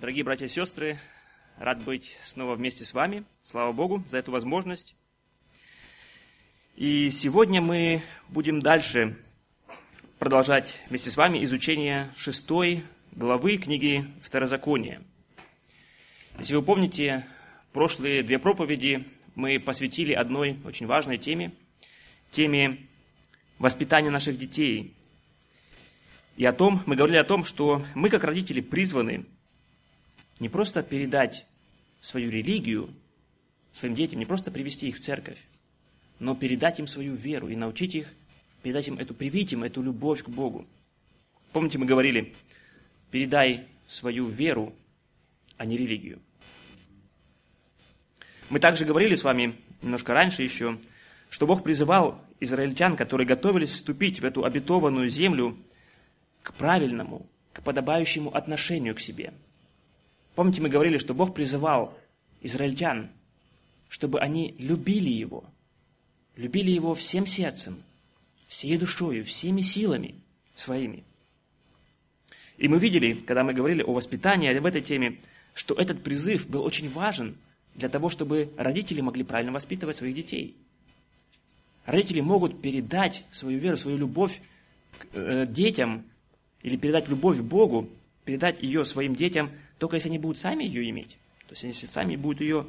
Дорогие 0.00 0.22
братья 0.22 0.46
и 0.46 0.48
сестры, 0.48 0.96
рад 1.56 1.82
быть 1.82 2.16
снова 2.22 2.54
вместе 2.54 2.84
с 2.84 2.94
вами. 2.94 3.24
Слава 3.42 3.72
Богу 3.72 4.04
за 4.06 4.18
эту 4.18 4.30
возможность. 4.30 4.94
И 6.76 7.10
сегодня 7.10 7.60
мы 7.60 8.02
будем 8.28 8.62
дальше 8.62 9.16
продолжать 10.20 10.80
вместе 10.88 11.10
с 11.10 11.16
вами 11.16 11.42
изучение 11.42 12.14
шестой 12.16 12.84
главы 13.10 13.56
книги 13.56 14.04
Второзакония. 14.22 15.02
Если 16.38 16.54
вы 16.54 16.62
помните, 16.62 17.26
прошлые 17.72 18.22
две 18.22 18.38
проповеди 18.38 19.04
мы 19.34 19.58
посвятили 19.58 20.12
одной 20.12 20.60
очень 20.64 20.86
важной 20.86 21.18
теме, 21.18 21.50
теме 22.30 22.86
воспитания 23.58 24.10
наших 24.10 24.38
детей. 24.38 24.94
И 26.36 26.44
о 26.44 26.52
том, 26.52 26.84
мы 26.86 26.94
говорили 26.94 27.18
о 27.18 27.24
том, 27.24 27.42
что 27.42 27.84
мы 27.96 28.10
как 28.10 28.22
родители 28.22 28.60
призваны 28.60 29.26
не 30.40 30.48
просто 30.48 30.82
передать 30.82 31.46
свою 32.00 32.30
религию 32.30 32.94
своим 33.72 33.94
детям, 33.94 34.18
не 34.18 34.26
просто 34.26 34.50
привести 34.50 34.88
их 34.88 34.96
в 34.96 35.00
церковь, 35.00 35.38
но 36.18 36.34
передать 36.34 36.78
им 36.78 36.86
свою 36.86 37.14
веру 37.14 37.48
и 37.48 37.56
научить 37.56 37.94
их, 37.94 38.12
передать 38.62 38.88
им 38.88 38.98
эту, 38.98 39.14
привить 39.14 39.52
им 39.52 39.62
эту 39.62 39.82
любовь 39.82 40.22
к 40.22 40.28
Богу. 40.28 40.66
Помните, 41.52 41.78
мы 41.78 41.86
говорили, 41.86 42.34
передай 43.10 43.66
свою 43.86 44.26
веру, 44.26 44.74
а 45.56 45.64
не 45.64 45.76
религию. 45.76 46.20
Мы 48.48 48.60
также 48.60 48.84
говорили 48.84 49.14
с 49.14 49.24
вами 49.24 49.56
немножко 49.82 50.14
раньше 50.14 50.42
еще, 50.42 50.78
что 51.30 51.46
Бог 51.46 51.62
призывал 51.62 52.20
израильтян, 52.40 52.96
которые 52.96 53.26
готовились 53.26 53.70
вступить 53.70 54.20
в 54.20 54.24
эту 54.24 54.44
обетованную 54.44 55.10
землю, 55.10 55.58
к 56.42 56.54
правильному, 56.54 57.26
к 57.52 57.62
подобающему 57.62 58.34
отношению 58.34 58.94
к 58.94 59.00
себе– 59.00 59.34
Помните, 60.38 60.60
мы 60.60 60.68
говорили, 60.68 60.98
что 60.98 61.14
Бог 61.14 61.34
призывал 61.34 61.98
израильтян, 62.42 63.10
чтобы 63.88 64.20
они 64.20 64.54
любили 64.60 65.10
Его, 65.10 65.42
любили 66.36 66.70
Его 66.70 66.94
всем 66.94 67.26
сердцем, 67.26 67.82
всей 68.46 68.78
душою, 68.78 69.24
всеми 69.24 69.62
силами 69.62 70.14
своими. 70.54 71.02
И 72.56 72.68
мы 72.68 72.78
видели, 72.78 73.14
когда 73.14 73.42
мы 73.42 73.52
говорили 73.52 73.82
о 73.82 73.92
воспитании, 73.92 74.56
в 74.56 74.64
этой 74.64 74.80
теме, 74.80 75.18
что 75.54 75.74
этот 75.74 76.04
призыв 76.04 76.48
был 76.48 76.62
очень 76.62 76.88
важен 76.88 77.36
для 77.74 77.88
того, 77.88 78.08
чтобы 78.08 78.52
родители 78.56 79.00
могли 79.00 79.24
правильно 79.24 79.50
воспитывать 79.50 79.96
своих 79.96 80.14
детей. 80.14 80.54
Родители 81.84 82.20
могут 82.20 82.62
передать 82.62 83.24
свою 83.32 83.58
веру, 83.58 83.76
свою 83.76 83.96
любовь 83.96 84.40
к 85.00 85.06
э, 85.14 85.46
детям 85.48 86.04
или 86.62 86.76
передать 86.76 87.08
любовь 87.08 87.38
к 87.38 87.42
Богу, 87.42 87.88
передать 88.24 88.62
ее 88.62 88.84
своим 88.84 89.16
детям– 89.16 89.50
только 89.78 89.96
если 89.96 90.08
они 90.08 90.18
будут 90.18 90.38
сами 90.38 90.64
ее 90.64 90.88
иметь. 90.90 91.18
То 91.46 91.52
есть 91.52 91.62
если 91.62 91.86
сами 91.86 92.16
будут 92.16 92.40
ее, 92.40 92.66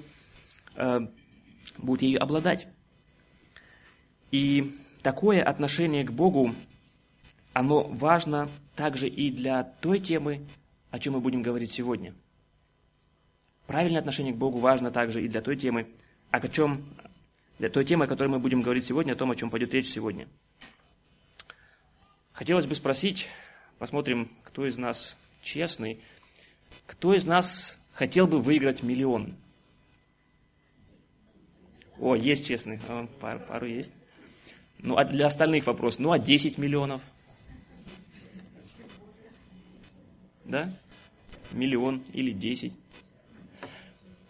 э, 0.75 0.99
будут 1.77 2.01
ее 2.01 2.19
обладать. 2.19 2.67
И 4.31 4.75
такое 5.01 5.43
отношение 5.43 6.03
к 6.03 6.11
Богу, 6.11 6.55
оно 7.53 7.83
важно 7.83 8.49
также 8.75 9.07
и 9.09 9.31
для 9.31 9.63
той 9.63 9.99
темы, 9.99 10.47
о 10.91 10.99
чем 10.99 11.13
мы 11.13 11.19
будем 11.19 11.41
говорить 11.41 11.71
сегодня. 11.71 12.13
Правильное 13.67 13.99
отношение 13.99 14.33
к 14.33 14.37
Богу 14.37 14.59
важно 14.59 14.91
также 14.91 15.23
и 15.23 15.27
для 15.27 15.41
той 15.41 15.57
темы, 15.57 15.87
о 16.31 16.47
чем, 16.47 16.85
для 17.57 17.69
той 17.69 17.85
темы, 17.85 18.05
о 18.05 18.07
которой 18.07 18.27
мы 18.27 18.39
будем 18.39 18.61
говорить 18.61 18.85
сегодня, 18.85 19.13
о 19.13 19.15
том, 19.15 19.31
о 19.31 19.35
чем 19.35 19.49
пойдет 19.49 19.73
речь 19.73 19.89
сегодня. 19.89 20.27
Хотелось 22.31 22.65
бы 22.65 22.75
спросить, 22.75 23.27
посмотрим, 23.79 24.29
кто 24.43 24.65
из 24.65 24.77
нас 24.77 25.17
честный, 25.41 25.99
кто 26.89 27.13
из 27.13 27.27
нас 27.27 27.87
хотел 27.93 28.25
бы 28.25 28.41
выиграть 28.41 28.81
миллион? 28.81 29.35
О, 31.99 32.15
есть 32.15 32.47
честный, 32.47 32.79
О, 32.89 33.07
пару, 33.21 33.39
пару 33.41 33.67
есть. 33.67 33.93
Ну, 34.79 34.97
а 34.97 35.05
для 35.05 35.27
остальных 35.27 35.67
вопрос, 35.67 35.99
ну, 35.99 36.11
а 36.11 36.17
10 36.17 36.57
миллионов? 36.57 37.03
Да? 40.45 40.73
Миллион 41.51 42.01
или 42.11 42.31
10. 42.31 42.73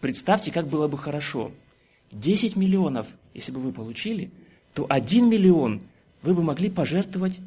Представьте, 0.02 0.52
как 0.52 0.68
было 0.68 0.86
бы 0.86 0.98
хорошо. 0.98 1.52
10 2.12 2.56
миллионов, 2.56 3.08
если 3.32 3.52
бы 3.52 3.60
вы 3.60 3.72
получили, 3.72 4.30
то 4.74 4.84
1 4.86 5.30
миллион 5.30 5.80
вы 6.20 6.34
бы 6.34 6.42
могли 6.42 6.68
пожертвовать 6.68 7.40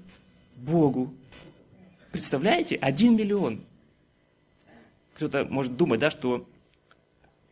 Богу. 0.55 1.13
Представляете? 2.11 2.77
1 2.77 3.15
миллион 3.15 3.63
кто-то 5.27 5.45
может 5.45 5.77
думать, 5.77 5.99
да, 5.99 6.11
что 6.11 6.47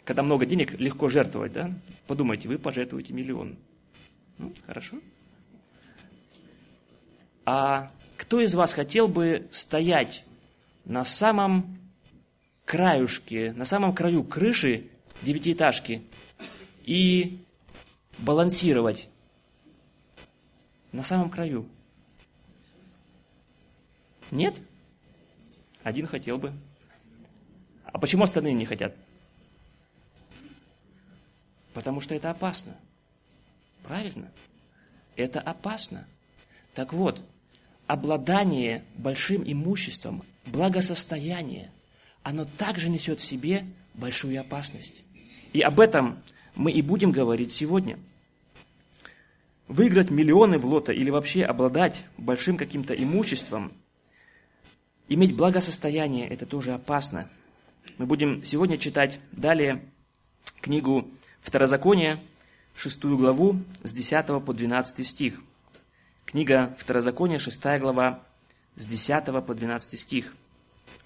когда 0.03 0.23
много 0.23 0.45
денег, 0.45 0.79
легко 0.79 1.09
жертвовать, 1.09 1.53
да? 1.53 1.71
Подумайте, 2.07 2.47
вы 2.47 2.57
пожертвуете 2.57 3.13
миллион. 3.13 3.55
Ну, 4.37 4.53
хорошо. 4.65 4.97
А 7.45 7.91
кто 8.17 8.39
из 8.41 8.53
вас 8.55 8.73
хотел 8.73 9.07
бы 9.07 9.47
стоять 9.51 10.25
на 10.85 11.05
самом 11.05 11.79
краюшке, 12.65 13.53
на 13.53 13.65
самом 13.65 13.93
краю 13.93 14.23
крыши 14.23 14.87
девятиэтажки 15.21 16.01
и 16.83 17.39
балансировать 18.17 19.07
на 20.91 21.03
самом 21.03 21.29
краю? 21.29 21.67
Нет? 24.29 24.59
Один 25.83 26.07
хотел 26.07 26.37
бы. 26.37 26.53
А 27.91 27.99
почему 27.99 28.23
остальные 28.23 28.53
не 28.53 28.65
хотят? 28.65 28.95
Потому 31.73 32.01
что 32.01 32.15
это 32.15 32.29
опасно. 32.29 32.75
Правильно? 33.83 34.31
Это 35.15 35.39
опасно. 35.39 36.07
Так 36.73 36.93
вот, 36.93 37.21
обладание 37.87 38.83
большим 38.95 39.43
имуществом, 39.45 40.23
благосостояние, 40.45 41.71
оно 42.23 42.45
также 42.45 42.89
несет 42.89 43.19
в 43.19 43.25
себе 43.25 43.65
большую 43.93 44.39
опасность. 44.39 45.03
И 45.53 45.61
об 45.61 45.79
этом 45.79 46.21
мы 46.55 46.71
и 46.71 46.81
будем 46.81 47.11
говорить 47.11 47.53
сегодня. 47.53 47.99
Выиграть 49.67 50.09
миллионы 50.09 50.57
в 50.57 50.65
лото 50.65 50.91
или 50.91 51.09
вообще 51.09 51.43
обладать 51.43 52.03
большим 52.17 52.57
каким-то 52.57 52.93
имуществом, 52.93 53.73
иметь 55.07 55.35
благосостояние– 55.35 56.27
это 56.29 56.45
тоже 56.45 56.73
опасно. 56.73 57.29
Мы 57.97 58.05
будем 58.05 58.43
сегодня 58.43 58.77
читать 58.77 59.19
далее 59.31 59.85
книгу 60.61 61.09
Второзакония, 61.41 62.19
шестую 62.75 63.17
главу, 63.17 63.57
с 63.83 63.93
10 63.93 64.43
по 64.43 64.53
12 64.53 65.05
стих. 65.05 65.41
Книга 66.25 66.75
Второзакония, 66.79 67.39
шестая 67.39 67.79
глава, 67.79 68.23
с 68.75 68.85
10 68.85 69.25
по 69.45 69.53
12 69.53 69.99
стих. 69.99 70.33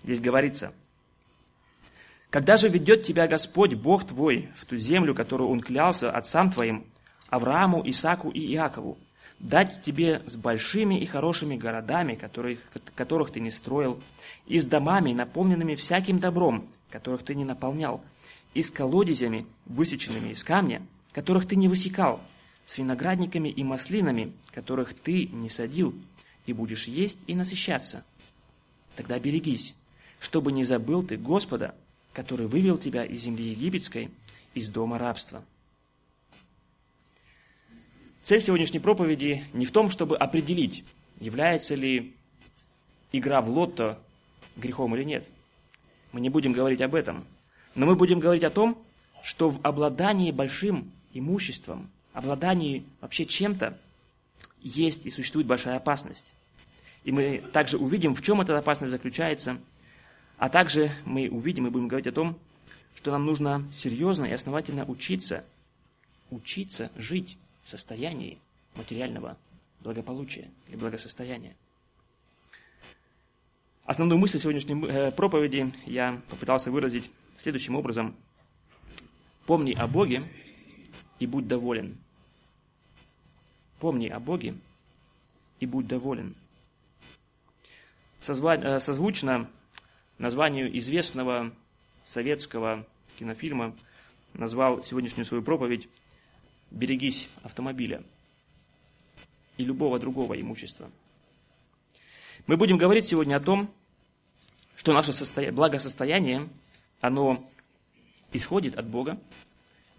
Здесь 0.04 0.20
говорится, 0.20 0.74
«Когда 2.30 2.58
же 2.58 2.68
ведет 2.68 3.04
тебя 3.04 3.28
Господь, 3.28 3.74
Бог 3.74 4.06
твой, 4.06 4.50
в 4.56 4.66
ту 4.66 4.78
землю, 4.78 5.16
которую 5.16 5.50
Он 5.50 5.62
клялся 5.62 6.12
отцам 6.12 6.52
твоим, 6.52 6.86
Аврааму, 7.30 7.82
Исаку 7.90 8.30
и 8.30 8.54
Иакову, 8.54 8.98
дать 9.40 9.82
тебе 9.84 10.22
с 10.26 10.36
большими 10.36 10.96
и 10.96 11.06
хорошими 11.06 11.56
городами, 11.56 12.16
которых, 12.16 12.60
которых 12.96 13.32
ты 13.32 13.40
не 13.40 13.52
строил, 13.52 14.02
и 14.48 14.60
с 14.60 14.66
домами, 14.66 15.14
наполненными 15.14 15.76
всяким 15.76 16.20
добром, 16.20 16.68
которых 16.90 17.24
ты 17.24 17.36
не 17.36 17.46
наполнял, 17.46 18.02
и 18.54 18.62
с 18.62 18.72
колодезями, 18.72 19.46
высеченными 19.66 20.30
из 20.30 20.44
камня, 20.44 20.82
которых 21.12 21.48
ты 21.48 21.56
не 21.56 21.68
высекал, 21.68 22.22
с 22.66 22.78
виноградниками 22.78 23.50
и 23.50 23.64
маслинами, 23.64 24.34
которых 24.52 24.94
ты 24.94 25.28
не 25.28 25.50
садил, 25.50 25.94
и 26.46 26.54
будешь 26.54 26.88
есть 26.88 27.20
и 27.28 27.36
насыщаться. 27.36 28.04
Тогда 28.96 29.20
берегись, 29.20 29.76
чтобы 30.20 30.52
не 30.52 30.64
забыл 30.64 31.04
ты 31.04 31.18
Господа, 31.18 31.76
который 32.14 32.48
вывел 32.48 32.78
тебя 32.78 33.04
из 33.04 33.22
земли 33.22 33.50
египетской, 33.50 34.10
из 34.54 34.70
дома 34.70 34.98
рабства. 34.98 35.44
Цель 38.26 38.42
сегодняшней 38.42 38.80
проповеди 38.80 39.46
не 39.54 39.68
в 39.68 39.72
том, 39.72 39.92
чтобы 39.92 40.18
определить, 40.18 40.84
является 41.20 41.76
ли 41.76 42.16
игра 43.12 43.40
в 43.40 43.50
лотто 43.50 44.00
грехом 44.56 44.96
или 44.96 45.04
нет. 45.04 45.28
Мы 46.12 46.22
не 46.22 46.30
будем 46.30 46.52
говорить 46.52 46.82
об 46.82 46.96
этом. 46.96 47.24
Но 47.76 47.86
мы 47.86 47.96
будем 47.96 48.20
говорить 48.20 48.44
о 48.44 48.50
том, 48.50 48.84
что 49.22 49.52
в 49.52 49.60
обладании 49.62 50.32
большим 50.32 50.92
имуществом, 51.14 51.92
обладании 52.14 52.84
вообще 53.00 53.28
чем-то, 53.28 53.78
есть 54.64 55.06
и 55.06 55.12
существует 55.12 55.46
большая 55.46 55.78
опасность. 55.78 56.34
И 57.04 57.12
мы 57.12 57.44
также 57.54 57.78
увидим, 57.78 58.16
в 58.16 58.24
чем 58.24 58.42
эта 58.42 58.58
опасность 58.58 58.90
заключается, 58.90 59.60
а 60.40 60.50
также 60.50 60.90
мы 61.06 61.30
увидим 61.30 61.68
и 61.68 61.70
будем 61.70 61.88
говорить 61.88 62.08
о 62.08 62.12
том, 62.12 62.40
что 62.96 63.12
нам 63.12 63.24
нужно 63.24 63.64
серьезно 63.72 64.26
и 64.26 64.34
основательно 64.34 64.84
учиться, 64.86 65.44
учиться 66.32 66.90
жить 66.96 67.38
состоянии 67.66 68.40
материального 68.76 69.38
благополучия 69.82 70.50
или 70.68 70.78
благосостояния. 70.78 71.56
Основную 73.86 74.18
мысль 74.18 74.40
сегодняшней 74.40 74.84
э, 74.88 75.12
проповеди 75.12 75.74
я 75.86 76.22
попытался 76.30 76.72
выразить 76.72 77.12
следующим 77.38 77.76
образом. 77.76 78.16
Помни 79.46 79.74
о 79.74 79.88
Боге 79.88 80.24
и 81.20 81.28
будь 81.28 81.48
доволен. 81.48 81.98
Помни 83.80 84.08
о 84.08 84.20
Боге 84.20 84.56
и 85.60 85.66
будь 85.66 85.88
доволен. 85.88 86.36
Созва... 88.22 88.80
Созвучно 88.80 89.50
названию 90.18 90.76
известного 90.80 91.52
советского 92.06 92.88
кинофильма 93.20 93.76
назвал 94.34 94.84
сегодняшнюю 94.84 95.26
свою 95.26 95.44
проповедь 95.44 95.88
«Берегись 96.76 97.30
автомобиля» 97.42 98.04
и 99.58 99.64
любого 99.64 99.98
другого 100.00 100.40
имущества. 100.40 100.92
Мы 102.48 102.58
будем 102.58 102.78
говорить 102.78 103.08
сегодня 103.08 103.38
о 103.38 103.40
том, 103.40 103.72
что 104.76 104.94
наше 104.94 105.14
состоя... 105.14 105.52
благосостояние, 105.52 106.48
оно 107.02 107.44
исходит 108.34 108.76
от 108.76 108.86
Бога. 108.86 109.18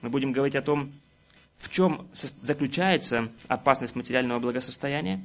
Мы 0.02 0.10
будем 0.10 0.32
говорить 0.32 0.54
о 0.54 0.62
том, 0.62 0.92
в 1.58 1.70
чем 1.70 2.06
заключается 2.12 3.32
опасность 3.48 3.96
материального 3.96 4.38
благосостояния 4.38 5.24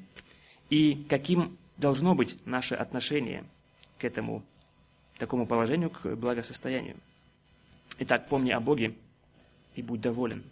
и 0.70 1.06
каким 1.10 1.58
должно 1.78 2.16
быть 2.16 2.38
наше 2.48 2.76
отношение 2.76 3.44
к 3.98 4.06
этому 4.06 4.42
такому 5.18 5.46
положению, 5.46 5.90
к 5.90 6.16
благосостоянию. 6.16 6.96
Итак, 8.00 8.30
помни 8.30 8.52
о 8.52 8.60
Боге 8.60 8.96
и 9.76 9.82
будь 9.82 10.02
доволен. 10.02 10.44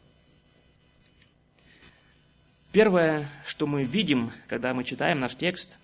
Первое, 2.72 3.28
что 3.46 3.66
мы 3.66 3.84
видим, 3.84 4.32
когда 4.48 4.76
мы 4.76 4.84
читаем 4.84 5.20
наш 5.20 5.36
текст, 5.36 5.80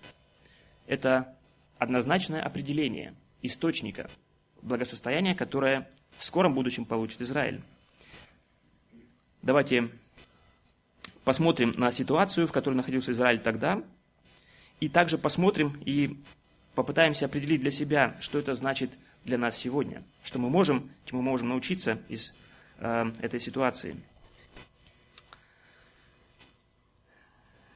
это 0.85 1.35
однозначное 1.79 2.43
определение 2.43 3.15
источника 3.41 4.07
благосостояния, 4.61 5.33
которое 5.33 5.89
в 6.17 6.23
скором 6.23 6.53
будущем 6.53 6.85
получит 6.85 7.21
Израиль. 7.21 7.63
Давайте 9.41 9.89
посмотрим 11.23 11.73
на 11.75 11.91
ситуацию, 11.91 12.47
в 12.47 12.51
которой 12.51 12.75
находился 12.75 13.13
Израиль 13.13 13.39
тогда, 13.39 13.81
и 14.79 14.87
также 14.87 15.17
посмотрим 15.17 15.81
и 15.85 16.23
попытаемся 16.75 17.25
определить 17.25 17.61
для 17.61 17.71
себя, 17.71 18.15
что 18.19 18.37
это 18.37 18.53
значит 18.53 18.91
для 19.23 19.39
нас 19.39 19.57
сегодня, 19.57 20.03
что 20.23 20.37
мы 20.37 20.51
можем, 20.51 20.91
чему 21.05 21.23
мы 21.23 21.31
можем 21.31 21.49
научиться 21.49 21.97
из 22.09 22.31
э, 22.77 23.11
этой 23.21 23.39
ситуации. 23.39 23.95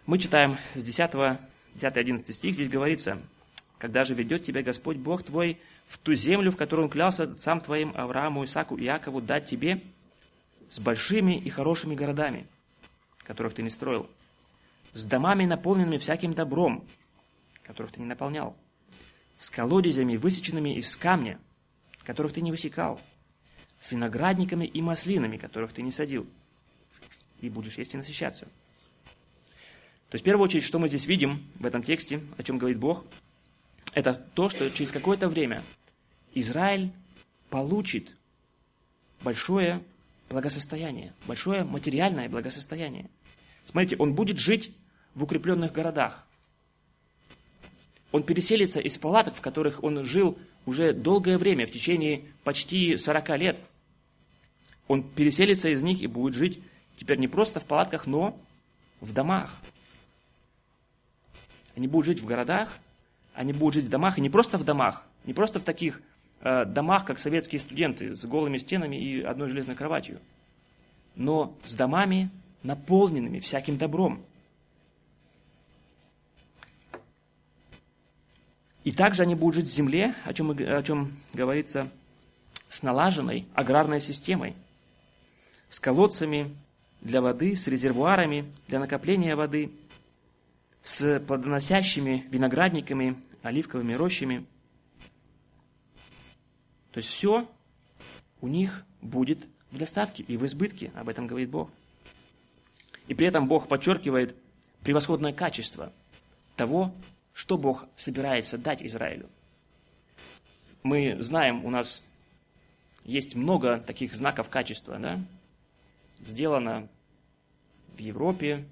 Мы 0.10 0.18
читаем 0.18 0.58
с 0.74 0.82
10, 0.82 1.38
10-11 1.76 2.34
стих, 2.34 2.56
здесь 2.56 2.68
говорится, 2.68 3.22
«Когда 3.78 4.06
же 4.06 4.16
ведет 4.16 4.44
тебя 4.44 4.64
Господь 4.64 4.98
Бог 4.98 5.22
твой 5.22 5.60
в 5.86 6.00
ту 6.00 6.16
землю, 6.16 6.52
в 6.52 6.58
которую 6.58 6.88
Он 6.88 6.92
клялся 6.92 7.38
сам 7.38 7.62
твоим 7.62 7.94
Аврааму, 7.96 8.44
Исаку 8.44 8.76
и 8.76 8.86
Иакову 8.86 9.22
дать 9.22 9.46
тебе, 9.46 9.84
с 10.68 10.80
большими 10.80 11.38
и 11.38 11.52
хорошими 11.52 11.94
городами, 11.94 12.48
которых 13.20 13.54
ты 13.54 13.62
не 13.62 13.70
строил, 13.70 14.10
с 14.94 15.06
домами, 15.06 15.46
наполненными 15.46 16.00
всяким 16.00 16.34
добром, 16.34 16.88
которых 17.62 17.92
ты 17.92 18.00
не 18.00 18.08
наполнял, 18.08 18.58
с 19.38 19.52
колодезями, 19.52 20.18
высеченными 20.18 20.76
из 20.76 20.98
камня, 20.98 21.40
которых 22.04 22.34
ты 22.34 22.42
не 22.42 22.50
высекал, 22.50 23.00
с 23.80 23.92
виноградниками 23.92 24.66
и 24.66 24.82
маслинами, 24.82 25.38
которых 25.38 25.72
ты 25.72 25.84
не 25.84 25.92
садил, 25.92 26.26
и 27.42 27.50
будешь 27.52 27.78
есть 27.78 27.94
и 27.94 27.98
насыщаться. 27.98 28.48
То 30.10 30.16
есть, 30.16 30.24
в 30.24 30.26
первую 30.26 30.46
очередь, 30.46 30.64
что 30.64 30.80
мы 30.80 30.88
здесь 30.88 31.06
видим 31.06 31.48
в 31.56 31.66
этом 31.66 31.84
тексте, 31.84 32.22
о 32.38 32.44
чем 32.44 32.58
говорит 32.58 32.80
Бог, 32.80 33.06
это 33.94 34.14
то, 34.14 34.50
что 34.50 34.70
через 34.72 34.92
какое-то 34.92 35.30
время 35.30 35.64
Израиль 36.34 36.92
получит 37.50 38.16
большое 39.22 39.84
благосостояние, 40.30 41.14
большое 41.28 41.64
материальное 41.64 42.30
благосостояние. 42.30 43.10
Смотрите, 43.66 43.98
он 43.98 44.14
будет 44.14 44.40
жить 44.40 44.72
в 45.14 45.24
укрепленных 45.24 45.72
городах, 45.72 46.26
он 48.12 48.24
переселится 48.24 48.80
из 48.80 48.98
палаток, 48.98 49.36
в 49.36 49.42
которых 49.42 49.84
он 49.84 50.04
жил 50.04 50.38
уже 50.66 50.94
долгое 50.94 51.38
время, 51.38 51.68
в 51.68 51.72
течение 51.72 52.24
почти 52.44 52.98
40 52.98 53.38
лет. 53.38 53.60
Он 54.88 55.04
переселится 55.04 55.70
из 55.70 55.84
них 55.84 56.02
и 56.02 56.08
будет 56.08 56.34
жить 56.34 56.60
теперь 56.98 57.20
не 57.20 57.28
просто 57.28 57.60
в 57.60 57.66
палатках, 57.66 58.08
но 58.08 58.40
в 59.00 59.14
домах. 59.14 59.56
Они 61.76 61.88
будут 61.88 62.06
жить 62.06 62.22
в 62.22 62.26
городах, 62.26 62.78
они 63.34 63.54
будут 63.54 63.76
жить 63.76 63.86
в 63.86 63.90
домах, 63.90 64.18
и 64.18 64.22
не 64.22 64.30
просто 64.30 64.58
в 64.58 64.64
домах, 64.64 65.06
не 65.26 65.34
просто 65.34 65.60
в 65.60 65.64
таких 65.64 66.02
э, 66.42 66.66
домах, 66.66 67.06
как 67.06 67.20
советские 67.20 67.60
студенты, 67.60 68.16
с 68.16 68.26
голыми 68.26 68.58
стенами 68.58 68.96
и 68.96 69.22
одной 69.22 69.50
железной 69.50 69.76
кроватью, 69.76 70.20
но 71.16 71.56
с 71.64 71.74
домами, 71.74 72.30
наполненными 72.64 73.40
всяким 73.40 73.78
добром. 73.78 74.22
И 78.84 78.92
также 78.92 79.24
они 79.24 79.36
будут 79.36 79.56
жить 79.56 79.68
в 79.68 79.74
земле, 79.74 80.16
о 80.26 80.34
чем, 80.34 80.52
о 80.52 80.84
чем 80.84 81.18
говорится, 81.34 81.90
с 82.70 82.84
налаженной 82.84 83.46
аграрной 83.54 84.00
системой, 84.00 84.56
с 85.68 85.80
колодцами 85.80 86.56
для 87.02 87.22
воды, 87.22 87.56
с 87.56 87.68
резервуарами 87.68 88.52
для 88.68 88.80
накопления 88.80 89.36
воды, 89.36 89.72
с 90.82 91.20
плодоносящими 91.20 92.26
виноградниками, 92.30 93.18
оливковыми 93.42 93.94
рощами. 93.94 94.46
То 96.92 97.00
есть 97.00 97.10
все 97.10 97.50
у 98.42 98.48
них 98.48 98.84
будет 99.02 99.40
в 99.72 99.78
достатке 99.78 100.24
и 100.24 100.38
в 100.38 100.46
избытке, 100.46 100.92
об 100.96 101.10
этом 101.10 101.28
говорит 101.28 101.50
Бог. 101.50 101.70
И 103.08 103.14
при 103.14 103.28
этом 103.28 103.48
Бог 103.48 103.68
подчеркивает 103.68 104.36
превосходное 104.84 105.34
качество 105.34 105.92
того, 106.56 106.94
что 107.34 107.58
Бог 107.58 107.86
собирается 107.96 108.58
дать 108.58 108.82
Израилю. 108.82 109.30
Мы 110.84 111.22
знаем, 111.22 111.66
у 111.66 111.70
нас 111.70 112.04
есть 113.04 113.36
много 113.36 113.80
таких 113.80 114.14
знаков 114.14 114.50
качества, 114.50 114.98
да? 115.00 115.20
Сделано 116.20 116.88
в 117.96 118.00
Европе, 118.00 118.66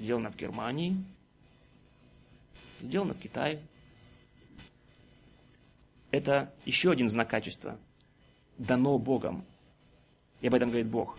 сделано 0.00 0.32
в 0.32 0.36
Германии, 0.36 0.96
сделано 2.80 3.14
в 3.14 3.20
Китае. 3.20 3.60
Это 6.10 6.52
еще 6.64 6.90
один 6.90 7.08
знак 7.08 7.30
качества. 7.30 7.78
Дано 8.58 8.98
Богом. 8.98 9.44
И 10.40 10.48
об 10.48 10.54
этом 10.54 10.70
говорит 10.70 10.88
Бог. 10.88 11.18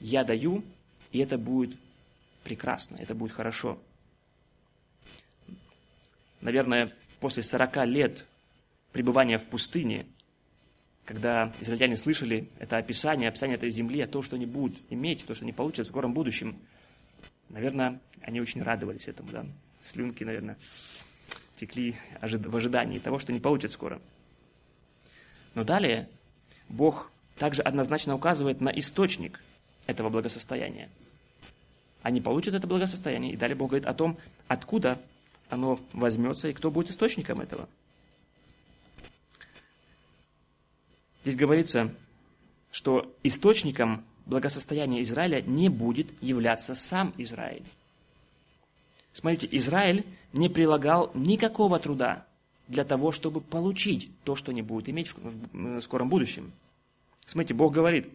Я 0.00 0.24
даю, 0.24 0.64
и 1.12 1.20
это 1.20 1.38
будет 1.38 1.78
прекрасно, 2.42 2.96
это 2.96 3.14
будет 3.14 3.30
хорошо 3.30 3.78
наверное, 6.42 6.92
после 7.20 7.42
40 7.42 7.86
лет 7.86 8.26
пребывания 8.92 9.38
в 9.38 9.46
пустыне, 9.46 10.06
когда 11.06 11.52
израильтяне 11.60 11.96
слышали 11.96 12.50
это 12.58 12.76
описание, 12.76 13.28
описание 13.28 13.56
этой 13.56 13.70
земли, 13.70 14.04
то, 14.06 14.22
что 14.22 14.36
они 14.36 14.44
будут 14.44 14.78
иметь, 14.90 15.24
то, 15.24 15.34
что 15.34 15.44
они 15.44 15.52
получат 15.52 15.86
в 15.86 15.88
скором 15.88 16.12
будущем, 16.12 16.58
наверное, 17.52 18.00
они 18.22 18.40
очень 18.40 18.62
радовались 18.62 19.06
этому, 19.06 19.30
да. 19.30 19.46
Слюнки, 19.80 20.24
наверное, 20.24 20.56
текли 21.60 21.96
в 22.20 22.56
ожидании 22.56 22.98
того, 22.98 23.18
что 23.18 23.32
они 23.32 23.40
получат 23.40 23.72
скоро. 23.72 24.00
Но 25.54 25.64
далее 25.64 26.08
Бог 26.68 27.12
также 27.36 27.62
однозначно 27.62 28.14
указывает 28.14 28.60
на 28.60 28.70
источник 28.70 29.40
этого 29.86 30.08
благосостояния. 30.08 30.88
Они 32.02 32.20
получат 32.20 32.54
это 32.54 32.66
благосостояние, 32.66 33.32
и 33.32 33.36
далее 33.36 33.56
Бог 33.56 33.70
говорит 33.70 33.86
о 33.86 33.94
том, 33.94 34.18
откуда 34.48 35.00
оно 35.48 35.78
возьмется, 35.92 36.48
и 36.48 36.52
кто 36.52 36.70
будет 36.70 36.90
источником 36.90 37.40
этого. 37.40 37.68
Здесь 41.22 41.36
говорится, 41.36 41.94
что 42.72 43.14
источником 43.22 44.04
благосостояния 44.26 45.02
Израиля 45.02 45.42
не 45.42 45.68
будет 45.68 46.10
являться 46.22 46.74
сам 46.74 47.12
Израиль. 47.18 47.64
Смотрите, 49.12 49.48
Израиль 49.56 50.06
не 50.32 50.48
прилагал 50.48 51.10
никакого 51.14 51.78
труда 51.78 52.26
для 52.68 52.84
того, 52.84 53.12
чтобы 53.12 53.40
получить 53.40 54.10
то, 54.24 54.36
что 54.36 54.50
они 54.50 54.62
будут 54.62 54.88
иметь 54.88 55.12
в 55.14 55.80
скором 55.80 56.08
будущем. 56.08 56.52
Смотрите, 57.26 57.54
Бог 57.54 57.72
говорит, 57.72 58.08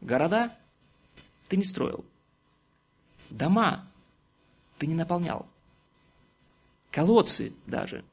города 0.00 0.56
ты 1.48 1.56
не 1.56 1.64
строил, 1.64 2.04
дома 3.30 3.86
ты 4.78 4.86
не 4.86 4.94
наполнял, 4.94 5.46
колодцы 6.90 7.52
даже. 7.66 8.04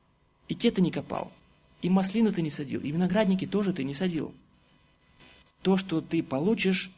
И 0.47 0.55
те 0.55 0.71
ты 0.71 0.81
не 0.81 0.91
копал. 0.91 1.31
И 1.81 1.89
маслины 1.89 2.31
ты 2.31 2.41
не 2.41 2.49
садил. 2.49 2.81
И 2.81 2.91
виноградники 2.91 3.45
тоже 3.45 3.73
ты 3.73 3.83
не 3.83 3.93
садил. 3.93 4.33
То, 5.61 5.77
что 5.77 6.01
ты 6.01 6.21
получишь, 6.21 6.91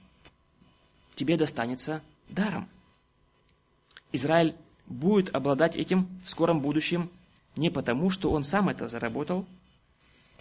тебе 1.15 1.37
достанется 1.37 2.01
даром. 2.29 2.67
Израиль 4.11 4.55
будет 4.85 5.33
обладать 5.35 5.75
этим 5.75 6.07
в 6.23 6.29
скором 6.29 6.61
будущем 6.61 7.09
не 7.55 7.69
потому, 7.69 8.09
что 8.09 8.31
он 8.31 8.43
сам 8.43 8.69
это 8.69 8.87
заработал, 8.87 9.45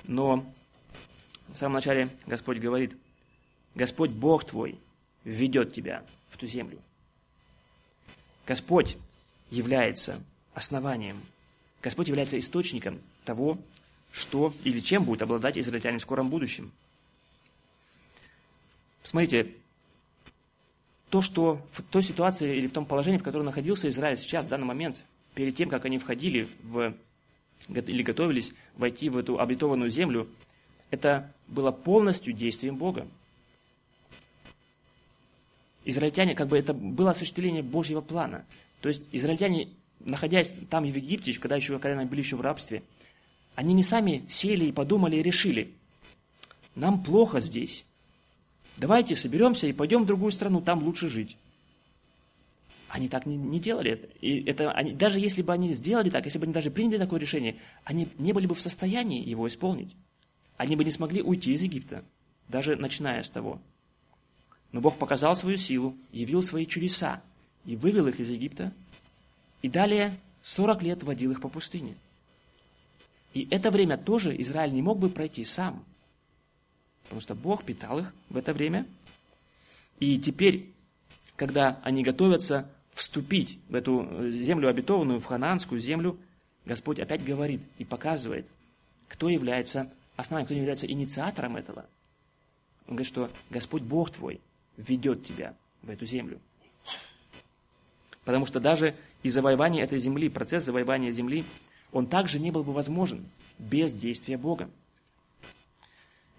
но 0.05 0.45
в 1.49 1.57
самом 1.57 1.75
начале 1.75 2.11
Господь 2.27 2.59
говорит, 2.59 2.97
Господь 3.75 4.11
Бог 4.11 4.45
твой 4.45 4.79
введет 5.25 5.73
тебя 5.73 6.05
в 6.31 6.37
ту 6.37 6.47
землю. 6.47 6.79
Господь 8.47 8.97
является 9.51 10.21
основанием, 10.55 11.21
Господь 11.83 12.09
является 12.09 12.39
источником 12.39 13.01
того, 13.25 13.59
что 14.13 14.55
или 14.65 14.81
чем 14.81 15.05
будет 15.05 15.23
обладать 15.23 15.59
израильтяне 15.59 15.99
в 15.99 16.03
скором 16.03 16.31
будущем. 16.31 16.73
Смотрите, 19.03 19.55
то, 21.15 21.23
что 21.23 21.65
в 21.71 21.81
той 21.81 22.03
ситуации 22.03 22.57
или 22.57 22.67
в 22.67 22.73
том 22.73 22.87
положении, 22.87 23.19
в 23.19 23.23
котором 23.23 23.47
находился 23.47 23.89
Израиль 23.89 24.19
сейчас, 24.19 24.47
в 24.47 24.49
данный 24.49 24.67
момент, 24.67 25.01
перед 25.37 25.55
тем, 25.55 25.69
как 25.69 25.85
они 25.85 25.99
входили 25.99 26.49
в, 26.65 26.93
или 27.69 28.03
готовились 28.03 28.53
войти 28.75 29.09
в 29.11 29.17
эту 29.17 29.39
обетованную 29.39 29.91
землю, 29.91 30.29
это 30.91 31.33
было 31.47 31.71
полностью 31.71 32.33
действием 32.33 32.79
Бога. 32.79 33.07
Израильтяне, 35.85 36.35
как 36.35 36.49
бы 36.49 36.59
это 36.59 36.75
было 36.75 37.13
осуществление 37.13 37.63
Божьего 37.63 38.01
плана. 38.01 38.45
То 38.81 38.89
есть 38.89 39.03
израильтяне, 39.13 39.69
находясь 40.01 40.53
там 40.69 40.83
в 40.83 40.97
Египте, 40.97 41.33
когда, 41.35 41.55
еще, 41.55 41.79
когда 41.79 42.01
они 42.01 42.11
были 42.11 42.23
еще 42.23 42.35
в 42.35 42.41
рабстве, 42.41 42.83
они 43.55 43.73
не 43.73 43.85
сами 43.85 44.25
сели 44.29 44.65
и 44.65 44.73
подумали 44.73 45.19
и 45.19 45.23
решили, 45.23 45.75
нам 46.75 47.05
плохо 47.05 47.39
здесь, 47.39 47.85
давайте 48.77 49.17
соберемся 49.17 49.67
и 49.67 49.73
пойдем 49.73 50.03
в 50.03 50.07
другую 50.07 50.33
страну, 50.33 50.61
там 50.61 50.83
лучше 50.83 51.09
жить. 51.09 51.37
Они 52.89 53.09
так 53.09 53.27
не, 53.27 53.37
не 53.37 53.59
делали. 53.59 54.09
И 54.21 54.43
это 54.45 54.71
они, 54.73 54.93
даже 54.93 55.19
если 55.19 55.43
бы 55.43 55.53
они 55.53 55.73
сделали 55.73 56.11
так, 56.11 56.25
если 56.25 56.39
бы 56.39 56.45
они 56.45 56.53
даже 56.53 56.71
приняли 56.71 56.99
такое 56.99 57.19
решение, 57.19 57.57
они 57.85 58.09
не 58.19 58.33
были 58.33 58.47
бы 58.47 58.55
в 58.55 58.61
состоянии 58.61 59.27
его 59.29 59.49
исполнить. 59.49 59.91
Они 60.57 60.77
бы 60.77 60.85
не 60.85 60.93
смогли 60.93 61.21
уйти 61.21 61.53
из 61.53 61.63
Египта, 61.63 62.05
даже 62.49 62.77
начиная 62.77 63.23
с 63.23 63.31
того. 63.31 63.61
Но 64.71 64.81
Бог 64.81 64.99
показал 64.99 65.35
свою 65.35 65.57
силу, 65.57 65.97
явил 66.13 66.43
свои 66.43 66.67
чудеса 66.67 67.23
и 67.65 67.77
вывел 67.77 68.07
их 68.07 68.21
из 68.21 68.31
Египта, 68.31 68.73
и 69.63 69.69
далее 69.69 70.19
40 70.43 70.83
лет 70.83 71.03
водил 71.03 71.33
их 71.33 71.41
по 71.41 71.49
пустыне. 71.49 71.95
И 73.33 73.49
это 73.51 73.71
время 73.71 73.97
тоже 73.97 74.41
Израиль 74.41 74.73
не 74.73 74.83
мог 74.83 74.99
бы 74.99 75.11
пройти 75.11 75.45
сам, 75.45 75.85
потому 77.15 77.23
что 77.23 77.37
Бог 77.37 77.63
питал 77.63 78.01
их 78.01 78.13
в 78.29 78.37
это 78.37 78.53
время. 78.53 78.89
И 80.01 80.19
теперь, 80.19 80.69
когда 81.37 81.81
они 81.85 82.03
готовятся 82.03 82.69
вступить 82.93 83.57
в 83.69 83.77
эту 83.77 84.33
землю 84.33 84.69
обетованную, 84.69 85.21
в 85.21 85.25
хананскую 85.25 85.81
землю, 85.81 86.19
Господь 86.65 86.99
опять 86.99 87.25
говорит 87.25 87.63
и 87.79 87.85
показывает, 87.85 88.47
кто 89.07 89.29
является 89.29 89.89
основанием, 90.17 90.47
кто 90.47 90.55
является 90.57 90.91
инициатором 90.91 91.57
этого. 91.57 91.87
Он 92.89 92.97
говорит, 92.97 93.07
что 93.07 93.31
Господь 93.49 93.83
Бог 93.83 94.11
твой 94.11 94.41
ведет 94.77 95.25
тебя 95.25 95.55
в 95.83 95.91
эту 95.91 96.07
землю. 96.07 96.41
Потому 98.25 98.45
что 98.45 98.59
даже 98.59 98.97
и 99.23 99.29
завоевание 99.29 99.85
этой 99.85 100.01
земли, 100.01 100.29
процесс 100.29 100.65
завоевания 100.65 101.13
земли, 101.13 101.45
он 101.93 102.09
также 102.09 102.41
не 102.41 102.51
был 102.51 102.65
бы 102.65 102.73
возможен 102.73 103.25
без 103.61 103.95
действия 103.95 104.37
Бога. 104.37 104.69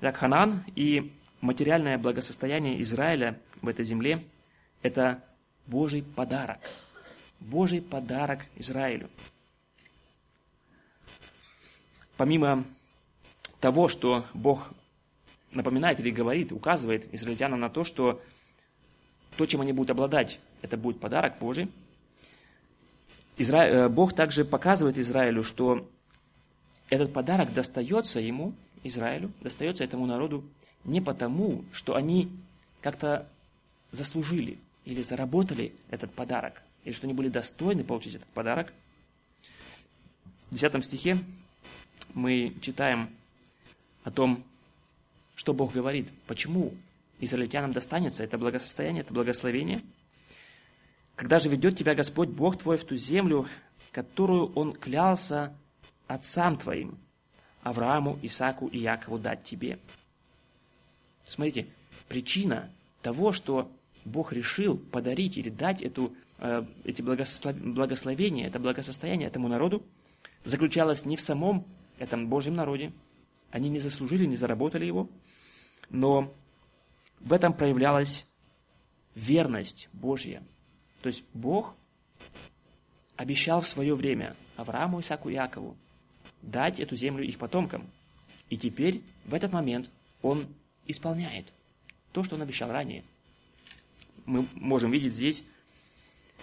Так, 0.02 0.18
Ханан 0.18 0.64
и 0.76 1.14
материальное 1.40 1.98
благосостояние 1.98 2.82
Израиля 2.82 3.40
в 3.62 3.68
этой 3.68 3.86
земле– 3.86 4.24
это 4.82 5.24
Божий 5.68 6.04
подарок. 6.04 6.60
Божий 7.40 7.82
подарок 7.82 8.42
Израилю. 8.58 9.10
Помимо 12.18 12.66
того, 13.62 13.88
что 13.88 14.26
Бог 14.34 14.68
напоминает 15.52 16.00
или 16.00 16.12
говорит, 16.12 16.52
указывает 16.52 17.14
израильтянам 17.14 17.62
на 17.62 17.70
то, 17.70 17.84
что 17.84 18.22
то, 19.38 19.46
чем 19.46 19.62
они 19.62 19.72
будут 19.72 19.92
обладать, 19.92 20.40
это 20.62 20.76
будет 20.78 21.00
подарок 21.00 21.40
Божий. 21.40 21.70
Изра... 23.38 23.66
Э, 23.66 23.90
Бог 23.90 24.14
также 24.14 24.44
показывает 24.46 24.98
Израилю, 24.98 25.44
что 25.44 25.90
этот 26.90 27.14
подарок 27.14 27.54
достается 27.54 28.20
ему, 28.20 28.54
Израилю, 28.86 29.32
достается 29.42 29.84
этому 29.84 30.06
народу 30.06 30.44
не 30.84 31.02
потому, 31.02 31.66
что 31.74 31.96
они 31.96 32.30
как-то 32.82 33.28
заслужили 33.92 34.60
или 34.86 35.02
заработали 35.02 35.74
этот 35.90 36.14
подарок, 36.14 36.62
или 36.84 36.94
что 36.94 37.08
они 37.08 37.14
были 37.14 37.30
достойны 37.30 37.84
получить 37.84 38.16
этот 38.16 38.28
подарок. 38.30 38.72
В 40.52 40.56
10 40.56 40.86
стихе 40.86 41.24
мы 42.14 42.56
читаем 42.62 43.10
о 44.04 44.12
том, 44.12 44.44
что 45.36 45.54
Бог 45.54 45.74
говорит, 45.74 46.08
почему 46.28 46.74
израильтянам 47.20 47.74
достанется 47.74 48.24
это 48.24 48.38
благосостояние, 48.38 49.02
это 49.02 49.14
благословение. 49.14 49.82
Когда 51.16 51.40
же 51.40 51.50
ведет 51.50 51.78
тебя 51.78 51.96
Господь 51.96 52.30
Бог 52.30 52.60
твой 52.60 52.78
в 52.78 52.84
ту 52.84 52.96
землю, 52.96 53.48
которую 53.92 54.54
Он 54.54 54.74
клялся 54.74 55.56
отцам 56.08 56.58
твоим, 56.58 57.00
Аврааму, 57.66 58.20
Исааку 58.22 58.68
и 58.68 58.78
Якову 58.78 59.18
дать 59.18 59.44
тебе. 59.44 59.80
Смотрите, 61.28 61.66
причина 62.08 62.70
того, 63.02 63.32
что 63.32 63.72
Бог 64.06 64.32
решил 64.32 64.78
подарить 64.78 65.36
или 65.36 65.50
дать 65.50 65.82
эту, 65.82 66.14
э, 66.38 66.64
эти 66.84 67.02
благословения, 67.02 68.46
это 68.48 68.60
благосостояние 68.60 69.28
этому 69.28 69.48
народу, 69.48 69.82
заключалась 70.44 71.06
не 71.06 71.16
в 71.16 71.22
самом 71.22 71.66
этом 71.98 72.28
Божьем 72.28 72.54
народе, 72.54 72.92
они 73.50 73.70
не 73.70 73.80
заслужили, 73.80 74.28
не 74.28 74.38
заработали 74.38 74.86
его, 74.86 75.10
но 75.90 76.32
в 77.20 77.34
этом 77.34 77.52
проявлялась 77.52 78.28
верность 79.16 79.90
Божья. 79.92 80.44
То 81.02 81.10
есть 81.10 81.24
Бог 81.34 81.76
обещал 83.16 83.62
в 83.62 83.68
свое 83.68 83.96
время 83.96 84.36
Аврааму, 84.56 85.00
Исаку 85.00 85.30
Якову 85.30 85.76
дать 86.46 86.80
эту 86.80 86.96
землю 86.96 87.26
их 87.26 87.38
потомкам. 87.38 87.90
И 88.50 88.58
теперь, 88.58 89.02
в 89.26 89.34
этот 89.34 89.52
момент, 89.52 89.90
Он 90.22 90.48
исполняет 90.86 91.52
то, 92.12 92.24
что 92.24 92.36
Он 92.36 92.42
обещал 92.42 92.72
ранее. 92.72 93.04
Мы 94.26 94.48
можем 94.54 94.92
видеть 94.92 95.14
здесь 95.14 95.44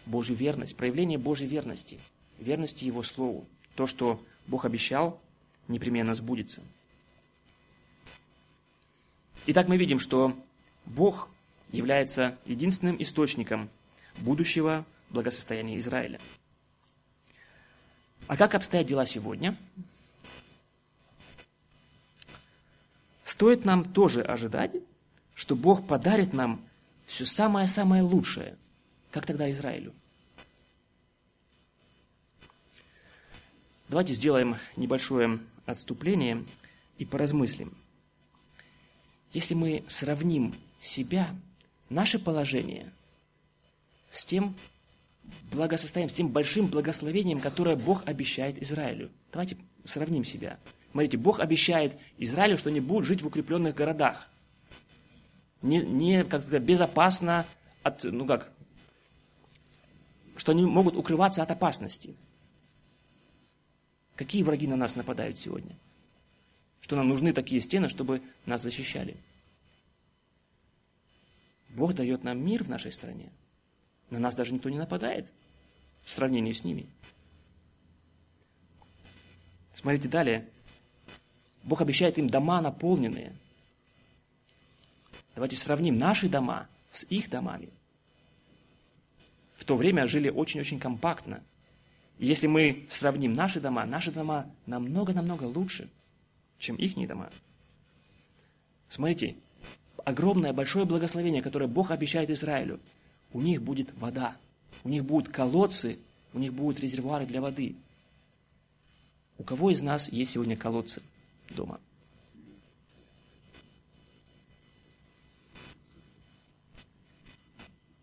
Божью 0.06 0.36
верность, 0.36 0.76
проявление 0.76 1.18
Божьей 1.18 1.46
верности, 1.46 1.98
верности 2.38 2.84
Его 2.84 3.02
Слову. 3.02 3.46
То, 3.76 3.86
что 3.86 4.22
Бог 4.46 4.64
обещал, 4.64 5.20
непременно 5.68 6.14
сбудется. 6.14 6.62
Итак, 9.46 9.68
мы 9.68 9.76
видим, 9.76 9.98
что 9.98 10.36
Бог 10.84 11.28
является 11.70 12.38
единственным 12.46 13.00
источником 13.00 13.70
будущего 14.18 14.84
благосостояния 15.10 15.78
Израиля. 15.78 16.20
А 18.28 18.36
как 18.36 18.54
обстоят 18.54 18.86
дела 18.86 19.04
сегодня? 19.06 19.56
Стоит 23.32 23.64
нам 23.64 23.82
тоже 23.94 24.20
ожидать, 24.20 24.72
что 25.34 25.56
Бог 25.56 25.86
подарит 25.86 26.34
нам 26.34 26.62
все 27.06 27.24
самое-самое 27.24 28.02
лучшее, 28.02 28.58
как 29.10 29.24
тогда 29.24 29.50
Израилю. 29.50 29.94
Давайте 33.88 34.12
сделаем 34.12 34.58
небольшое 34.76 35.40
отступление 35.64 36.44
и 36.98 37.06
поразмыслим. 37.06 37.74
Если 39.32 39.54
мы 39.54 39.82
сравним 39.88 40.54
себя, 40.78 41.34
наше 41.88 42.18
положение 42.18 42.92
с 44.10 44.26
тем 44.26 44.54
благосостоянием, 45.50 46.10
с 46.10 46.16
тем 46.18 46.28
большим 46.28 46.66
благословением, 46.66 47.40
которое 47.40 47.76
Бог 47.76 48.06
обещает 48.06 48.62
Израилю. 48.62 49.10
Давайте 49.32 49.56
сравним 49.86 50.22
себя. 50.22 50.58
Смотрите, 50.92 51.16
Бог 51.16 51.40
обещает 51.40 51.98
Израилю, 52.18 52.56
что 52.56 52.68
они 52.68 52.80
будут 52.80 53.06
жить 53.06 53.22
в 53.22 53.26
укрепленных 53.26 53.74
городах. 53.74 54.28
Не, 55.60 55.78
не 55.78 56.24
как-то 56.24 56.58
безопасно 56.58 57.46
от, 57.82 58.04
ну 58.04 58.26
как, 58.26 58.52
что 60.36 60.52
они 60.52 60.64
могут 60.64 60.96
укрываться 60.96 61.42
от 61.42 61.50
опасности. 61.50 62.14
Какие 64.16 64.42
враги 64.42 64.66
на 64.66 64.76
нас 64.76 64.96
нападают 64.96 65.38
сегодня? 65.38 65.76
что 66.82 66.96
нам 66.96 67.08
нужны 67.08 67.32
такие 67.32 67.60
стены, 67.60 67.88
чтобы 67.88 68.20
нас 68.44 68.60
защищали. 68.60 69.16
Бог 71.70 71.94
дает 71.94 72.22
нам 72.22 72.44
мир 72.44 72.64
в 72.64 72.68
нашей 72.68 72.92
стране. 72.92 73.30
На 74.10 74.18
нас 74.18 74.34
даже 74.34 74.52
никто 74.52 74.68
не 74.68 74.76
нападает 74.76 75.26
в 76.02 76.10
сравнении 76.10 76.52
с 76.52 76.64
ними. 76.64 76.86
Смотрите 79.72 80.08
далее. 80.08 80.46
Бог 81.64 81.80
обещает 81.80 82.18
им 82.18 82.28
дома 82.28 82.60
наполненные. 82.60 83.32
Давайте 85.34 85.56
сравним 85.56 85.96
наши 85.96 86.28
дома 86.28 86.68
с 86.90 87.04
их 87.04 87.30
домами. 87.30 87.68
В 89.56 89.64
то 89.64 89.76
время 89.76 90.06
жили 90.06 90.28
очень-очень 90.28 90.80
компактно. 90.80 91.42
Если 92.18 92.46
мы 92.46 92.84
сравним 92.88 93.32
наши 93.32 93.60
дома, 93.60 93.86
наши 93.86 94.10
дома 94.10 94.46
намного-намного 94.66 95.44
лучше, 95.44 95.88
чем 96.58 96.76
их 96.76 96.94
дома. 97.08 97.30
Смотрите, 98.88 99.36
огромное, 100.04 100.52
большое 100.52 100.84
благословение, 100.84 101.42
которое 101.42 101.68
Бог 101.68 101.90
обещает 101.90 102.28
Израилю. 102.30 102.80
У 103.32 103.40
них 103.40 103.62
будет 103.62 103.88
вода, 103.98 104.36
у 104.84 104.88
них 104.88 105.04
будут 105.04 105.32
колодцы, 105.32 105.98
у 106.34 106.38
них 106.38 106.52
будут 106.52 106.80
резервуары 106.80 107.24
для 107.24 107.40
воды. 107.40 107.76
У 109.38 109.44
кого 109.44 109.70
из 109.70 109.80
нас 109.80 110.12
есть 110.12 110.32
сегодня 110.32 110.56
колодцы 110.56 111.02
дома? 111.52 111.80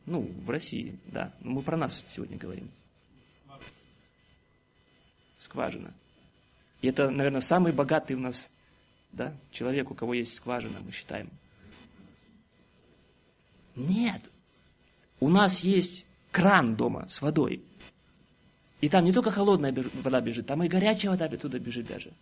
Ну, 0.06 0.22
в 0.22 0.50
России, 0.50 0.98
да. 1.06 1.32
Но 1.42 1.52
мы 1.52 1.62
про 1.62 1.78
нас 1.78 2.04
сегодня 2.10 2.38
говорим. 2.38 2.70
Скважина. 5.38 5.94
И 6.82 6.88
это, 6.88 7.10
наверное, 7.10 7.42
самый 7.42 7.74
богатый 7.74 8.14
у 8.14 8.20
нас 8.20 8.50
да, 9.12 9.34
человек, 9.52 9.92
у 9.92 9.96
кого 9.96 10.14
есть 10.14 10.36
скважина, 10.36 10.80
мы 10.80 10.92
считаем. 10.92 11.30
Нет. 13.76 14.32
У 15.20 15.30
нас 15.30 15.60
есть 15.62 16.06
кран 16.32 16.76
дома 16.76 17.08
с 17.10 17.22
водой. 17.22 17.64
И 18.82 18.88
там 18.88 19.04
не 19.04 19.12
только 19.12 19.32
холодная 19.32 19.74
вода 20.04 20.22
бежит, 20.22 20.48
там 20.48 20.64
и 20.64 20.68
горячая 20.68 21.12
вода 21.12 21.28
туда 21.28 21.60
бежит 21.60 21.88
даже. 21.88 22.14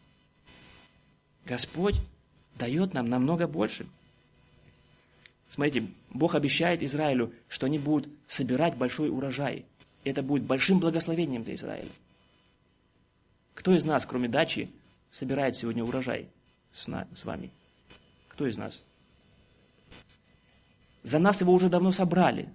Господь 1.47 1.95
дает 2.59 2.93
нам 2.93 3.09
намного 3.09 3.47
больше. 3.47 3.87
Смотрите, 5.47 5.87
Бог 6.09 6.35
обещает 6.35 6.83
Израилю, 6.83 7.33
что 7.47 7.67
они 7.67 7.79
будут 7.79 8.09
собирать 8.27 8.75
большой 8.75 9.09
урожай. 9.09 9.65
Это 10.03 10.21
будет 10.21 10.43
большим 10.43 10.79
благословением 10.79 11.43
для 11.43 11.55
Израиля. 11.55 11.91
Кто 13.53 13.73
из 13.73 13.85
нас, 13.85 14.05
кроме 14.05 14.27
дачи, 14.27 14.69
собирает 15.09 15.55
сегодня 15.55 15.83
урожай 15.83 16.27
с, 16.73 16.83
с 16.83 17.25
вами? 17.25 17.51
Кто 18.27 18.45
из 18.45 18.57
нас? 18.57 18.83
За 21.03 21.17
нас 21.17 21.39
его 21.39 21.53
уже 21.53 21.69
давно 21.69 21.93
собрали. 21.93 22.49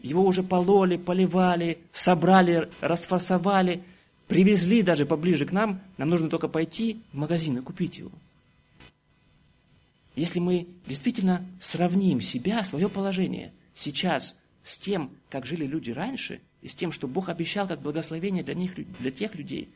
Его 0.00 0.24
уже 0.24 0.42
пололи, 0.42 0.96
поливали, 0.96 1.78
собрали, 1.92 2.68
расфасовали, 2.80 3.84
привезли 4.28 4.82
даже 4.82 5.06
поближе 5.06 5.46
к 5.46 5.52
нам. 5.52 5.80
Нам 5.96 6.10
нужно 6.10 6.28
только 6.28 6.46
пойти 6.46 7.00
в 7.12 7.16
магазин 7.18 7.58
и 7.58 7.62
купить 7.62 7.98
его. 7.98 8.12
Если 10.14 10.38
мы 10.38 10.68
действительно 10.86 11.44
сравним 11.60 12.20
себя, 12.20 12.62
свое 12.62 12.88
положение 12.88 13.52
сейчас 13.74 14.36
с 14.62 14.76
тем, 14.76 15.10
как 15.30 15.46
жили 15.46 15.66
люди 15.66 15.90
раньше, 15.90 16.40
и 16.60 16.68
с 16.68 16.74
тем, 16.74 16.92
что 16.92 17.06
Бог 17.06 17.28
обещал 17.28 17.66
как 17.68 17.80
благословение 17.80 18.42
для, 18.42 18.54
них, 18.54 18.74
для 18.98 19.10
тех 19.10 19.34
людей, 19.34 19.68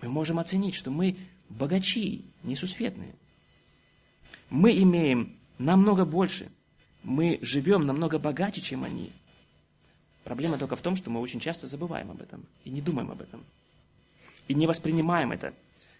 мы 0.00 0.08
можем 0.08 0.38
оценить, 0.38 0.74
что 0.74 0.90
мы 0.90 1.16
богачи, 1.48 2.24
несусветные. 2.42 3.14
Мы 4.48 4.72
имеем 4.78 5.36
намного 5.58 6.04
больше. 6.04 6.50
Мы 7.02 7.38
живем 7.42 7.86
намного 7.86 8.18
богаче, 8.18 8.62
чем 8.62 8.84
они. 8.84 9.12
Проблема 10.24 10.56
только 10.56 10.76
в 10.76 10.80
том, 10.80 10.96
что 10.96 11.10
мы 11.10 11.20
очень 11.20 11.40
часто 11.40 11.66
забываем 11.66 12.10
об 12.10 12.22
этом 12.22 12.46
и 12.64 12.70
не 12.70 12.80
думаем 12.80 13.10
об 13.10 13.20
этом. 13.20 13.44
И 14.52 14.54
не 14.54 14.66
воспринимаем 14.66 15.32
это 15.32 15.54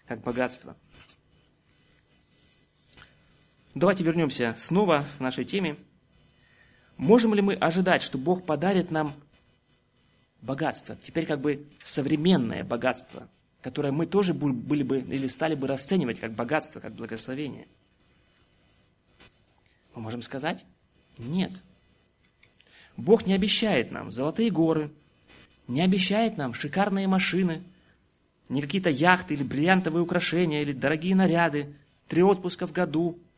как 0.05 0.21
богатство. 0.21 0.77
Давайте 3.73 4.03
вернемся 4.03 4.55
снова 4.59 5.07
к 5.17 5.19
нашей 5.19 5.43
теме. 5.43 5.75
Можем 6.97 7.33
ли 7.33 7.41
мы 7.41 7.55
ожидать, 7.55 8.03
что 8.03 8.19
Бог 8.19 8.45
подарит 8.45 8.91
нам 8.91 9.15
богатство, 10.43 10.95
теперь 11.01 11.25
как 11.25 11.41
бы 11.41 11.65
современное 11.81 12.63
богатство, 12.63 13.27
которое 13.61 13.91
мы 13.91 14.05
тоже 14.05 14.35
были 14.35 14.83
бы 14.83 14.99
или 14.99 15.25
стали 15.25 15.55
бы 15.55 15.65
расценивать 15.65 16.19
как 16.19 16.33
богатство, 16.33 16.79
как 16.79 16.93
благословение? 16.93 17.67
Мы 19.95 20.03
можем 20.03 20.21
сказать, 20.21 20.63
нет. 21.17 21.59
Бог 22.97 23.25
не 23.25 23.33
обещает 23.33 23.89
нам 23.89 24.11
золотые 24.11 24.51
горы, 24.51 24.91
не 25.67 25.81
обещает 25.81 26.37
нам 26.37 26.53
шикарные 26.53 27.07
машины, 27.07 27.63
не 28.49 28.61
какие-то 28.61 28.89
яхты 28.89 29.33
или 29.33 29.43
бриллиантовые 29.43 30.03
украшения, 30.03 30.61
или 30.61 30.73
дорогие 30.73 31.15
наряды, 31.15 31.73
три 32.07 32.23
отпуска 32.23 32.67
в 32.67 32.71
году– 32.71 33.19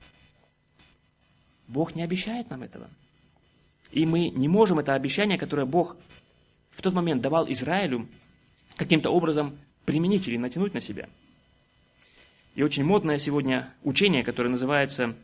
Бог 1.68 1.96
не 1.96 2.04
обещает 2.04 2.50
нам 2.50 2.63
этого. 2.63 2.89
И 3.91 4.06
мы 4.06 4.30
не 4.30 4.48
можем 4.48 4.80
это 4.80 4.94
обещание, 4.94 5.38
которое 5.38 5.65
Бог 5.65 5.98
в 6.72 6.82
тот 6.82 6.94
момент 6.94 7.22
давал 7.22 7.50
Израилю, 7.52 8.08
каким-то 8.76 9.10
образом 9.10 9.58
применить 9.86 10.28
или 10.28 10.38
натянуть 10.38 10.74
на 10.74 10.82
себя. 10.82 11.08
И 12.56 12.63
очень 12.63 12.84
модное 12.84 13.18
сегодня 13.18 13.74
учение, 13.84 14.24
которое 14.24 14.50
называется, 14.50 15.15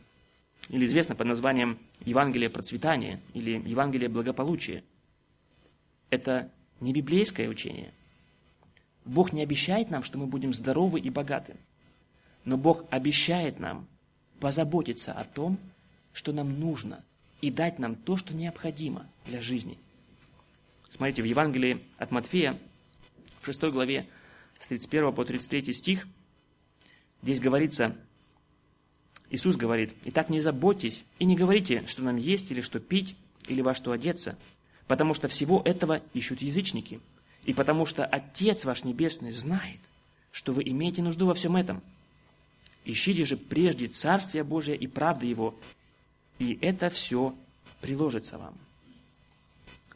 или 0.68 0.84
известно 0.84 1.14
под 1.14 1.26
названием 1.26 1.78
Евангелие 2.04 2.50
процветания 2.50 3.20
или 3.34 3.50
Евангелие 3.50 4.08
благополучия. 4.08 4.84
Это 6.10 6.50
не 6.80 6.92
библейское 6.92 7.48
учение. 7.48 7.92
Бог 9.04 9.32
не 9.32 9.42
обещает 9.42 9.90
нам, 9.90 10.02
что 10.02 10.18
мы 10.18 10.26
будем 10.26 10.54
здоровы 10.54 11.00
и 11.00 11.10
богаты. 11.10 11.56
Но 12.44 12.56
Бог 12.56 12.84
обещает 12.90 13.58
нам 13.58 13.86
позаботиться 14.40 15.12
о 15.12 15.24
том, 15.24 15.58
что 16.12 16.32
нам 16.32 16.58
нужно, 16.58 17.04
и 17.40 17.50
дать 17.50 17.78
нам 17.78 17.94
то, 17.94 18.16
что 18.16 18.34
необходимо 18.34 19.06
для 19.26 19.40
жизни. 19.40 19.78
Смотрите, 20.90 21.22
в 21.22 21.26
Евангелии 21.26 21.82
от 21.96 22.10
Матфея, 22.10 22.58
в 23.40 23.46
6 23.46 23.62
главе, 23.64 24.06
с 24.58 24.66
31 24.66 25.12
по 25.12 25.24
33 25.24 25.72
стих, 25.72 26.06
здесь 27.22 27.40
говорится, 27.40 27.96
Иисус 29.30 29.56
говорит, 29.56 29.94
«Итак, 30.04 30.28
не 30.28 30.40
заботьтесь 30.40 31.04
и 31.18 31.24
не 31.24 31.34
говорите, 31.34 31.86
что 31.86 32.02
нам 32.02 32.16
есть 32.16 32.50
или 32.50 32.60
что 32.60 32.78
пить, 32.78 33.16
или 33.46 33.62
во 33.62 33.74
что 33.74 33.92
одеться, 33.92 34.36
потому 34.86 35.14
что 35.14 35.28
всего 35.28 35.62
этого 35.64 36.02
ищут 36.12 36.42
язычники, 36.42 37.00
и 37.44 37.52
потому 37.52 37.86
что 37.86 38.04
Отец 38.04 38.64
ваш 38.64 38.84
Небесный 38.84 39.32
знает, 39.32 39.80
что 40.30 40.52
вы 40.52 40.62
имеете 40.64 41.02
нужду 41.02 41.26
во 41.26 41.34
всем 41.34 41.56
этом. 41.56 41.82
Ищите 42.84 43.24
же 43.24 43.36
прежде 43.36 43.86
Царствие 43.88 44.44
Божие 44.44 44.76
и 44.76 44.86
правды 44.86 45.26
Его, 45.26 45.54
и 46.38 46.58
это 46.60 46.90
все 46.90 47.34
приложится 47.80 48.38
вам. 48.38 48.54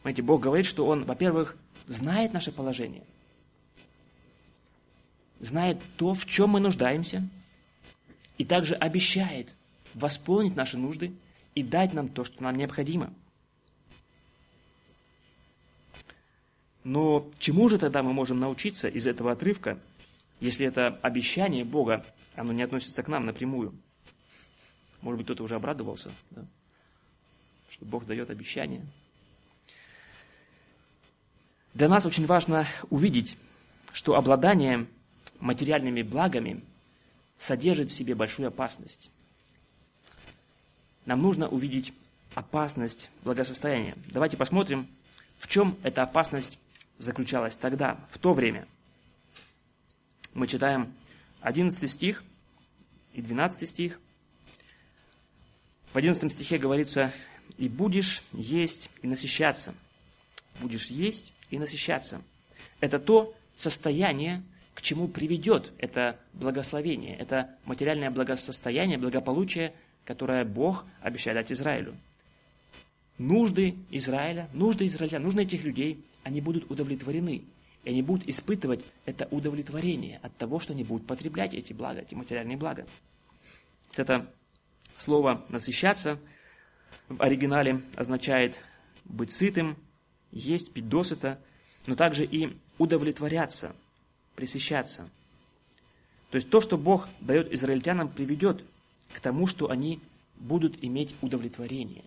Знаете, 0.02 0.22
Бог 0.22 0.40
говорит, 0.40 0.66
что 0.66 0.87
Он, 0.87 1.04
во-первых, 1.04 1.56
знает 1.87 2.32
наше 2.32 2.52
положение, 2.52 3.02
знает 5.40 5.78
то, 5.96 6.14
в 6.14 6.26
чем 6.26 6.50
мы 6.50 6.61
нуждаемся, 6.61 7.28
и 8.38 8.44
также 8.44 8.74
обещает 8.74 9.54
восполнить 9.94 10.56
наши 10.56 10.76
нужды 10.76 11.12
и 11.54 11.62
дать 11.62 11.92
нам 11.92 12.09
то, 12.09 12.24
что 12.24 12.42
нам 12.42 12.56
необходимо. 12.56 13.12
Но 16.87 17.29
чему 17.40 17.68
же 17.68 17.79
тогда 17.79 18.05
мы 18.05 18.12
можем 18.12 18.38
научиться 18.38 18.87
из 18.87 19.09
этого 19.09 19.33
отрывка, 19.33 19.77
если 20.38 20.64
это 20.64 21.01
обещание 21.03 21.64
Бога, 21.64 22.07
оно 22.37 22.53
не 22.53 22.62
относится 22.62 23.03
к 23.03 23.09
нам 23.09 23.27
напрямую? 23.27 23.75
Может 25.01 25.18
быть, 25.18 25.27
кто-то 25.27 25.42
уже 25.42 25.57
обрадовался, 25.57 26.12
да? 26.31 26.44
что 27.70 27.85
Бог 27.87 28.07
дает 28.07 28.31
обещание. 28.31 28.87
Для 31.75 31.88
нас 31.88 32.07
очень 32.07 32.25
важно 32.25 32.68
увидеть, 32.88 33.37
что 33.92 34.14
обладание 34.14 34.87
материальными 35.40 36.03
благами 36.03 36.62
содержит 37.37 37.90
в 37.90 37.94
себе 37.94 38.14
большую 38.14 38.46
опасность. 38.46 39.11
Нам 41.05 41.20
нужно 41.20 41.49
увидеть 41.49 41.92
опасность 42.37 43.11
благосостояния. 43.25 43.96
Давайте 44.07 44.37
посмотрим, 44.37 44.87
в 45.38 45.49
чем 45.49 45.77
эта 45.83 46.05
опасность 46.05 46.61
заключалась 46.98 47.56
тогда, 47.56 47.98
в 48.11 48.18
то 48.18 48.32
время. 48.32 48.66
Мы 50.35 50.46
читаем 50.46 50.92
11 51.40 51.90
стих 51.90 52.22
и 53.14 53.22
12 53.22 53.68
стих. 53.68 53.98
В 55.92 55.96
11 55.96 56.32
стихе 56.32 56.59
говорится, 56.59 57.12
«И 57.56 57.68
будешь 57.68 58.22
есть 58.32 58.90
и 59.02 59.06
насыщаться». 59.06 59.74
Будешь 60.61 60.87
есть 60.87 61.32
и 61.50 61.59
насыщаться. 61.59 62.22
Это 62.80 62.98
то 62.98 63.35
состояние, 63.56 64.42
к 64.74 64.82
чему 64.82 65.09
приведет 65.09 65.72
это 65.78 66.18
благословение, 66.35 67.16
это 67.16 67.50
материальное 67.64 68.11
благосостояние, 68.11 68.98
благополучие, 68.98 69.72
которое 70.04 70.44
Бог 70.44 70.85
обещает 71.00 71.38
дать 71.38 71.52
Израилю. 71.52 71.96
Нужды 73.18 73.76
Израиля, 73.90 74.48
нужды 74.52 74.87
Израиля, 74.87 75.18
нужды 75.18 75.42
этих 75.42 75.64
людей, 75.64 76.04
они 76.27 76.41
будут 76.41 76.71
удовлетворены. 76.71 77.45
И 77.85 77.89
они 77.89 78.03
будут 78.03 78.29
испытывать 78.29 78.85
это 79.05 79.29
удовлетворение 79.31 80.19
от 80.23 80.37
того, 80.37 80.59
что 80.59 80.73
они 80.73 80.83
будут 80.83 81.07
потреблять 81.07 81.55
эти 81.55 81.73
блага, 81.73 82.01
эти 82.01 82.15
материальные 82.15 82.57
блага. 82.57 82.85
Это 83.95 84.29
Слово 84.99 85.45
«насыщаться» 85.51 86.19
в 87.09 87.23
оригинале 87.23 87.83
означает 87.95 88.61
быть 89.05 89.31
сытым, 89.31 89.77
есть, 90.33 90.73
пить 90.73 90.89
досыта, 90.89 91.39
но 91.87 91.95
также 91.95 92.25
и 92.25 92.57
удовлетворяться, 92.79 93.77
присыщаться. 94.35 95.09
То 96.31 96.37
есть 96.37 96.51
то, 96.51 96.61
что 96.61 96.79
Бог 96.79 97.09
дает 97.21 97.53
израильтянам, 97.53 98.09
приведет 98.09 98.65
к 99.12 99.21
тому, 99.21 99.47
что 99.47 99.71
они 99.71 100.01
будут 100.37 100.83
иметь 100.83 101.15
удовлетворение. 101.21 102.05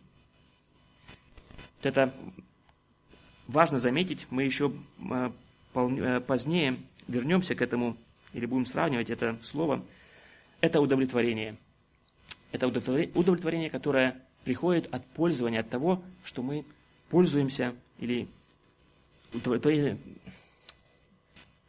Это 1.82 2.14
важно 3.50 3.80
заметить, 3.80 4.28
мы 4.30 4.44
еще 4.44 4.72
э, 5.10 5.32
э, 5.74 6.20
позднее 6.22 6.78
вернемся 7.08 7.56
к 7.56 7.62
этому, 7.62 7.98
или 8.34 8.46
будем 8.46 8.66
сравнивать 8.66 9.10
это 9.10 9.38
слово. 9.42 9.84
Это 10.62 10.80
удовлетворение. 10.80 11.58
Это 12.52 12.68
удовлетворение, 12.68 13.70
которое 13.70 14.16
приходит 14.44 14.94
от 14.94 15.06
пользования, 15.06 15.62
от 15.62 15.70
того, 15.70 16.02
что 16.24 16.44
мы 16.44 16.66
пользуемся, 17.10 17.76
или 17.98 18.28
удовлетворение 19.34 19.98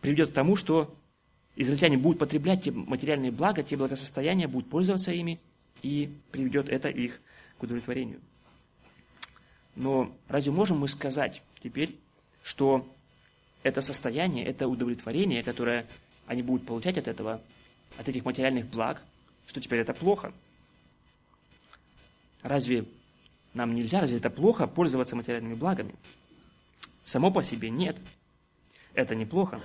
приведет 0.01 0.31
к 0.31 0.35
тому, 0.35 0.57
что 0.57 0.95
израильтяне 1.57 1.99
будут 1.99 2.19
потреблять 2.19 2.65
те 2.65 2.71
материальные 2.71 3.31
блага, 3.31 3.63
те 3.63 3.77
благосостояния, 3.77 4.49
будут 4.49 4.71
пользоваться 4.71 5.13
ими, 5.13 5.41
и 5.83 6.11
приведет 6.31 6.69
это 6.69 6.89
их 6.89 7.21
к 7.59 7.63
удовлетворению. 7.63 8.21
Но 9.77 10.15
разве 10.29 10.53
можем 10.53 10.79
мы 10.79 10.89
сказать 10.89 11.43
теперь, 11.63 11.97
что 12.43 12.87
это 13.63 13.83
состояние, 13.83 14.47
это 14.47 14.69
удовлетворение, 14.69 15.43
которое 15.43 15.87
они 16.27 16.43
будут 16.43 16.67
получать 16.67 16.99
от 16.99 17.09
этого, 17.09 17.41
от 17.99 18.09
этих 18.09 18.25
материальных 18.25 18.67
благ, 18.67 19.03
что 19.47 19.61
теперь 19.61 19.81
это 19.81 19.95
плохо? 19.95 20.33
Разве 22.43 22.87
нам 23.53 23.75
нельзя, 23.75 24.01
разве 24.01 24.19
это 24.19 24.31
плохо 24.31 24.67
пользоваться 24.67 25.17
материальными 25.17 25.55
благами? 25.55 25.95
Само 27.05 27.31
по 27.31 27.43
себе 27.43 27.71
нет. 27.71 27.99
Это 28.95 29.15
неплохо. 29.15 29.61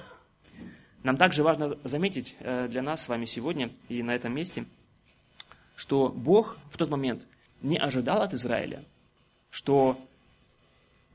Нам 1.04 1.18
также 1.18 1.44
важно 1.44 1.78
заметить 1.84 2.36
э, 2.40 2.68
для 2.68 2.82
нас 2.82 3.04
с 3.04 3.10
вами 3.10 3.26
сегодня 3.26 3.72
и 3.90 4.02
на 4.02 4.16
этом 4.16 4.34
месте, 4.34 4.66
что 5.76 6.10
Бог 6.10 6.58
в 6.72 6.78
тот 6.78 6.90
момент 6.90 7.28
не 7.62 7.78
ожидал 7.78 8.24
от 8.24 8.34
Израиля, 8.34 8.84
что 9.52 10.00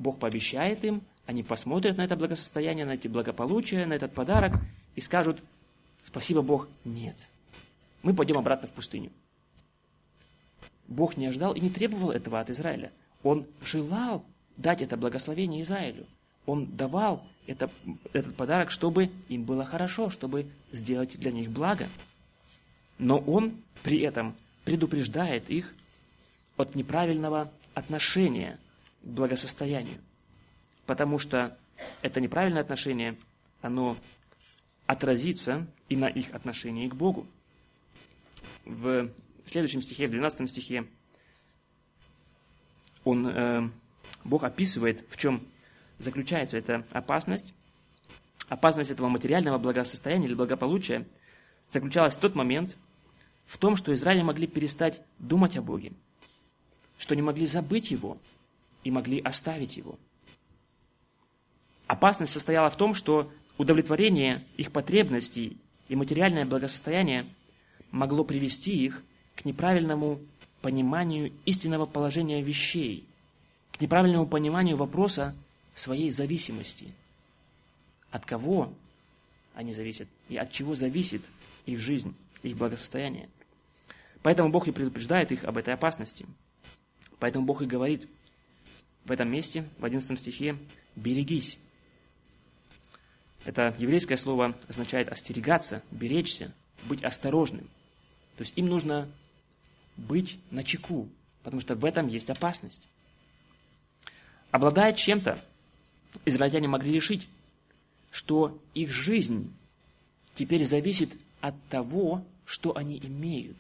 Бог 0.01 0.19
пообещает 0.19 0.83
им, 0.83 1.03
они 1.27 1.43
посмотрят 1.43 1.99
на 1.99 2.03
это 2.03 2.17
благосостояние, 2.17 2.87
на 2.87 2.95
эти 2.95 3.07
благополучия, 3.07 3.85
на 3.85 3.93
этот 3.93 4.15
подарок 4.15 4.55
и 4.97 5.01
скажут, 5.01 5.43
спасибо 6.03 6.41
Бог, 6.41 6.69
нет. 6.87 7.17
Мы 8.03 8.15
пойдем 8.15 8.39
обратно 8.39 8.67
в 8.67 8.73
пустыню. 8.73 9.13
Бог 10.89 11.19
не 11.19 11.27
ожидал 11.27 11.53
и 11.53 11.61
не 11.61 11.69
требовал 11.69 12.11
этого 12.11 12.41
от 12.41 12.49
Израиля. 12.49 12.91
Он 13.23 13.47
желал 13.63 14.25
дать 14.57 14.81
это 14.81 14.97
благословение 14.97 15.63
Израилю. 15.63 16.07
Он 16.47 16.65
давал 16.65 17.23
это, 17.47 17.71
этот 18.15 18.35
подарок, 18.35 18.71
чтобы 18.71 19.11
им 19.29 19.45
было 19.45 19.67
хорошо, 19.67 20.09
чтобы 20.09 20.47
сделать 20.73 21.21
для 21.21 21.31
них 21.31 21.51
благо. 21.51 21.91
Но 22.99 23.19
он 23.19 23.63
при 23.83 24.01
этом 24.01 24.35
предупреждает 24.65 25.51
их 25.51 25.75
от 26.57 26.75
неправильного 26.75 27.53
отношения 27.75 28.59
благосостоянию. 29.03 30.01
Потому 30.87 31.19
что 31.19 31.57
это 32.03 32.21
неправильное 32.21 32.63
отношение, 32.63 33.17
оно 33.61 33.97
отразится 34.87 35.67
и 35.89 35.97
на 35.97 36.09
их 36.09 36.35
отношении 36.35 36.89
к 36.89 36.95
Богу. 36.95 37.27
В 38.65 39.11
следующем 39.47 39.83
стихе, 39.83 40.09
в 40.09 40.11
12 40.11 40.51
стихе, 40.51 40.87
он, 43.05 43.27
э, 43.27 43.69
Бог 44.25 44.45
описывает, 44.45 45.05
в 45.09 45.17
чем 45.17 45.47
заключается 45.99 46.57
эта 46.57 46.85
опасность. 46.93 47.55
Опасность 48.49 48.91
этого 48.91 49.09
материального 49.09 49.59
благосостояния 49.59 50.27
или 50.27 50.35
благополучия 50.35 51.07
заключалась 51.69 52.17
в 52.17 52.21
тот 52.21 52.35
момент 52.35 52.77
в 53.47 53.59
том, 53.59 53.77
что 53.77 53.95
Израиль 53.95 54.23
могли 54.23 54.47
перестать 54.47 55.03
думать 55.19 55.57
о 55.57 55.63
Боге, 55.63 55.93
что 56.99 57.15
не 57.15 57.23
могли 57.23 57.47
забыть 57.47 57.91
Его 57.91 58.19
и 58.85 58.91
могли 58.91 59.21
оставить 59.21 59.77
Его. 59.77 59.99
Опасность 61.87 62.33
состояла 62.33 62.71
в 62.71 62.77
том, 62.77 62.95
что 62.95 63.31
удовлетворение 63.59 64.45
их 64.57 64.73
потребностей 64.73 65.57
и 65.89 65.97
материальное 65.97 66.47
благосостояние 66.47 67.27
могло 67.91 68.25
привести 68.25 68.85
их 68.85 69.03
к 69.35 69.45
неправильному 69.45 70.21
пониманию 70.63 71.33
истинного 71.47 71.87
положения 71.87 72.43
вещей, 72.43 73.07
к 73.73 73.81
неправильному 73.81 74.27
пониманию 74.27 74.77
вопроса 74.77 75.35
своей 75.75 76.11
зависимости. 76.11 76.93
От 78.11 78.25
кого 78.25 78.73
они 79.55 79.73
зависят 79.73 80.09
и 80.29 80.37
от 80.37 80.53
чего 80.53 80.75
зависит 80.75 81.23
их 81.67 81.81
жизнь, 81.81 82.15
их 82.43 82.57
благосостояние. 82.57 83.29
Поэтому 84.23 84.51
Бог 84.51 84.69
и 84.69 84.73
предупреждает 84.73 85.33
их 85.33 85.45
об 85.45 85.57
этой 85.57 85.75
опасности. 85.75 86.27
Поэтому 87.19 87.47
Бог 87.47 87.63
и 87.63 87.67
говорит 87.67 88.09
в 89.05 89.11
этом 89.11 89.31
месте, 89.31 89.65
в 89.79 89.85
11 89.85 90.19
стихе, 90.19 90.57
«берегись». 90.97 91.59
Это 93.45 93.75
еврейское 93.79 94.17
слово 94.17 94.55
означает 94.69 95.09
остерегаться, 95.09 95.83
беречься, 95.91 96.53
быть 96.85 97.03
осторожным. 97.03 97.65
То 98.37 98.45
есть 98.45 98.53
им 98.57 98.67
нужно 98.67 99.09
быть 99.97 100.39
на 100.51 100.63
чеку, 100.63 101.09
потому 101.43 101.61
что 101.61 101.75
в 101.75 101.85
этом 101.85 102.09
есть 102.09 102.31
опасность. 102.31 102.89
Обладая 104.51 104.93
чем-то, 104.93 105.43
израильтяне 106.25 106.69
могли 106.69 106.93
решить, 106.93 107.29
что 108.11 108.59
их 108.75 108.91
жизнь 108.91 109.55
теперь 110.35 110.65
зависит 110.65 111.11
от 111.41 111.55
того, 111.69 112.25
что 112.45 112.77
они 112.77 112.99
имеют, 112.99 113.57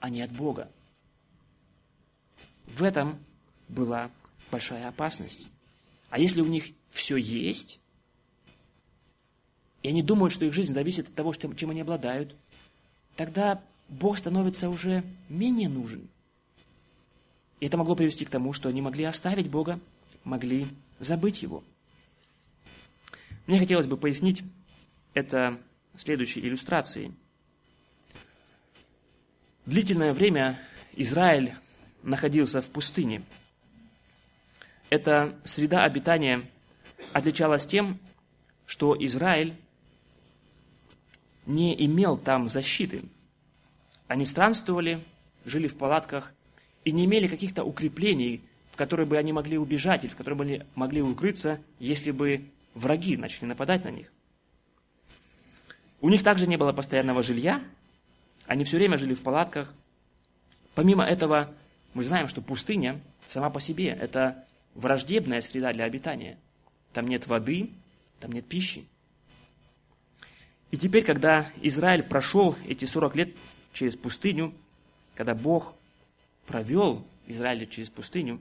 а 0.00 0.08
не 0.08 0.22
от 0.22 0.30
Бога. 0.30 0.70
В 2.66 2.82
этом 2.82 3.18
была 3.68 4.10
большая 4.52 4.86
опасность. 4.88 5.48
А 6.10 6.20
если 6.20 6.42
у 6.42 6.46
них 6.46 6.66
все 6.90 7.16
есть, 7.16 7.80
и 9.82 9.88
они 9.88 10.02
думают, 10.02 10.32
что 10.32 10.44
их 10.44 10.52
жизнь 10.52 10.72
зависит 10.72 11.08
от 11.08 11.14
того, 11.14 11.32
чем 11.34 11.70
они 11.70 11.80
обладают, 11.80 12.36
тогда 13.16 13.60
Бог 13.88 14.18
становится 14.18 14.68
уже 14.68 15.02
менее 15.28 15.68
нужен. 15.68 16.08
И 17.58 17.66
это 17.66 17.76
могло 17.76 17.96
привести 17.96 18.24
к 18.24 18.30
тому, 18.30 18.52
что 18.52 18.68
они 18.68 18.80
могли 18.80 19.04
оставить 19.04 19.48
Бога, 19.48 19.80
могли 20.22 20.68
забыть 21.00 21.42
Его. 21.42 21.64
Мне 23.46 23.58
хотелось 23.58 23.86
бы 23.86 23.96
пояснить 23.96 24.42
это 25.14 25.58
следующей 25.96 26.40
иллюстрацией. 26.40 27.12
Длительное 29.66 30.12
время 30.12 30.60
Израиль 30.94 31.54
находился 32.02 32.62
в 32.62 32.70
пустыне. 32.70 33.22
Эта 34.92 35.34
среда 35.44 35.84
обитания 35.84 36.42
отличалась 37.14 37.64
тем, 37.64 37.98
что 38.66 38.94
Израиль 39.06 39.54
не 41.46 41.86
имел 41.86 42.18
там 42.18 42.50
защиты. 42.50 43.02
Они 44.06 44.26
странствовали, 44.26 45.02
жили 45.46 45.66
в 45.66 45.78
палатках 45.78 46.34
и 46.84 46.92
не 46.92 47.06
имели 47.06 47.26
каких-то 47.26 47.64
укреплений, 47.64 48.42
в 48.70 48.76
которые 48.76 49.06
бы 49.06 49.16
они 49.16 49.32
могли 49.32 49.56
убежать 49.56 50.04
или 50.04 50.10
в 50.10 50.16
которые 50.16 50.36
бы 50.36 50.44
они 50.44 50.62
могли 50.74 51.00
укрыться, 51.00 51.58
если 51.78 52.10
бы 52.10 52.44
враги 52.74 53.16
начали 53.16 53.46
нападать 53.46 53.84
на 53.84 53.90
них. 53.90 54.12
У 56.02 56.10
них 56.10 56.22
также 56.22 56.46
не 56.46 56.58
было 56.58 56.74
постоянного 56.74 57.22
жилья, 57.22 57.64
они 58.44 58.64
все 58.64 58.76
время 58.76 58.98
жили 58.98 59.14
в 59.14 59.22
палатках. 59.22 59.72
Помимо 60.74 61.02
этого, 61.02 61.50
мы 61.94 62.04
знаем, 62.04 62.28
что 62.28 62.42
пустыня 62.42 63.00
сама 63.26 63.48
по 63.48 63.58
себе– 63.58 63.86
это 64.02 64.44
враждебная 64.74 65.40
среда 65.40 65.72
для 65.72 65.84
обитания. 65.84 66.38
Там 66.92 67.06
нет 67.06 67.26
воды, 67.26 67.70
там 68.20 68.32
нет 68.32 68.46
пищи. 68.46 68.86
И 70.70 70.78
теперь, 70.78 71.04
когда 71.04 71.50
Израиль 71.60 72.02
прошел 72.02 72.56
эти 72.66 72.84
40 72.84 73.16
лет 73.16 73.36
через 73.72 73.94
пустыню, 73.94 74.54
когда 75.14 75.34
Бог 75.34 75.74
провел 76.46 77.06
Израиль 77.26 77.68
через 77.68 77.88
пустыню, 77.90 78.40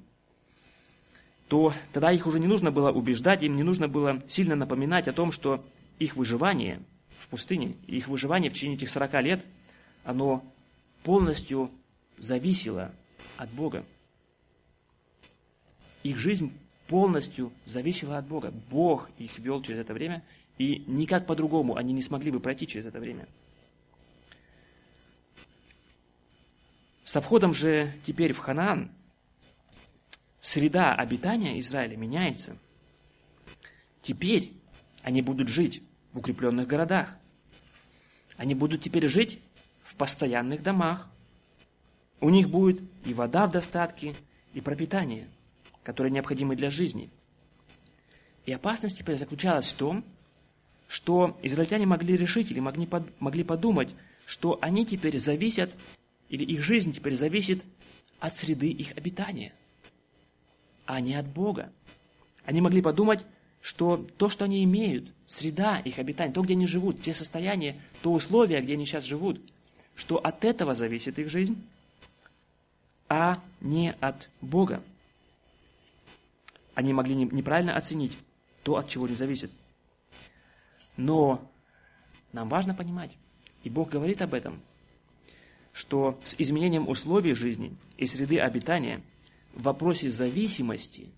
то 1.47 1.73
тогда 1.91 2.11
их 2.11 2.25
уже 2.27 2.39
не 2.39 2.47
нужно 2.47 2.71
было 2.71 2.91
убеждать, 2.91 3.43
им 3.43 3.57
не 3.57 3.63
нужно 3.63 3.89
было 3.89 4.21
сильно 4.27 4.55
напоминать 4.55 5.09
о 5.09 5.13
том, 5.13 5.33
что 5.33 5.65
их 5.99 6.15
выживание 6.15 6.81
в 7.19 7.27
пустыне, 7.27 7.75
их 7.87 8.07
выживание 8.07 8.49
в 8.49 8.53
течение 8.53 8.77
этих 8.77 8.89
40 8.89 9.21
лет, 9.21 9.45
оно 10.05 10.43
полностью 11.03 11.69
зависело 12.17 12.93
от 13.35 13.49
Бога. 13.49 13.83
Их 16.03 16.17
жизнь 16.17 16.51
полностью 16.87 17.51
зависела 17.65 18.17
от 18.17 18.27
Бога. 18.27 18.53
Бог 18.69 19.09
их 19.17 19.37
вел 19.39 19.61
через 19.61 19.79
это 19.79 19.93
время, 19.93 20.23
и 20.57 20.83
никак 20.87 21.25
по-другому 21.25 21.75
они 21.75 21.93
не 21.93 22.01
смогли 22.01 22.31
бы 22.31 22.39
пройти 22.39 22.67
через 22.67 22.85
это 22.85 22.99
время. 22.99 23.27
Со 27.03 27.21
входом 27.21 27.53
же 27.53 27.93
теперь 28.05 28.33
в 28.33 28.39
Ханаан 28.39 28.91
среда 30.39 30.93
обитания 30.95 31.59
Израиля 31.59 31.97
меняется. 31.97 32.57
Теперь 34.01 34.53
Они 35.03 35.21
будут 35.21 35.47
жить 35.47 35.81
в 36.13 36.19
укрепленных 36.19 36.67
городах. 36.67 37.17
Они 38.37 38.53
будут 38.53 38.83
теперь 38.83 39.07
жить 39.07 39.39
в 39.83 39.95
постоянных 39.95 40.61
домах. 40.61 41.09
У 42.19 42.29
них 42.29 42.49
будет 42.49 42.81
и 43.03 43.13
вода 43.13 43.47
в 43.47 43.51
достатке, 43.51 44.15
и 44.53 44.61
пропитание, 44.61 45.27
которое 45.83 46.09
необходимо 46.09 46.55
для 46.55 46.69
жизни. 46.69 47.09
И 48.45 48.51
опасность 48.51 48.97
теперь 48.97 49.15
заключалась 49.15 49.67
в 49.67 49.75
том, 49.75 50.03
что 50.87 51.37
израильтяне 51.41 51.85
могли 51.85 52.17
решить 52.17 52.51
или 52.51 52.59
могли 52.59 53.43
подумать, 53.43 53.89
что 54.25 54.57
они 54.61 54.85
теперь 54.85 55.19
зависят, 55.19 55.71
или 56.29 56.43
их 56.43 56.61
жизнь 56.61 56.91
теперь 56.93 57.15
зависит 57.15 57.63
от 58.19 58.35
среды 58.35 58.69
их 58.69 58.97
обитания, 58.97 59.53
а 60.85 60.99
не 61.01 61.15
от 61.15 61.27
Бога. 61.27 61.71
Они 62.45 62.61
могли 62.61 62.81
подумать, 62.81 63.25
что 63.61 64.05
то, 64.17 64.27
что 64.29 64.45
они 64.45 64.63
имеют, 64.63 65.11
среда 65.27 65.79
их 65.79 65.99
обитания, 65.99 66.33
то, 66.33 66.41
где 66.41 66.53
они 66.53 66.67
живут, 66.67 67.01
те 67.01 67.13
состояния, 67.13 67.79
то 68.01 68.11
условия, 68.11 68.61
где 68.61 68.73
они 68.73 68.85
сейчас 68.85 69.03
живут, 69.03 69.39
что 69.95 70.17
от 70.17 70.43
этого 70.43 70.73
зависит 70.73 71.19
их 71.19 71.29
жизнь, 71.29 71.61
а 73.07 73.37
не 73.59 73.93
от 73.99 74.29
Бога. 74.41 74.83
Они 76.73 76.93
могли 76.93 77.15
неправильно 77.15 77.75
оценить 77.75 78.17
то, 78.63 78.77
от 78.77 78.87
чего 78.87 79.07
не 79.07 79.15
зависит. 79.15 79.51
Но 80.97 81.51
нам 82.31 82.49
важно 82.49 82.73
понимать, 82.73 83.11
и 83.63 83.69
Бог 83.69 83.89
говорит 83.89 84.21
об 84.21 84.33
этом, 84.33 84.61
что 85.73 86.19
с 86.23 86.35
изменением 86.37 86.87
условий 86.87 87.33
жизни 87.33 87.75
и 87.97 88.05
среды 88.05 88.39
обитания 88.39 89.01
в 89.53 89.63
вопросе 89.63 90.09
зависимости 90.09 91.09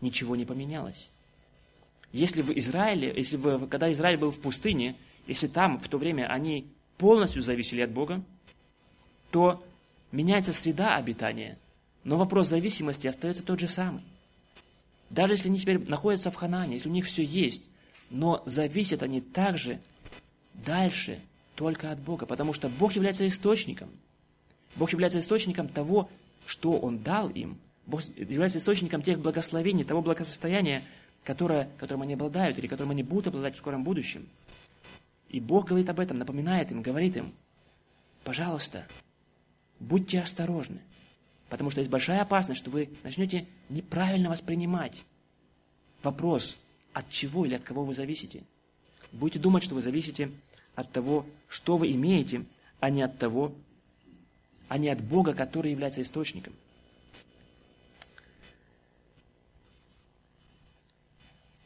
ничего 0.00 0.36
не 0.36 0.44
поменялось. 0.44 1.10
Если 2.12 2.42
в 2.42 2.50
Израиле, 2.50 3.12
если 3.14 3.36
в, 3.36 3.66
когда 3.68 3.92
Израиль 3.92 4.18
был 4.18 4.30
в 4.30 4.40
пустыне, 4.40 4.96
если 5.26 5.46
там 5.46 5.78
в 5.78 5.88
то 5.88 5.98
время 5.98 6.26
они 6.26 6.72
полностью 6.96 7.42
зависели 7.42 7.82
от 7.82 7.90
Бога, 7.90 8.22
то 9.30 9.62
меняется 10.10 10.52
среда 10.52 10.96
обитания, 10.96 11.58
но 12.04 12.16
вопрос 12.16 12.48
зависимости 12.48 13.06
остается 13.06 13.42
тот 13.42 13.60
же 13.60 13.68
самый. 13.68 14.02
Даже 15.10 15.34
если 15.34 15.48
они 15.48 15.58
теперь 15.58 15.78
находятся 15.78 16.30
в 16.30 16.34
Ханане, 16.34 16.74
если 16.74 16.88
у 16.88 16.92
них 16.92 17.06
все 17.06 17.24
есть, 17.24 17.70
но 18.10 18.42
зависят 18.46 19.02
они 19.02 19.20
также 19.20 19.80
дальше 20.54 21.20
только 21.54 21.90
от 21.90 21.98
Бога, 21.98 22.26
потому 22.26 22.52
что 22.52 22.68
Бог 22.68 22.92
является 22.92 23.26
источником. 23.26 23.90
Бог 24.76 24.92
является 24.92 25.18
источником 25.18 25.68
того, 25.68 26.08
что 26.46 26.78
Он 26.78 26.98
дал 26.98 27.28
им. 27.30 27.58
Бог 27.86 28.02
является 28.16 28.58
источником 28.58 29.02
тех 29.02 29.18
благословений, 29.18 29.84
того 29.84 30.02
благосостояния, 30.02 30.84
которое, 31.24 31.70
которым 31.78 32.02
они 32.02 32.14
обладают 32.14 32.58
или 32.58 32.66
которым 32.66 32.90
они 32.90 33.02
будут 33.02 33.28
обладать 33.28 33.54
в 33.54 33.58
скором 33.58 33.82
будущем. 33.82 34.28
И 35.28 35.40
Бог 35.40 35.66
говорит 35.68 35.88
об 35.88 36.00
этом, 36.00 36.18
напоминает 36.18 36.70
им, 36.70 36.80
говорит 36.80 37.16
им, 37.16 37.34
пожалуйста, 38.24 38.86
будьте 39.80 40.20
осторожны, 40.20 40.80
потому 41.48 41.70
что 41.70 41.80
есть 41.80 41.90
большая 41.90 42.22
опасность, 42.22 42.60
что 42.60 42.70
вы 42.70 42.90
начнете 43.02 43.46
неправильно 43.68 44.30
воспринимать 44.30 45.02
вопрос, 46.02 46.58
от 46.92 47.08
чего 47.10 47.46
или 47.46 47.54
от 47.54 47.62
кого 47.62 47.84
вы 47.84 47.94
зависите. 47.94 48.42
Будете 49.12 49.38
думать, 49.38 49.62
что 49.62 49.74
вы 49.74 49.82
зависите 49.82 50.30
от 50.74 50.90
того, 50.92 51.26
что 51.48 51.76
вы 51.76 51.92
имеете, 51.92 52.44
а 52.80 52.90
не 52.90 53.02
от 53.02 53.18
того, 53.18 53.54
а 54.68 54.78
не 54.78 54.88
от 54.88 55.00
Бога, 55.00 55.34
который 55.34 55.70
является 55.70 56.02
источником. 56.02 56.52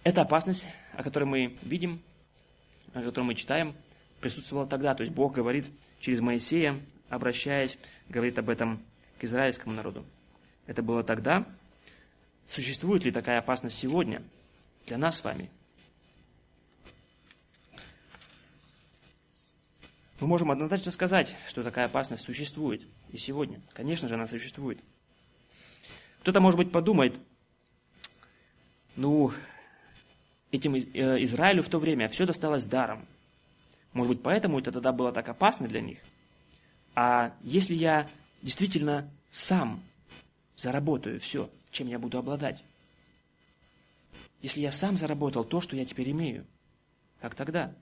Эта 0.04 0.22
опасность, 0.22 0.66
о 0.94 1.02
которой 1.02 1.24
мы 1.24 1.56
видим, 1.62 2.00
о 2.92 3.02
которой 3.02 3.24
мы 3.24 3.34
читаем, 3.34 3.74
присутствовала 4.20 4.66
тогда. 4.66 4.94
То 4.94 5.02
есть 5.02 5.14
Бог 5.14 5.34
говорит 5.34 5.66
через 6.00 6.20
Моисея, 6.20 6.78
обращаясь, 7.08 7.78
говорит 8.08 8.38
об 8.38 8.48
этом 8.48 8.82
израильскому 9.24 9.74
народу. 9.74 10.04
Это 10.66 10.82
было 10.82 11.02
тогда. 11.02 11.46
Существует 12.48 13.04
ли 13.04 13.10
такая 13.10 13.38
опасность 13.38 13.78
сегодня 13.78 14.22
для 14.86 14.98
нас 14.98 15.18
с 15.18 15.24
вами? 15.24 15.50
Мы 20.20 20.28
можем 20.28 20.50
однозначно 20.50 20.92
сказать, 20.92 21.36
что 21.46 21.64
такая 21.64 21.86
опасность 21.86 22.22
существует 22.22 22.86
и 23.10 23.18
сегодня. 23.18 23.60
Конечно 23.72 24.06
же, 24.06 24.14
она 24.14 24.28
существует. 24.28 24.78
Кто-то, 26.20 26.40
может 26.40 26.58
быть, 26.58 26.70
подумает, 26.70 27.18
ну, 28.94 29.32
этим 30.52 30.74
э, 30.76 30.80
Израилю 31.24 31.64
в 31.64 31.68
то 31.68 31.80
время 31.80 32.08
все 32.08 32.24
досталось 32.24 32.66
даром. 32.66 33.04
Может 33.92 34.12
быть, 34.12 34.22
поэтому 34.22 34.60
это 34.60 34.70
тогда 34.70 34.92
было 34.92 35.12
так 35.12 35.28
опасно 35.28 35.66
для 35.66 35.80
них. 35.80 35.98
А 36.94 37.34
если 37.42 37.74
я 37.74 38.08
действительно 38.42 39.10
сам 39.30 39.82
заработаю 40.56 41.18
все, 41.20 41.48
чем 41.70 41.88
я 41.88 41.98
буду 41.98 42.18
обладать, 42.18 42.62
если 44.42 44.60
я 44.60 44.72
сам 44.72 44.98
заработал 44.98 45.44
то, 45.44 45.60
что 45.60 45.76
я 45.76 45.86
теперь 45.86 46.10
имею, 46.10 46.44
как 47.20 47.34
тогда? 47.34 47.72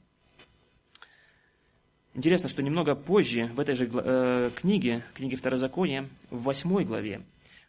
Интересно, 2.12 2.48
что 2.48 2.62
немного 2.62 2.94
позже, 2.94 3.46
в 3.54 3.60
этой 3.60 3.74
же 3.74 3.90
э, 3.92 4.50
книге, 4.54 5.04
книге 5.14 5.36
Второзакония, 5.36 6.08
в 6.28 6.42
восьмой 6.42 6.84
главе, 6.84 7.22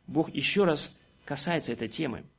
Бог 0.07 0.33
еще 0.33 0.65
раз 0.65 0.91
касается 1.25 1.71
этой 1.71 1.87
темы– 1.87 2.23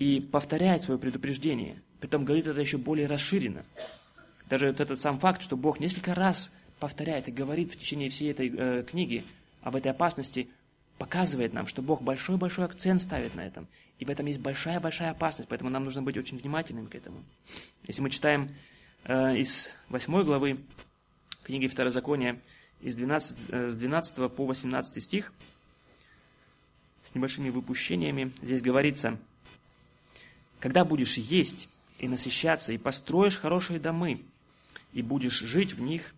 и 0.00 0.18
повторяет 0.18 0.82
свое 0.82 0.98
предупреждение. 0.98 1.80
Притом 2.00 2.24
говорит 2.24 2.46
это 2.48 2.58
еще 2.58 2.78
более 2.78 3.06
расширенно. 3.06 3.64
Даже 4.48 4.68
вот 4.68 4.80
этот 4.80 4.98
сам 4.98 5.20
факт, 5.20 5.42
что 5.42 5.56
Бог 5.56 5.78
несколько 5.78 6.14
раз 6.14 6.50
повторяет 6.80 7.28
и 7.28 7.32
говорит 7.32 7.72
в 7.72 7.76
течение 7.76 8.10
всей 8.10 8.30
этой 8.32 8.52
э, 8.56 8.82
книги 8.82 9.24
об 9.62 9.76
этой 9.76 9.92
опасности, 9.92 10.48
показывает 10.98 11.52
нам, 11.52 11.66
что 11.66 11.82
Бог 11.82 12.02
большой-большой 12.02 12.64
акцент 12.64 13.00
ставит 13.00 13.34
на 13.34 13.46
этом. 13.46 13.68
И 13.98 14.04
в 14.04 14.10
этом 14.10 14.26
есть 14.26 14.40
большая-большая 14.40 15.10
опасность, 15.10 15.48
поэтому 15.48 15.70
нам 15.70 15.84
нужно 15.84 16.02
быть 16.02 16.16
очень 16.16 16.38
внимательным 16.38 16.86
к 16.86 16.94
этому. 16.94 17.22
Если 17.86 18.02
мы 18.02 18.10
читаем 18.10 18.50
э, 19.04 19.36
из 19.36 19.70
8 19.90 20.24
главы 20.24 20.58
книги 21.44 21.66
Второзакония, 21.66 22.40
из 22.80 22.94
12, 22.94 23.50
э, 23.50 23.70
с 23.70 23.76
12 23.76 24.32
по 24.32 24.46
18 24.46 25.02
стих, 25.02 25.32
с 27.02 27.14
небольшими 27.14 27.50
выпущениями, 27.50 28.32
здесь 28.42 28.62
говорится– 28.62 29.18
когда 30.60 30.84
будешь 30.84 31.16
есть 31.16 31.68
и 31.98 32.06
насыщаться, 32.06 32.72
и 32.72 32.78
построишь 32.78 33.38
хорошие 33.38 33.80
домы, 33.80 34.22
и 34.92 35.02
будешь 35.02 35.40
жить 35.40 35.72
в 35.72 35.80
них, 35.80 36.14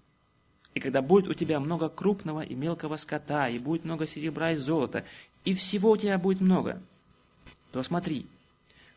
и 0.74 0.80
когда 0.80 1.02
будет 1.02 1.28
у 1.28 1.34
тебя 1.34 1.60
много 1.60 1.88
крупного 1.88 2.42
и 2.42 2.54
мелкого 2.54 2.96
скота, 2.96 3.48
и 3.48 3.58
будет 3.58 3.84
много 3.84 4.06
серебра 4.06 4.52
и 4.52 4.56
золота, 4.56 5.04
и 5.44 5.54
всего 5.54 5.90
у 5.90 5.96
тебя 5.96 6.18
будет 6.18 6.40
много, 6.40 6.82
то 7.72 7.82
смотри, 7.82 8.26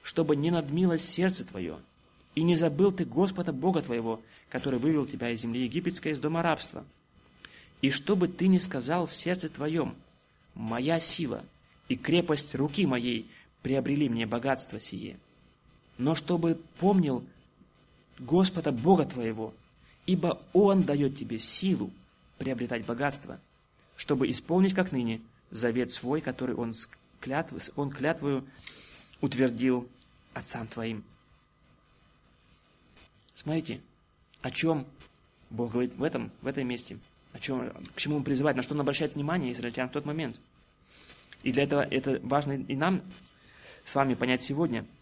чтобы 0.01 0.35
не 0.35 0.51
надмилось 0.51 1.07
сердце 1.07 1.45
твое, 1.45 1.77
и 2.35 2.43
не 2.43 2.55
забыл 2.55 2.91
ты 2.91 3.05
Господа 3.05 3.53
Бога 3.53 3.81
твоего, 3.81 4.21
который 4.49 4.79
вывел 4.79 5.05
тебя 5.05 5.31
из 5.31 5.41
земли 5.41 5.63
египетской, 5.63 6.11
из 6.11 6.19
дома 6.19 6.41
рабства. 6.41 6.85
И 7.81 7.89
чтобы 7.91 8.27
ты 8.27 8.47
не 8.47 8.59
сказал 8.59 9.05
в 9.05 9.13
сердце 9.13 9.49
твоем, 9.49 9.95
«Моя 10.53 10.99
сила 10.99 11.43
и 11.89 11.95
крепость 11.95 12.55
руки 12.55 12.85
моей 12.85 13.29
приобрели 13.61 14.07
мне 14.09 14.25
богатство 14.25 14.79
сие» 14.79 15.17
но 15.97 16.15
чтобы 16.15 16.59
помнил 16.79 17.23
Господа 18.19 18.71
Бога 18.71 19.05
твоего, 19.05 19.53
ибо 20.06 20.41
Он 20.54 20.84
дает 20.84 21.18
тебе 21.18 21.39
силу 21.39 21.91
приобретать 22.38 22.86
богатство, 22.86 23.39
чтобы 23.96 24.30
исполнить, 24.30 24.74
как 24.74 24.91
ныне, 24.91 25.22
завет 25.52 25.91
свой, 25.91 26.22
который 26.22 26.56
Он, 26.56 26.74
клятв, 27.20 27.54
он 27.76 27.91
клятвою 27.91 28.46
утвердил 29.22 29.89
отцам 30.34 30.68
твоим. 30.68 31.04
Смотрите, 33.34 33.82
о 34.41 34.52
чем 34.52 34.86
Бог 35.50 35.72
говорит 35.72 35.96
в 35.96 36.04
этом, 36.04 36.32
в 36.41 36.48
этом 36.48 36.68
месте, 36.68 37.00
о 37.34 37.39
чем, 37.39 37.70
к 37.96 37.98
чему 37.98 38.18
Он 38.18 38.24
призывает, 38.24 38.58
на 38.58 38.63
что 38.63 38.74
Он 38.74 38.82
обращает 38.82 39.15
внимание 39.15 39.52
израильтян 39.52 39.89
в 39.89 39.94
тот 39.94 40.06
момент. 40.06 40.38
И 41.44 41.52
для 41.52 41.63
этого 41.63 41.82
это 41.82 42.20
важно 42.24 42.54
и 42.54 42.76
нам 42.76 43.02
с 43.84 43.96
вами 43.96 44.13
понять 44.15 44.44
сегодня– 44.44 44.86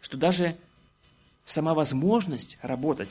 что 0.00 0.16
даже 0.16 0.56
сама 1.44 1.74
возможность 1.74 2.58
работать 2.62 3.10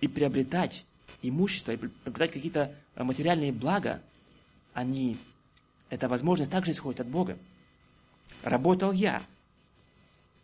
и 0.00 0.08
приобретать 0.08 0.84
имущество, 1.22 1.72
и 1.72 1.76
приобретать 1.76 2.32
какие-то 2.32 2.74
э, 2.94 3.02
материальные 3.02 3.52
блага, 3.52 4.02
они, 4.72 5.18
эта 5.88 6.08
возможность 6.08 6.50
также 6.50 6.72
исходит 6.72 7.00
от 7.00 7.08
Бога. 7.08 7.38
Работал 8.42 8.92
я, 8.92 9.22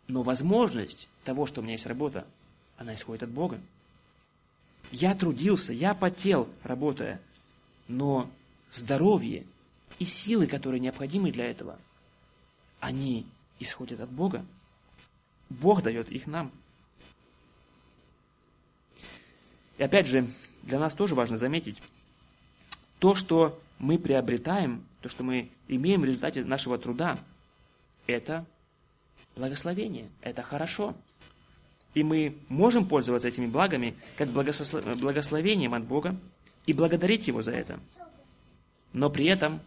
но 0.07 0.23
возможность 0.23 1.07
того, 1.23 1.45
что 1.45 1.61
у 1.61 1.63
меня 1.63 1.73
есть 1.73 1.85
работа, 1.85 2.25
она 2.77 2.93
исходит 2.93 3.23
от 3.23 3.29
Бога. 3.29 3.59
Я 4.91 5.15
трудился, 5.15 5.73
я 5.73 5.93
потел, 5.93 6.47
работая, 6.63 7.19
но 7.87 8.29
здоровье 8.71 9.45
и 9.99 10.05
силы, 10.05 10.47
которые 10.47 10.79
необходимы 10.79 11.31
для 11.31 11.45
этого, 11.45 11.77
они 12.79 13.25
исходят 13.59 13.99
от 13.99 14.09
Бога. 14.09 14.45
Бог 15.49 15.81
дает 15.81 16.09
их 16.11 16.27
нам. 16.27 16.51
И 19.77 19.83
опять 19.83 20.07
же, 20.07 20.27
для 20.63 20.79
нас 20.79 20.93
тоже 20.93 21.15
важно 21.15 21.37
заметить, 21.37 21.81
то, 22.99 23.15
что 23.15 23.59
мы 23.79 23.99
приобретаем, 23.99 24.83
то, 25.01 25.09
что 25.09 25.23
мы 25.23 25.49
имеем 25.67 26.01
в 26.01 26.05
результате 26.05 26.43
нашего 26.43 26.77
труда, 26.77 27.19
это 28.07 28.45
благословение, 29.35 30.09
это 30.21 30.41
хорошо. 30.41 30.95
И 31.93 32.03
мы 32.03 32.37
можем 32.49 32.87
пользоваться 32.87 33.27
этими 33.27 33.45
благами 33.45 33.95
как 34.17 34.29
благословением 34.29 35.73
от 35.73 35.83
Бога 35.83 36.15
и 36.65 36.73
благодарить 36.73 37.27
Его 37.27 37.41
за 37.41 37.51
это. 37.51 37.79
Но 38.93 39.09
при 39.09 39.25
этом 39.25 39.59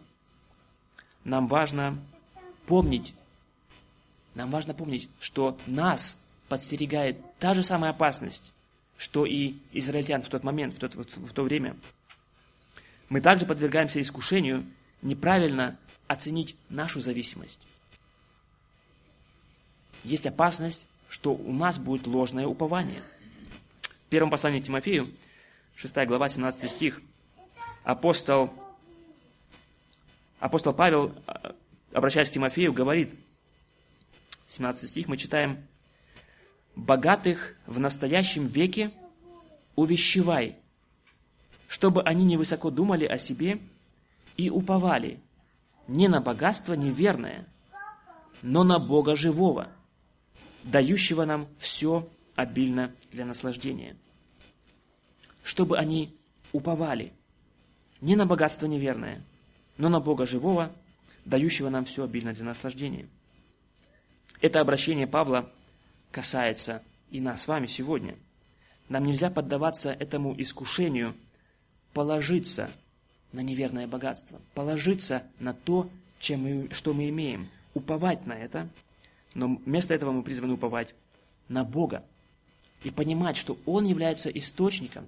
нам 1.23 1.47
важно 1.47 1.97
помнить, 2.65 3.13
нам 4.35 4.49
важно 4.49 4.73
помнить, 4.73 5.09
что 5.19 5.57
нас 5.67 6.21
подстерегает 6.47 7.17
та 7.39 7.53
же 7.53 7.63
самая 7.63 7.91
опасность, 7.91 8.51
что 9.01 9.25
и 9.25 9.55
израильтян 9.71 10.21
в 10.21 10.29
тот 10.29 10.43
момент, 10.43 10.75
в, 10.75 10.77
тот, 10.77 10.93
в 10.93 11.33
то 11.33 11.41
время. 11.41 11.75
Мы 13.09 13.19
также 13.19 13.47
подвергаемся 13.47 13.99
искушению 13.99 14.63
неправильно 15.01 15.75
оценить 16.05 16.55
нашу 16.69 17.01
зависимость. 17.01 17.57
Есть 20.03 20.27
опасность, 20.27 20.87
что 21.09 21.33
у 21.33 21.51
нас 21.51 21.79
будет 21.79 22.05
ложное 22.05 22.45
упование. 22.45 23.01
В 24.05 24.09
первом 24.11 24.29
послании 24.29 24.61
Тимофею, 24.61 25.11
6 25.77 25.95
глава, 26.05 26.29
17 26.29 26.69
стих, 26.69 27.01
апостол, 27.83 28.53
апостол 30.39 30.75
Павел, 30.75 31.15
обращаясь 31.91 32.29
к 32.29 32.33
Тимофею, 32.33 32.71
говорит, 32.71 33.15
17 34.49 34.87
стих 34.87 35.07
мы 35.07 35.17
читаем, 35.17 35.65
«Богатых 36.81 37.53
в 37.67 37.77
настоящем 37.77 38.47
веке 38.47 38.91
увещевай, 39.75 40.55
чтобы 41.67 42.01
они 42.01 42.25
невысоко 42.25 42.71
думали 42.71 43.05
о 43.05 43.19
себе 43.19 43.59
и 44.35 44.49
уповали 44.49 45.19
не 45.87 46.07
на 46.07 46.21
богатство 46.21 46.73
неверное, 46.73 47.47
но 48.41 48.63
на 48.63 48.79
Бога 48.79 49.15
живого, 49.15 49.69
дающего 50.63 51.23
нам 51.23 51.47
все 51.59 52.09
обильно 52.35 52.91
для 53.11 53.25
наслаждения. 53.25 53.95
Чтобы 55.43 55.77
они 55.77 56.17
уповали 56.51 57.13
не 58.01 58.15
на 58.15 58.25
богатство 58.25 58.65
неверное, 58.65 59.21
но 59.77 59.87
на 59.87 59.99
Бога 59.99 60.25
живого, 60.25 60.71
дающего 61.25 61.69
нам 61.69 61.85
все 61.85 62.05
обильно 62.05 62.33
для 62.33 62.45
наслаждения. 62.45 63.05
Это 64.41 64.61
обращение 64.61 65.05
Павла 65.05 65.47
касается 66.11 66.83
и 67.09 67.19
нас 67.19 67.41
с 67.41 67.47
вами 67.47 67.67
сегодня. 67.67 68.15
Нам 68.89 69.05
нельзя 69.05 69.29
поддаваться 69.29 69.91
этому 69.91 70.39
искушению 70.39 71.15
положиться 71.93 72.71
на 73.31 73.41
неверное 73.41 73.87
богатство, 73.87 74.41
положиться 74.53 75.23
на 75.39 75.53
то, 75.53 75.89
чем 76.19 76.41
мы, 76.41 76.73
что 76.73 76.93
мы 76.93 77.09
имеем, 77.09 77.49
уповать 77.73 78.25
на 78.25 78.33
это, 78.33 78.69
но 79.33 79.59
вместо 79.65 79.93
этого 79.93 80.11
мы 80.11 80.23
призваны 80.23 80.53
уповать 80.53 80.93
на 81.47 81.63
Бога 81.63 82.03
и 82.83 82.91
понимать, 82.91 83.37
что 83.37 83.57
Он 83.65 83.85
является 83.85 84.29
источником, 84.29 85.05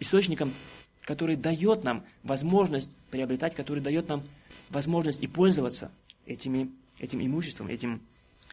источником, 0.00 0.54
который 1.02 1.36
дает 1.36 1.84
нам 1.84 2.04
возможность 2.22 2.96
приобретать, 3.10 3.54
который 3.54 3.82
дает 3.82 4.08
нам 4.08 4.22
возможность 4.70 5.20
и 5.20 5.26
пользоваться 5.26 5.92
этими, 6.26 6.70
этим 6.98 7.24
имуществом, 7.24 7.68
этим 7.68 8.00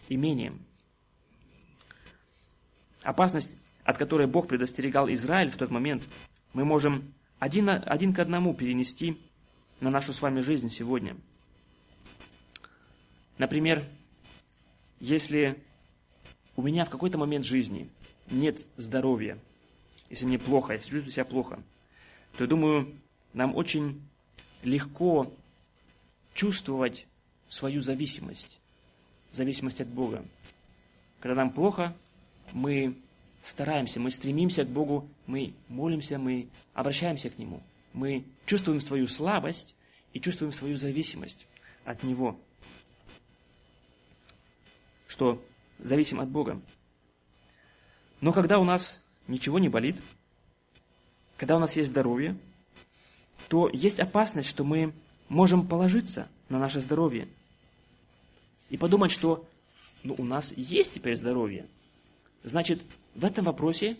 имением. 0.09 0.59
Опасность, 3.07 3.49
от 3.85 3.97
которой 3.97 4.27
Бог 4.27 4.49
предостерегал 4.49 5.09
Израиль 5.09 5.49
в 5.49 5.55
тот 5.55 5.71
момент, 5.71 6.05
мы 6.51 6.65
можем 6.65 7.13
один, 7.39 7.69
один 7.69 8.13
к 8.13 8.19
одному 8.19 8.53
перенести 8.53 9.17
на 9.79 9.89
нашу 9.89 10.11
с 10.11 10.21
вами 10.21 10.41
жизнь 10.41 10.69
сегодня. 10.69 11.15
Например, 13.37 13.87
если 14.99 15.57
у 16.57 16.61
меня 16.61 16.83
в 16.83 16.89
какой-то 16.89 17.17
момент 17.17 17.45
жизни 17.45 17.89
нет 18.29 18.65
здоровья, 18.75 19.39
если 20.09 20.25
мне 20.25 20.37
плохо, 20.37 20.73
если 20.73 20.89
чувствую 20.89 21.13
себя 21.13 21.23
плохо, 21.23 21.63
то 22.35 22.43
я 22.43 22.49
думаю, 22.49 22.93
нам 23.31 23.55
очень 23.55 24.01
легко 24.63 25.33
чувствовать 26.33 27.07
свою 27.47 27.79
зависимость, 27.79 28.59
зависимость 29.31 29.79
от 29.79 29.87
Бога. 29.87 30.25
Когда 31.21 31.35
нам 31.35 31.51
плохо, 31.51 31.95
мы 32.53 32.95
стараемся, 33.43 33.99
мы 33.99 34.11
стремимся 34.11 34.65
к 34.65 34.69
Богу, 34.69 35.07
мы 35.25 35.53
молимся, 35.69 36.17
мы 36.17 36.47
обращаемся 36.73 37.29
к 37.29 37.37
Нему. 37.37 37.61
Мы 37.93 38.23
чувствуем 38.45 38.81
свою 38.81 39.07
слабость 39.07 39.75
и 40.13 40.19
чувствуем 40.19 40.51
свою 40.53 40.77
зависимость 40.77 41.47
от 41.85 42.03
Него. 42.03 42.37
Что 45.07 45.41
зависим 45.79 46.19
от 46.19 46.29
Бога. 46.29 46.61
Но 48.21 48.33
когда 48.33 48.59
у 48.59 48.63
нас 48.63 49.01
ничего 49.27 49.59
не 49.59 49.69
болит, 49.69 49.95
когда 51.37 51.55
у 51.55 51.59
нас 51.59 51.75
есть 51.75 51.89
здоровье, 51.89 52.37
то 53.47 53.69
есть 53.71 53.99
опасность, 53.99 54.49
что 54.49 54.63
мы 54.63 54.93
можем 55.29 55.67
положиться 55.67 56.27
на 56.49 56.59
наше 56.59 56.81
здоровье 56.81 57.27
и 58.69 58.77
подумать, 58.77 59.11
что 59.11 59.45
ну, 60.03 60.15
у 60.17 60.23
нас 60.23 60.53
есть 60.55 60.95
теперь 60.95 61.15
здоровье. 61.15 61.65
Значит, 62.47 62.81
в 63.13 63.25
этом 63.25 63.43
вопросе 63.43 63.97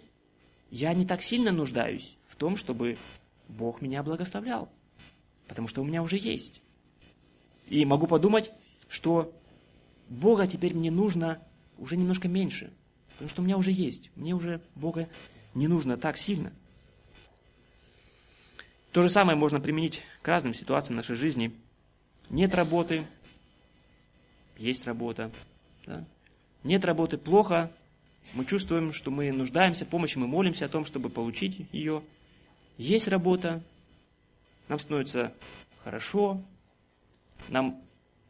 я 0.71 0.93
не 0.93 1.05
так 1.05 1.21
сильно 1.21 1.51
нуждаюсь 1.51 2.15
в 2.27 2.38
том, 2.38 2.55
чтобы 2.55 2.97
Бог 3.49 3.81
меня 3.81 4.01
благословлял, 4.03 4.69
потому 5.49 5.67
что 5.67 5.81
у 5.81 5.83
меня 5.83 6.01
уже 6.01 6.17
есть. 6.17 6.62
И 7.67 7.83
могу 7.83 8.07
подумать, 8.07 8.51
что 8.88 9.33
Бога 10.07 10.47
теперь 10.47 10.73
мне 10.73 10.89
нужно 10.89 11.41
уже 11.77 11.97
немножко 11.97 12.29
меньше, 12.29 12.71
потому 13.12 13.29
что 13.29 13.41
у 13.41 13.45
меня 13.45 13.57
уже 13.57 13.73
есть, 13.73 14.12
мне 14.15 14.33
уже 14.33 14.62
Бога 14.75 15.10
не 15.53 15.67
нужно 15.67 15.97
так 15.97 16.15
сильно. 16.15 16.53
То 18.93 19.03
же 19.03 19.10
самое 19.10 19.38
можно 19.38 19.60
применить 19.60 20.03
к 20.21 20.27
разным 20.29 20.53
ситуациям 20.53 20.95
нашей 20.95 21.17
жизни. 21.17 21.51
Нет 22.29 22.55
работы, 22.55 23.05
есть 24.57 24.86
работа. 24.86 25.31
Да? 25.86 26.05
Нет 26.63 26.86
работы, 26.86 27.17
плохо, 27.17 27.73
мы 28.33 28.45
чувствуем, 28.45 28.93
что 28.93 29.11
мы 29.11 29.31
нуждаемся 29.31 29.85
в 29.85 29.89
помощи, 29.89 30.17
мы 30.17 30.27
молимся 30.27 30.65
о 30.65 30.69
том, 30.69 30.85
чтобы 30.85 31.09
получить 31.09 31.67
ее. 31.71 32.03
Есть 32.77 33.07
работа, 33.07 33.63
нам 34.67 34.79
становится 34.79 35.33
хорошо, 35.83 36.41
нам 37.49 37.81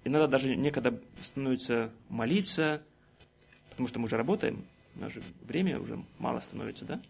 иногда 0.03 0.27
даже 0.27 0.55
некогда 0.55 0.99
становится 1.21 1.91
молиться, 2.09 2.81
потому 3.69 3.87
что 3.87 3.99
мы 3.99 4.05
уже 4.05 4.17
работаем, 4.17 4.63
у 4.95 5.01
нас 5.01 5.11
же 5.11 5.21
время 5.41 5.79
уже 5.79 6.03
мало 6.17 6.39
становится, 6.39 6.85
да? 6.85 7.01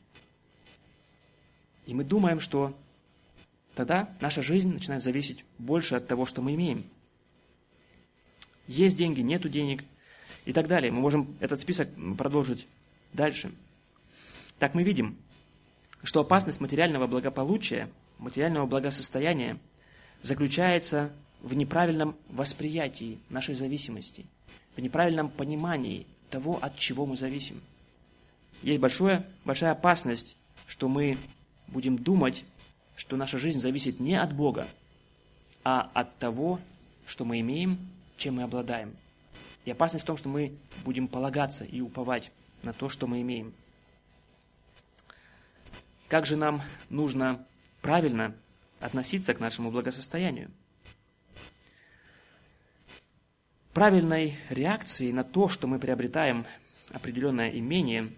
И 1.86 1.94
мы 1.94 2.04
думаем, 2.04 2.40
что 2.40 2.78
тогда 3.74 4.10
наша 4.20 4.42
жизнь 4.42 4.74
начинает 4.74 5.04
зависеть 5.04 5.46
больше 5.58 5.96
от 5.96 6.08
того, 6.08 6.26
что 6.26 6.42
мы 6.42 6.56
имеем. 6.56 6.84
Есть 8.68 8.98
деньги, 8.98 9.22
нету 9.22 9.48
денег 9.48 9.86
и 10.44 10.52
так 10.52 10.68
далее. 10.68 10.92
Мы 10.92 11.00
можем 11.00 11.38
этот 11.40 11.62
список 11.62 11.90
продолжить 12.18 12.68
Дальше. 13.14 13.52
Так 14.60 14.74
мы 14.74 14.84
видим, 14.84 15.18
что 16.04 16.22
опасность 16.22 16.62
материального 16.62 17.08
благополучия, 17.08 17.90
материального 18.18 18.66
благосостояния 18.66 19.60
заключается 20.22 21.12
в 21.42 21.54
неправильном 21.54 22.16
восприятии 22.30 23.20
нашей 23.30 23.56
зависимости, 23.56 24.26
в 24.76 24.82
неправильном 24.82 25.30
понимании 25.30 26.08
того, 26.30 26.58
от 26.62 26.78
чего 26.78 27.06
мы 27.06 27.18
зависим. 27.18 27.62
Есть 28.64 28.80
большое, 28.80 29.26
большая 29.46 29.72
опасность, 29.72 30.36
что 30.66 30.88
мы 30.90 31.18
будем 31.68 31.98
думать, 31.98 32.44
что 32.96 33.16
наша 33.16 33.38
жизнь 33.38 33.60
зависит 33.60 34.00
не 34.00 34.16
от 34.16 34.34
Бога, 34.34 34.68
а 35.64 35.90
от 35.94 36.18
того, 36.18 36.60
что 37.06 37.24
мы 37.24 37.40
имеем, 37.42 37.78
чем 38.18 38.36
мы 38.36 38.44
обладаем. 38.44 38.96
И 39.66 39.72
опасность 39.72 40.04
в 40.04 40.08
том, 40.08 40.18
что 40.18 40.30
мы 40.30 40.54
будем 40.84 41.08
полагаться 41.08 41.64
и 41.64 41.82
уповать 41.82 42.32
на 42.64 42.74
то, 42.74 42.90
что 42.90 43.08
мы 43.08 43.22
имеем. 43.22 43.54
Как 46.08 46.26
же 46.26 46.38
нам 46.38 46.62
нужно 46.90 47.46
правильно 47.82 48.36
относиться 48.80 49.34
к 49.34 49.40
нашему 49.40 49.72
благосостоянию? 49.72 50.50
Правильной 53.74 54.38
реакцией 54.50 55.14
на 55.14 55.24
то, 55.24 55.50
что 55.50 55.68
мы 55.68 55.80
приобретаем 55.80 56.46
определенное 56.92 57.52
имение, 57.52 58.10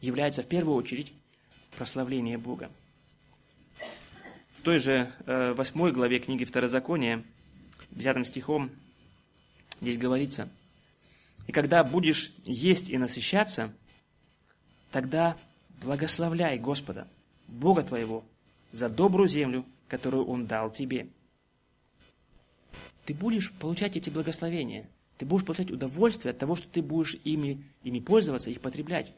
является 0.00 0.42
в 0.42 0.48
первую 0.48 0.76
очередь 0.76 1.12
прославление 1.76 2.38
Бога. 2.38 2.70
В 4.56 4.62
той 4.62 4.78
же 4.78 5.12
э, 5.26 5.52
восьмой 5.52 5.92
главе 5.92 6.18
книги 6.18 6.44
Второзакония, 6.44 7.22
10 7.90 8.26
стихом, 8.26 8.70
здесь 9.80 9.98
говорится– 9.98 10.48
И 11.50 11.52
когда 11.52 11.82
будешь 11.82 12.32
есть 12.44 12.90
и 12.90 12.96
насыщаться, 12.96 13.72
тогда 14.92 15.36
благословляй 15.82 16.60
Господа, 16.60 17.08
Бога 17.48 17.82
твоего, 17.82 18.22
за 18.70 18.88
добрую 18.88 19.28
землю, 19.28 19.64
которую 19.88 20.26
Он 20.28 20.46
дал 20.46 20.70
тебе. 20.70 21.08
Ты 23.04 23.14
будешь 23.14 23.50
получать 23.50 23.96
эти 23.96 24.10
благословения. 24.10 24.88
Ты 25.18 25.26
будешь 25.26 25.44
получать 25.44 25.72
удовольствие 25.72 26.30
от 26.30 26.38
того, 26.38 26.54
что 26.54 26.68
ты 26.68 26.82
будешь 26.82 27.16
ими, 27.24 27.64
ими 27.82 27.98
пользоваться, 27.98 28.48
их 28.48 28.60
потреблять. 28.60 29.12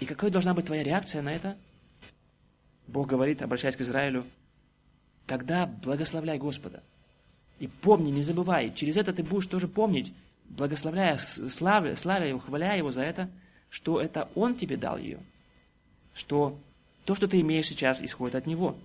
И 0.00 0.06
какая 0.06 0.32
должна 0.32 0.54
быть 0.54 0.66
твоя 0.66 0.82
реакция 0.82 1.22
на 1.22 1.32
это? 1.32 1.56
Бог 2.88 3.06
говорит, 3.06 3.42
обращаясь 3.42 3.76
к 3.76 3.80
Израилю, 3.82 4.26
тогда 5.24 5.66
благословляй 5.66 6.38
Господа. 6.38 6.82
И 7.60 7.68
помни, 7.68 8.10
не 8.10 8.22
забывай, 8.22 8.74
через 8.74 8.96
это 8.96 9.12
ты 9.12 9.22
будешь 9.22 9.46
тоже 9.46 9.68
помнить, 9.68 10.12
благословляя, 10.58 11.16
славя, 11.16 11.96
славя 11.96 12.26
Его, 12.26 12.40
хваля 12.40 12.74
Его 12.74 12.92
за 12.92 13.02
это, 13.02 13.30
что 13.70 14.00
это 14.00 14.28
Он 14.34 14.56
тебе 14.56 14.76
дал 14.76 14.98
ее, 14.98 15.20
что 16.14 16.58
то, 17.04 17.14
что 17.14 17.28
ты 17.28 17.40
имеешь 17.40 17.68
сейчас, 17.68 18.02
исходит 18.02 18.34
от 18.34 18.46
Него. 18.46 18.76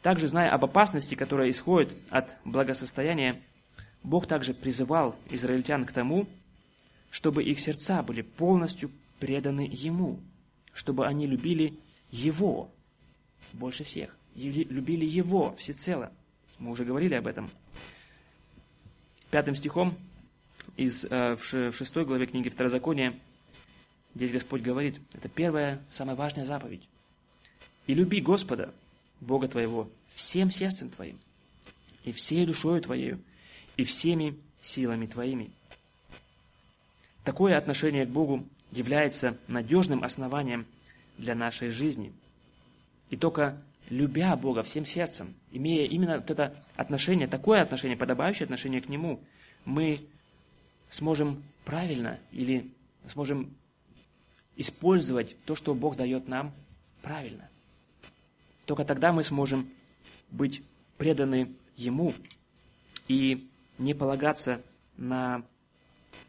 Также, 0.00 0.26
зная 0.26 0.50
об 0.50 0.64
опасности, 0.64 1.14
которая 1.14 1.50
исходит 1.50 1.92
от 2.10 2.36
благосостояния, 2.44 3.40
Бог 4.02 4.26
также 4.26 4.52
призывал 4.52 5.14
израильтян 5.30 5.84
к 5.84 5.92
тому, 5.92 6.26
чтобы 7.10 7.44
их 7.44 7.60
сердца 7.60 8.02
были 8.02 8.22
полностью 8.22 8.90
преданы 9.20 9.68
Ему, 9.70 10.18
чтобы 10.72 11.06
они 11.06 11.26
любили 11.26 11.78
Его 12.10 12.70
больше 13.52 13.84
всех, 13.84 14.16
любили 14.34 15.04
Его 15.04 15.54
всецело. 15.56 16.10
Мы 16.58 16.70
уже 16.70 16.84
говорили 16.84 17.14
об 17.14 17.26
этом. 17.26 17.50
Пятым 19.32 19.54
стихом 19.54 19.96
из, 20.76 21.06
э, 21.06 21.36
в 21.36 21.72
шестой 21.72 22.04
главе 22.04 22.26
книги 22.26 22.50
Второзакония 22.50 23.18
здесь 24.14 24.30
Господь 24.30 24.60
говорит, 24.60 25.00
это 25.14 25.26
первая, 25.30 25.80
самая 25.88 26.16
важная 26.16 26.44
заповедь. 26.44 26.86
«И 27.86 27.94
люби 27.94 28.20
Господа, 28.20 28.74
Бога 29.20 29.48
твоего, 29.48 29.88
всем 30.14 30.50
сердцем 30.50 30.90
твоим, 30.90 31.18
и 32.04 32.12
всей 32.12 32.44
душою 32.44 32.82
твоею, 32.82 33.22
и 33.78 33.84
всеми 33.84 34.36
силами 34.60 35.06
твоими». 35.06 35.50
Такое 37.24 37.56
отношение 37.56 38.04
к 38.04 38.10
Богу 38.10 38.46
является 38.70 39.38
надежным 39.48 40.04
основанием 40.04 40.66
для 41.16 41.34
нашей 41.34 41.70
жизни. 41.70 42.12
И 43.08 43.16
только 43.16 43.56
любя 43.90 44.36
Бога 44.36 44.62
всем 44.62 44.86
сердцем, 44.86 45.34
имея 45.50 45.86
именно 45.86 46.18
вот 46.18 46.30
это 46.30 46.54
отношение, 46.76 47.26
такое 47.28 47.62
отношение, 47.62 47.96
подобающее 47.96 48.44
отношение 48.44 48.80
к 48.80 48.88
Нему, 48.88 49.20
мы 49.64 50.00
сможем 50.90 51.42
правильно 51.64 52.18
или 52.32 52.70
сможем 53.08 53.54
использовать 54.56 55.36
то, 55.44 55.54
что 55.54 55.74
Бог 55.74 55.96
дает 55.96 56.28
нам, 56.28 56.52
правильно. 57.02 57.48
Только 58.66 58.84
тогда 58.84 59.12
мы 59.12 59.24
сможем 59.24 59.70
быть 60.30 60.62
преданы 60.98 61.52
Ему 61.76 62.14
и 63.08 63.48
не 63.78 63.94
полагаться 63.94 64.60
на 64.96 65.42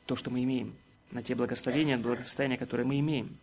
то, 0.05 0.15
что 0.15 0.29
мы 0.29 0.43
имеем 0.43 0.73
на 1.11 1.21
те 1.21 1.35
благословения, 1.35 1.97
благосостояния, 1.97 2.57
которые 2.57 2.87
мы 2.87 2.99
имеем. 2.99 3.37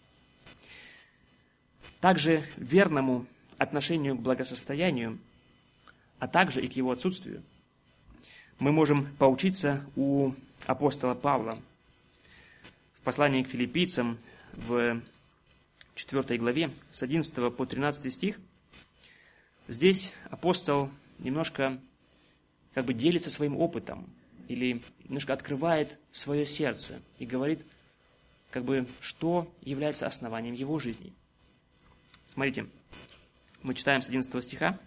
Также 2.00 2.44
верному 2.56 3.26
отношению 3.60 4.16
к 4.16 4.22
благосостоянию, 4.22 5.18
а 6.18 6.26
также 6.26 6.62
и 6.62 6.68
к 6.68 6.72
его 6.72 6.92
отсутствию, 6.92 7.42
мы 8.58 8.72
можем 8.72 9.14
поучиться 9.18 9.84
у 9.96 10.32
апостола 10.66 11.14
Павла. 11.14 11.60
В 12.94 13.02
послании 13.02 13.42
к 13.42 13.48
филиппийцам 13.48 14.18
в 14.54 15.02
4 15.94 16.38
главе 16.38 16.70
с 16.90 17.02
11 17.02 17.54
по 17.54 17.66
13 17.66 18.10
стих 18.10 18.38
здесь 19.68 20.14
апостол 20.30 20.88
немножко 21.18 21.78
как 22.72 22.86
бы 22.86 22.94
делится 22.94 23.28
своим 23.28 23.58
опытом 23.58 24.08
или 24.48 24.82
немножко 25.04 25.34
открывает 25.34 25.98
свое 26.12 26.46
сердце 26.46 27.02
и 27.18 27.26
говорит, 27.26 27.60
как 28.50 28.64
бы, 28.64 28.86
что 29.00 29.52
является 29.60 30.06
основанием 30.06 30.54
его 30.54 30.78
жизни. 30.78 31.12
Смотрите, 32.26 32.66
мы 33.62 33.74
читаем 33.74 34.02
с 34.02 34.08
11 34.08 34.42
стиха. 34.44 34.78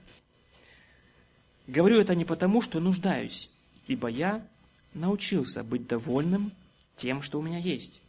«Говорю 1.67 1.99
это 1.99 2.15
не 2.15 2.25
потому, 2.25 2.61
что 2.61 2.79
нуждаюсь, 2.79 3.49
ибо 3.87 4.07
я 4.07 4.45
научился 4.93 5.63
быть 5.63 5.87
довольным 5.87 6.51
тем, 6.97 7.21
что 7.21 7.39
у 7.39 7.41
меня 7.41 7.57
есть. 7.57 8.01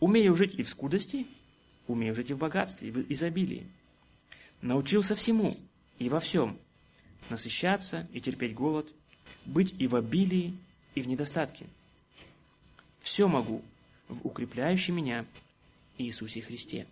Умею 0.00 0.36
жить 0.36 0.54
и 0.54 0.62
в 0.62 0.68
скудости, 0.68 1.26
умею 1.86 2.14
жить 2.14 2.30
и 2.30 2.34
в 2.34 2.38
богатстве, 2.38 2.88
и 2.88 2.90
в 2.90 3.12
изобилии. 3.12 3.66
Научился 4.62 5.14
всему 5.14 5.56
и 5.98 6.08
во 6.08 6.20
всем, 6.20 6.58
насыщаться 7.30 8.08
и 8.12 8.20
терпеть 8.20 8.54
голод, 8.54 8.90
быть 9.44 9.74
и 9.78 9.86
в 9.86 9.96
обилии, 9.96 10.56
и 10.94 11.02
в 11.02 11.08
недостатке. 11.08 11.66
Все 13.00 13.28
могу 13.28 13.62
в 14.08 14.26
укрепляющем 14.26 14.96
меня 14.96 15.26
Иисусе 15.98 16.40
Христе. 16.40 16.86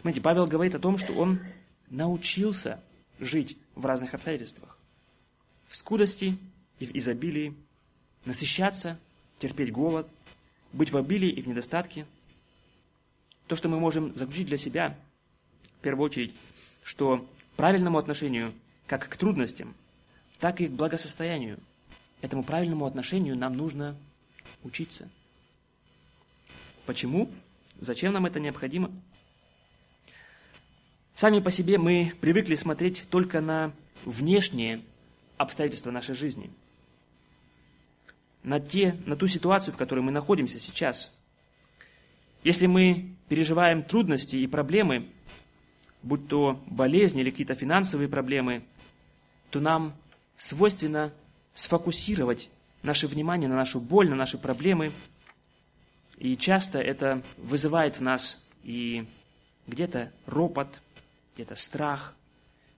Смотрите, 0.00 0.22
Павел 0.22 0.46
говорит 0.46 0.74
о 0.74 0.78
том, 0.78 0.98
что 0.98 1.12
он 1.12 1.40
научился 1.90 2.80
жить 3.18 3.56
в 3.74 3.84
разных 3.84 4.14
обстоятельствах. 4.14 4.78
В 5.66 5.76
скудости 5.76 6.38
и 6.78 6.86
в 6.86 6.94
изобилии, 6.94 7.54
насыщаться, 8.24 8.98
терпеть 9.38 9.72
голод, 9.72 10.08
быть 10.72 10.92
в 10.92 10.96
обилии 10.96 11.30
и 11.30 11.42
в 11.42 11.48
недостатке. 11.48 12.06
То, 13.46 13.56
что 13.56 13.68
мы 13.68 13.80
можем 13.80 14.16
заключить 14.16 14.46
для 14.46 14.56
себя, 14.56 14.96
в 15.78 15.82
первую 15.82 16.06
очередь, 16.06 16.34
что 16.82 17.26
правильному 17.56 17.98
отношению 17.98 18.52
как 18.86 19.08
к 19.08 19.16
трудностям, 19.16 19.74
так 20.38 20.60
и 20.60 20.68
к 20.68 20.72
благосостоянию. 20.72 21.58
Этому 22.20 22.42
правильному 22.42 22.86
отношению 22.86 23.36
нам 23.36 23.56
нужно 23.56 23.96
учиться. 24.64 25.08
Почему? 26.86 27.30
Зачем 27.80 28.12
нам 28.12 28.26
это 28.26 28.40
необходимо? 28.40 28.90
Сами 31.20 31.40
по 31.40 31.50
себе 31.50 31.78
мы 31.78 32.14
привыкли 32.20 32.54
смотреть 32.54 33.06
только 33.10 33.40
на 33.40 33.72
внешние 34.04 34.82
обстоятельства 35.36 35.90
нашей 35.90 36.14
жизни, 36.14 36.48
на, 38.44 38.60
те, 38.60 38.94
на 39.04 39.16
ту 39.16 39.26
ситуацию, 39.26 39.74
в 39.74 39.76
которой 39.76 39.98
мы 39.98 40.12
находимся 40.12 40.60
сейчас. 40.60 41.18
Если 42.44 42.66
мы 42.66 43.16
переживаем 43.28 43.82
трудности 43.82 44.36
и 44.36 44.46
проблемы, 44.46 45.08
будь 46.04 46.28
то 46.28 46.62
болезни 46.68 47.22
или 47.22 47.30
какие-то 47.30 47.56
финансовые 47.56 48.08
проблемы, 48.08 48.62
то 49.50 49.58
нам 49.58 49.96
свойственно 50.36 51.12
сфокусировать 51.52 52.48
наше 52.84 53.08
внимание 53.08 53.48
на 53.48 53.56
нашу 53.56 53.80
боль, 53.80 54.08
на 54.08 54.14
наши 54.14 54.38
проблемы. 54.38 54.92
И 56.18 56.36
часто 56.36 56.78
это 56.78 57.24
вызывает 57.38 57.96
в 57.96 58.02
нас 58.02 58.40
и 58.62 59.04
где-то 59.66 60.12
ропот, 60.26 60.80
где-то 61.38 61.54
страх, 61.54 62.14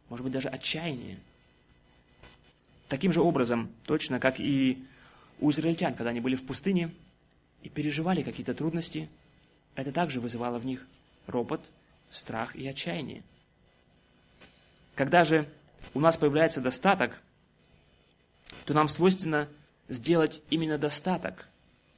может 0.08 0.24
быть 0.24 0.32
даже 0.32 0.48
отчаяние. 0.48 1.18
Таким 2.88 3.12
же 3.12 3.20
образом, 3.20 3.70
точно 3.84 4.20
как 4.20 4.38
и 4.40 4.84
у 5.40 5.50
израильтян, 5.50 5.94
когда 5.94 6.10
они 6.10 6.20
были 6.20 6.36
в 6.36 6.44
пустыне 6.44 6.90
и 7.62 7.68
переживали 7.68 8.22
какие-то 8.22 8.54
трудности, 8.54 9.08
это 9.74 9.92
также 9.92 10.20
вызывало 10.20 10.58
в 10.58 10.66
них 10.66 10.86
ропот, 11.26 11.60
страх 12.10 12.54
и 12.54 12.66
отчаяние. 12.66 13.22
Когда 14.94 15.24
же 15.24 15.48
у 15.94 16.00
нас 16.00 16.16
появляется 16.16 16.60
достаток– 16.60 17.20
то 18.64 18.74
нам 18.74 18.88
свойственно 18.88 19.48
сделать 19.88 20.42
именно 20.50 20.78
достаток, 20.78 21.48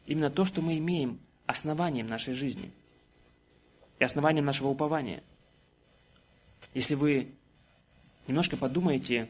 именно 0.07 0.31
то, 0.31 0.45
что 0.45 0.61
мы 0.61 0.79
имеем, 0.79 1.21
основанием 1.47 2.07
нашей 2.07 2.35
жизни 2.35 2.71
и 3.99 4.05
основанием 4.05 4.45
нашего 4.45 4.69
упования. 4.69 5.23
Если 6.75 6.95
вы 6.95 7.33
немножко 8.27 8.57
подумаете, 8.57 9.29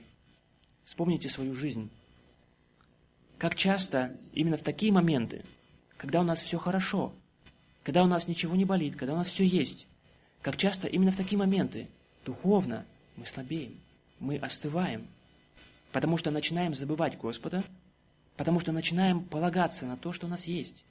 вспомните 0.84 1.28
свою 1.28 1.55
жизнь, 1.55 1.90
как 3.38 3.55
часто 3.55 4.16
именно 4.32 4.57
в 4.57 4.62
такие 4.62 4.93
моменты, 4.93 5.45
когда 5.97 6.20
у 6.20 6.24
нас 6.24 6.40
все 6.40 6.59
хорошо, 6.59 7.12
когда 7.82 8.05
у 8.05 8.07
нас 8.07 8.28
ничего 8.28 8.55
не 8.55 8.64
болит, 8.64 8.97
когда 8.97 9.14
у 9.14 9.16
нас 9.16 9.28
все 9.28 9.45
есть, 9.45 9.86
как 10.40 10.57
часто 10.57 10.86
именно 10.86 11.11
в 11.12 11.16
такие 11.16 11.38
моменты 11.38 11.88
духовно 12.24 12.84
мы 13.16 13.26
слабеем, 13.26 13.78
мы 14.20 14.36
остываем– 14.36 15.07
Потому 15.93 16.16
что 16.16 16.30
начинаем 16.30 16.74
забывать 16.74 17.18
Господа, 17.18 17.62
потому 18.36 18.61
что 18.61 18.72
начинаем 18.72 19.22
полагаться 19.22 19.84
на 19.84 19.99
то, 19.99 20.11
что 20.12 20.26
у 20.26 20.30
нас 20.30 20.47
есть, 20.47 20.84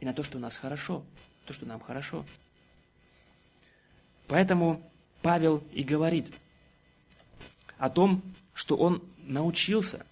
и 0.00 0.04
на 0.04 0.12
то, 0.12 0.24
что 0.24 0.38
у 0.38 0.40
нас 0.40 0.56
хорошо, 0.56 1.04
то, 1.46 1.52
что 1.52 1.66
нам 1.66 1.80
хорошо. 1.80 2.26
Поэтому 4.26 4.89
Павел 5.22 5.62
и 5.72 5.82
говорит 5.82 6.26
о 7.78 7.90
том, 7.90 8.22
что 8.54 8.76
он 8.76 9.02
научился 9.24 10.04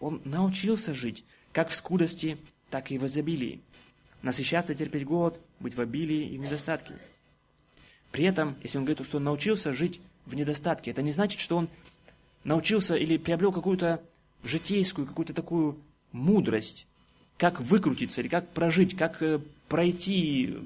Он 0.00 0.20
научился 0.24 0.94
жить 0.94 1.24
как 1.52 1.68
в 1.68 1.74
скудости, 1.74 2.38
так 2.70 2.90
и 2.90 2.98
в 2.98 3.06
изобилии. 3.06 3.60
Насыщаться, 4.22 4.74
терпеть 4.74 5.04
голод, 5.04 5.40
быть 5.58 5.74
в 5.74 5.80
обилии 5.80 6.28
и 6.28 6.38
в 6.38 6.40
недостатке. 6.40 6.94
При 8.12 8.24
этом, 8.24 8.56
если 8.62 8.78
он 8.78 8.84
говорит, 8.84 9.06
что 9.06 9.16
он 9.18 9.24
научился 9.24 9.72
жить 9.72 10.00
в 10.26 10.34
недостатке, 10.34 10.90
это 10.90 11.02
не 11.02 11.12
значит, 11.12 11.40
что 11.40 11.56
он 11.56 11.68
научился 12.44 12.96
или 12.96 13.16
приобрел 13.16 13.52
какую-то 13.52 14.02
житейскую, 14.44 15.06
какую-то 15.06 15.34
такую 15.34 15.78
мудрость, 16.12 16.86
как 17.36 17.60
выкрутиться 17.60 18.20
или 18.20 18.28
как 18.28 18.48
прожить, 18.50 18.96
как 18.96 19.22
э, 19.22 19.40
пройти, 19.68 20.56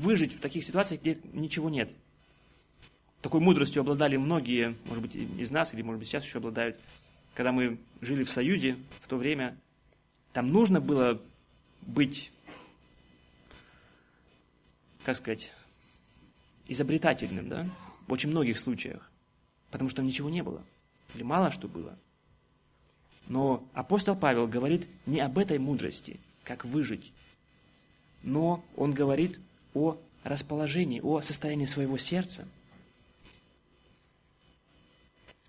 выжить 0.00 0.34
в 0.34 0.40
таких 0.40 0.64
ситуациях, 0.64 1.00
где 1.00 1.18
ничего 1.32 1.70
нет. 1.70 1.90
Такой 3.22 3.40
мудростью 3.40 3.80
обладали 3.80 4.16
многие, 4.16 4.76
может 4.84 5.02
быть, 5.02 5.14
из 5.14 5.50
нас, 5.50 5.72
или, 5.72 5.82
может 5.82 6.00
быть, 6.00 6.08
сейчас 6.08 6.24
еще 6.24 6.38
обладают. 6.38 6.76
Когда 7.34 7.52
мы 7.52 7.78
жили 8.00 8.24
в 8.24 8.30
Союзе 8.30 8.76
в 9.00 9.08
то 9.08 9.16
время, 9.16 9.56
там 10.32 10.50
нужно 10.50 10.80
было 10.80 11.22
быть, 11.82 12.32
как 15.04 15.16
сказать, 15.16 15.52
изобретательным, 16.66 17.48
да, 17.48 17.70
в 18.08 18.12
очень 18.12 18.30
многих 18.30 18.58
случаях, 18.58 19.08
потому 19.70 19.88
что 19.88 19.98
там 19.98 20.06
ничего 20.06 20.28
не 20.28 20.42
было, 20.42 20.62
или 21.14 21.22
мало 21.22 21.52
что 21.52 21.68
было. 21.68 21.96
Но 23.28 23.64
апостол 23.72 24.16
Павел 24.16 24.48
говорит 24.48 24.86
не 25.06 25.20
об 25.20 25.38
этой 25.38 25.58
мудрости, 25.58 26.18
как 26.42 26.64
выжить, 26.64 27.12
но 28.22 28.64
он 28.76 28.92
говорит 28.92 29.38
о 29.74 29.96
расположении, 30.24 31.00
о 31.00 31.20
состоянии 31.20 31.66
своего 31.66 31.98
сердца. 31.98 32.48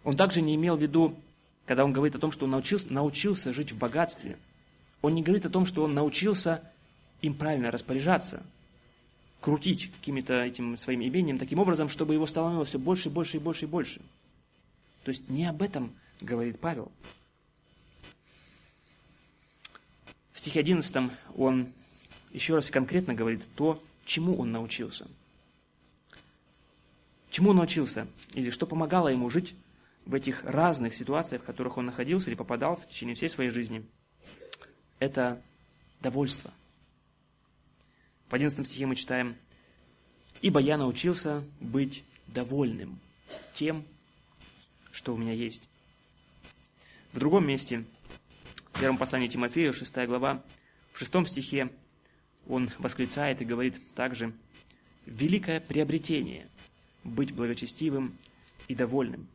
Он 0.04 0.18
также 0.18 0.42
не 0.42 0.56
имел 0.56 0.76
в 0.76 0.82
виду, 0.82 1.16
когда 1.66 1.86
он 1.86 1.94
говорит 1.94 2.16
о 2.16 2.20
том, 2.20 2.32
что 2.32 2.46
он 2.46 2.52
научился, 2.52 2.92
научился 2.92 3.54
жить 3.54 3.72
в 3.72 3.78
богатстве, 3.78 4.38
он 5.02 5.16
не 5.16 5.24
говорит 5.24 5.46
о 5.46 5.50
том, 5.50 5.66
что 5.66 5.84
он 5.84 5.94
научился 5.94 6.62
им 7.22 7.34
правильно 7.36 7.72
распоряжаться, 7.72 8.44
крутить 9.42 9.92
какими-то 9.92 10.44
этим 10.44 10.78
своим 10.78 11.02
имением 11.04 11.38
таким 11.38 11.60
образом, 11.60 11.90
чтобы 11.90 12.14
его 12.14 12.26
становилось 12.26 12.70
все 12.70 12.80
больше 12.80 13.10
и 13.10 13.12
больше 13.12 13.38
и 13.38 13.40
больше 13.40 13.66
и 13.66 13.68
больше. 13.68 14.02
То 15.04 15.10
есть 15.12 15.30
не 15.30 15.46
об 15.46 15.62
этом 15.62 15.94
говорит 16.22 16.60
Павел. 16.60 16.92
В 20.32 20.40
стихе 20.40 20.62
11 20.62 21.12
он 21.36 21.68
еще 22.32 22.56
раз 22.56 22.70
конкретно 22.70 23.14
говорит 23.14 23.44
то, 23.56 23.82
чему 24.06 24.38
он 24.38 24.52
научился. 24.52 25.08
Чему 27.30 27.52
он 27.52 27.58
научился? 27.58 28.08
Или 28.34 28.50
что 28.50 28.66
помогало 28.66 29.10
ему 29.10 29.30
жить 29.30 29.54
в 30.06 30.14
этих 30.14 30.44
разных 30.44 30.96
ситуациях, 30.96 31.42
в 31.42 31.46
которых 31.46 31.78
он 31.78 31.86
находился 31.86 32.30
или 32.30 32.36
попадал 32.36 32.76
в 32.76 32.88
течение 32.88 33.16
всей 33.16 33.30
своей 33.30 33.50
жизни? 33.50 33.86
Это 35.00 35.42
довольство. 36.02 36.52
В 38.30 38.34
11 38.34 38.66
стихе 38.68 38.86
мы 38.86 38.96
читаем, 38.96 39.36
«Ибо 40.42 40.60
я 40.60 40.78
научился 40.78 41.44
быть 41.60 42.04
довольным 42.28 43.00
тем, 43.54 43.86
что 44.92 45.14
у 45.14 45.18
меня 45.18 45.34
есть». 45.34 45.70
В 47.12 47.20
другом 47.20 47.48
месте, 47.48 47.86
в 48.74 48.80
первом 48.80 48.98
послании 48.98 49.28
Тимофею, 49.28 49.72
6 49.72 49.94
глава, 50.08 50.42
в 50.92 51.00
6 51.00 51.28
стихе, 51.28 51.70
он 52.48 52.72
восклицает 52.80 53.42
и 53.42 53.46
говорит 53.46 53.80
также, 53.96 54.34
«Великое 55.06 55.60
приобретение– 55.60 56.50
быть 57.04 57.34
благочестивым 57.34 58.18
и 58.68 58.76
довольным». 58.76 59.28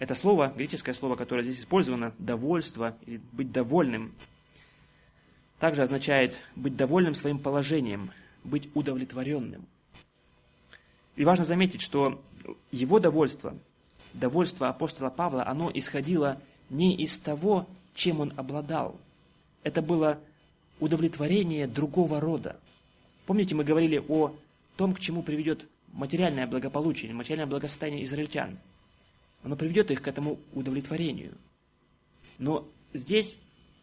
Это 0.00 0.14
слово, 0.14 0.50
греческое 0.56 0.94
слово, 0.94 1.14
которое 1.14 1.42
здесь 1.42 1.60
использовано, 1.60 2.14
довольство 2.18 2.96
или 3.04 3.20
быть 3.32 3.52
довольным, 3.52 4.14
также 5.58 5.82
означает 5.82 6.38
быть 6.56 6.74
довольным 6.74 7.14
своим 7.14 7.38
положением, 7.38 8.10
быть 8.42 8.70
удовлетворенным. 8.72 9.66
И 11.16 11.24
важно 11.26 11.44
заметить, 11.44 11.82
что 11.82 12.22
его 12.72 12.98
довольство, 12.98 13.54
довольство 14.14 14.70
апостола 14.70 15.10
Павла, 15.10 15.46
оно 15.46 15.70
исходило 15.74 16.40
не 16.70 16.96
из 16.96 17.18
того, 17.18 17.68
чем 17.92 18.20
он 18.20 18.32
обладал. 18.38 18.98
Это 19.64 19.82
было 19.82 20.18
удовлетворение 20.78 21.66
другого 21.66 22.20
рода. 22.20 22.58
Помните, 23.26 23.54
мы 23.54 23.64
говорили 23.64 24.02
о 24.08 24.34
том, 24.78 24.94
к 24.94 25.00
чему 25.00 25.22
приведет 25.22 25.68
материальное 25.92 26.46
благополучие, 26.46 27.12
материальное 27.12 27.46
благосостояние 27.46 28.04
израильтян. 28.04 28.58
Оно 29.42 29.56
приведет 29.56 29.90
их 29.90 30.02
к 30.02 30.08
этому 30.08 30.38
удовлетворению. 30.52 31.36
Но 32.38 32.68
здесь 32.92 33.38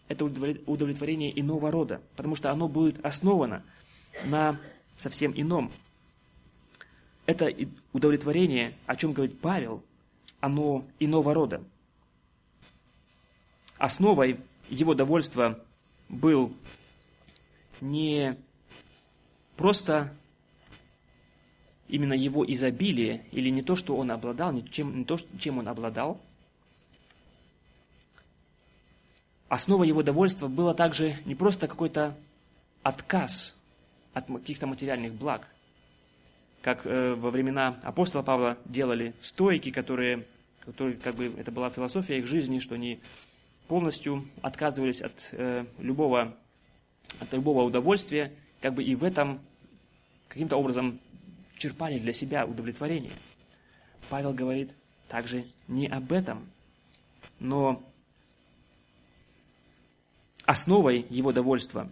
это 0.07 0.25
удовлетворение 0.25 1.37
иного 1.39 1.71
рода, 1.71 2.01
потому 2.15 2.35
что 2.35 2.51
оно 2.51 2.67
будет 2.67 3.03
основано 3.05 3.63
на 4.25 4.59
совсем 4.97 5.33
ином. 5.35 5.71
Это 7.25 7.53
удовлетворение, 7.91 8.75
о 8.85 8.95
чем 8.95 9.13
говорит 9.13 9.39
Павел, 9.41 9.83
оно 10.39 10.85
иного 10.99 11.33
рода. 11.33 11.63
Основой 13.77 14.39
его 14.69 14.93
довольства 14.93 15.63
был 16.09 16.53
не 17.81 18.37
просто 19.55 20.13
именно 21.87 22.13
его 22.13 22.45
изобилие, 22.45 23.23
или 23.31 23.49
не 23.49 23.61
то, 23.61 23.75
что 23.75 23.95
он 23.95 24.11
обладал, 24.11 24.51
не, 24.51 24.67
чем, 24.69 24.99
не 24.99 25.05
то, 25.05 25.17
чем 25.39 25.59
он 25.59 25.67
обладал. 25.67 26.19
Основа 29.49 29.83
его 29.83 30.03
довольства 30.03 30.47
было 30.47 30.73
также 30.73 31.17
не 31.25 31.35
просто 31.35 31.67
какой-то 31.67 32.15
отказ 32.83 33.57
от 34.13 34.27
каких-то 34.27 34.67
материальных 34.67 35.13
благ, 35.13 35.47
как 36.61 36.85
э, 36.85 37.13
во 37.15 37.31
времена 37.31 37.79
апостола 37.83 38.23
Павла 38.23 38.57
делали 38.65 39.13
стойки, 39.21 39.71
которые, 39.71 40.25
которые, 40.59 40.97
как 40.97 41.15
бы, 41.15 41.33
это 41.37 41.51
была 41.51 41.69
философия 41.69 42.17
их 42.17 42.27
жизни, 42.27 42.59
что 42.59 42.75
они 42.75 42.99
полностью 43.67 44.27
отказывались 44.41 45.01
от 45.01 45.29
э, 45.31 45.65
любого 45.79 46.35
от 47.19 47.31
любого 47.33 47.63
удовольствия, 47.63 48.31
как 48.61 48.73
бы 48.73 48.83
и 48.83 48.95
в 48.95 49.03
этом 49.03 49.39
каким-то 50.27 50.57
образом 50.57 50.99
черпали 51.57 51.97
для 51.97 52.13
себя 52.13 52.45
удовлетворение. 52.45 53.13
Павел 54.09 54.33
говорит 54.33 54.71
также 55.07 55.45
не 55.67 55.87
об 55.87 56.11
этом, 56.11 56.49
но 57.39 57.83
основой 60.45 61.05
его 61.09 61.31
довольства 61.31 61.91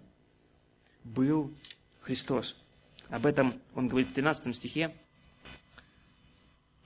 был 1.04 1.54
Христос. 2.02 2.56
Об 3.10 3.26
этом 3.26 3.60
он 3.74 3.88
говорит 3.88 4.10
в 4.10 4.14
13 4.14 4.56
стихе. 4.56 4.96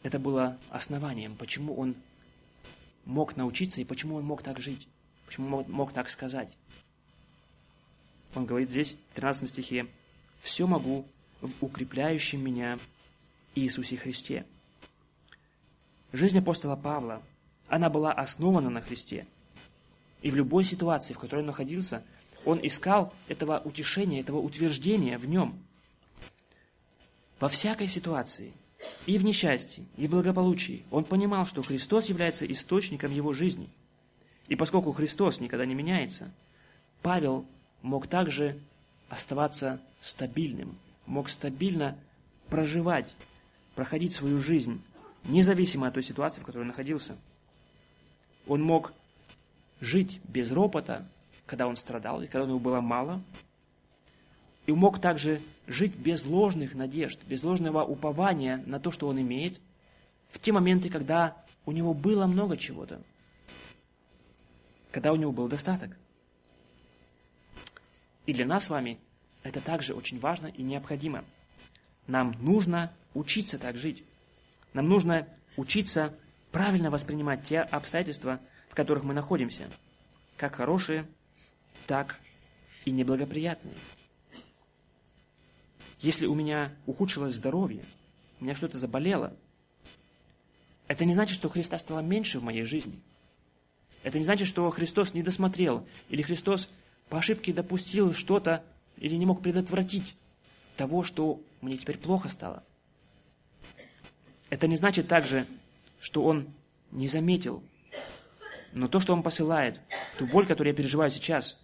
Это 0.04 0.20
было 0.20 0.58
основанием, 0.70 1.36
почему 1.36 1.76
он 1.76 1.96
мог 3.06 3.36
научиться 3.36 3.82
и 3.82 3.86
почему 3.86 4.16
он 4.16 4.24
мог 4.24 4.44
так 4.44 4.60
жить, 4.60 4.88
почему 5.26 5.48
мог, 5.48 5.68
мог 5.68 5.94
так 5.94 6.10
сказать. 6.10 6.50
Он 8.36 8.46
говорит 8.46 8.70
здесь, 8.70 8.96
в 9.12 9.16
13 9.16 9.50
стихе, 9.50 9.88
«Все 10.42 10.68
могу 10.68 11.06
в 11.42 11.52
укрепляющем 11.62 12.44
меня 12.44 12.80
Иисусе 13.56 13.98
Христе». 13.98 14.46
Жизнь 16.12 16.40
апостола 16.40 16.76
Павла, 16.76 17.22
она 17.68 17.90
была 17.90 18.12
основана 18.12 18.70
на 18.70 18.82
Христе. 18.82 19.28
И 20.22 20.32
в 20.32 20.36
любой 20.36 20.64
ситуации, 20.64 21.14
в 21.14 21.20
которой 21.20 21.42
он 21.42 21.46
находился, 21.46 22.04
он 22.46 22.60
искал 22.64 23.14
этого 23.28 23.60
утешения, 23.60 24.22
этого 24.22 24.40
утверждения 24.40 25.18
в 25.18 25.28
нем. 25.28 25.60
Во 27.40 27.48
всякой 27.48 27.88
ситуации, 27.88 28.54
и 29.06 29.18
в 29.18 29.24
несчастье, 29.24 29.86
и 29.98 30.08
в 30.08 30.12
благополучии, 30.12 30.84
он 30.92 31.06
понимал, 31.06 31.46
что 31.46 31.62
Христос 31.62 32.10
является 32.10 32.50
источником 32.52 33.12
его 33.12 33.34
жизни. 33.34 33.70
И 34.48 34.56
поскольку 34.56 34.92
Христос 34.92 35.40
никогда 35.40 35.66
не 35.66 35.76
меняется, 35.76 36.32
Павел 37.02 37.46
мог 37.82 38.08
также 38.08 38.60
оставаться 39.10 39.80
стабильным, 40.02 40.78
мог 41.10 41.28
стабильно 41.28 41.98
проживать, 42.50 43.14
проходить 43.76 44.14
свою 44.14 44.40
жизнь, 44.40 44.82
независимо 45.26 45.88
от 45.88 45.96
той 45.96 46.04
ситуации, 46.04 46.40
в 46.40 46.46
которой 46.46 46.62
он 46.62 46.68
находился. 46.68 47.18
Он 48.48 48.62
мог 48.62 48.94
жить 49.82 50.22
без 50.24 50.52
ропота, 50.52 51.06
когда 51.46 51.68
он 51.68 51.76
страдал, 51.76 52.22
и 52.22 52.28
когда 52.28 52.44
у 52.44 52.48
него 52.48 52.60
было 52.60 52.80
мало, 52.80 53.22
и 54.68 54.72
мог 54.72 55.02
также 55.02 55.42
жить 55.68 55.96
без 55.96 56.26
ложных 56.26 56.76
надежд, 56.76 57.20
без 57.26 57.44
ложного 57.44 57.84
упования 57.84 58.64
на 58.68 58.80
то, 58.80 58.92
что 58.92 59.08
он 59.08 59.20
имеет, 59.20 59.60
в 60.30 60.40
те 60.40 60.52
моменты, 60.52 60.90
когда 60.90 61.36
у 61.66 61.72
него 61.72 61.96
было 61.96 62.28
много 62.28 62.56
чего-то, 62.56 63.02
когда 64.92 65.12
у 65.12 65.16
него 65.16 65.32
был 65.32 65.48
достаток. 65.48 65.98
И 68.28 68.34
для 68.34 68.46
нас 68.46 68.66
с 68.66 68.70
вами 68.70 69.00
это 69.44 69.62
также 69.62 69.94
очень 69.94 70.20
важно 70.20 70.48
и 70.48 70.62
необходимо. 70.62 71.24
Нам 72.08 72.36
нужно 72.40 72.92
учиться 73.14 73.58
так 73.58 73.78
жить. 73.78 74.04
Нам 74.74 74.88
нужно 74.88 75.28
учиться 75.58 76.14
правильно 76.52 76.90
воспринимать 76.90 77.44
те 77.44 77.62
обстоятельства, 77.62 78.40
в 78.70 78.76
которых 78.76 79.04
мы 79.04 79.14
находимся, 79.14 79.70
как 80.38 80.56
хорошие, 80.56 81.06
так 81.88 82.20
и 82.86 82.92
неблагоприятные. 82.92 83.76
Если 86.00 86.26
у 86.26 86.36
меня 86.36 86.72
ухудшилось 86.86 87.36
здоровье, 87.36 87.84
у 88.40 88.46
меня 88.46 88.56
что-то 88.56 88.80
заболело, 88.80 89.34
это 90.88 91.06
не 91.06 91.14
значит, 91.14 91.36
что 91.36 91.50
Христа 91.50 91.78
стало 91.78 92.00
меньше 92.00 92.40
в 92.40 92.44
моей 92.44 92.64
жизни. 92.64 93.00
Это 94.04 94.18
не 94.18 94.24
значит, 94.24 94.48
что 94.48 94.70
Христос 94.72 95.14
не 95.14 95.24
досмотрел, 95.24 95.86
или 96.10 96.22
Христос 96.22 96.70
по 97.10 97.20
ошибке 97.20 97.54
допустил 97.54 98.14
что-то, 98.14 98.64
или 99.00 99.16
не 99.16 99.26
мог 99.26 99.42
предотвратить 99.42 100.16
того, 100.78 101.04
что 101.04 101.42
мне 101.62 101.78
теперь 101.78 101.98
плохо 101.98 102.30
стало. 102.30 102.64
Это 104.50 104.68
не 104.68 104.76
значит 104.76 105.08
также, 105.08 105.46
что 106.00 106.24
Он 106.24 106.48
не 106.92 107.08
заметил. 107.08 107.64
Но 108.74 108.88
то, 108.88 109.00
что 109.00 109.14
Он 109.14 109.24
посылает, 109.24 109.80
ту 110.18 110.28
боль, 110.28 110.46
которую 110.46 110.74
я 110.74 110.78
переживаю 110.78 111.12
сейчас, 111.12 111.60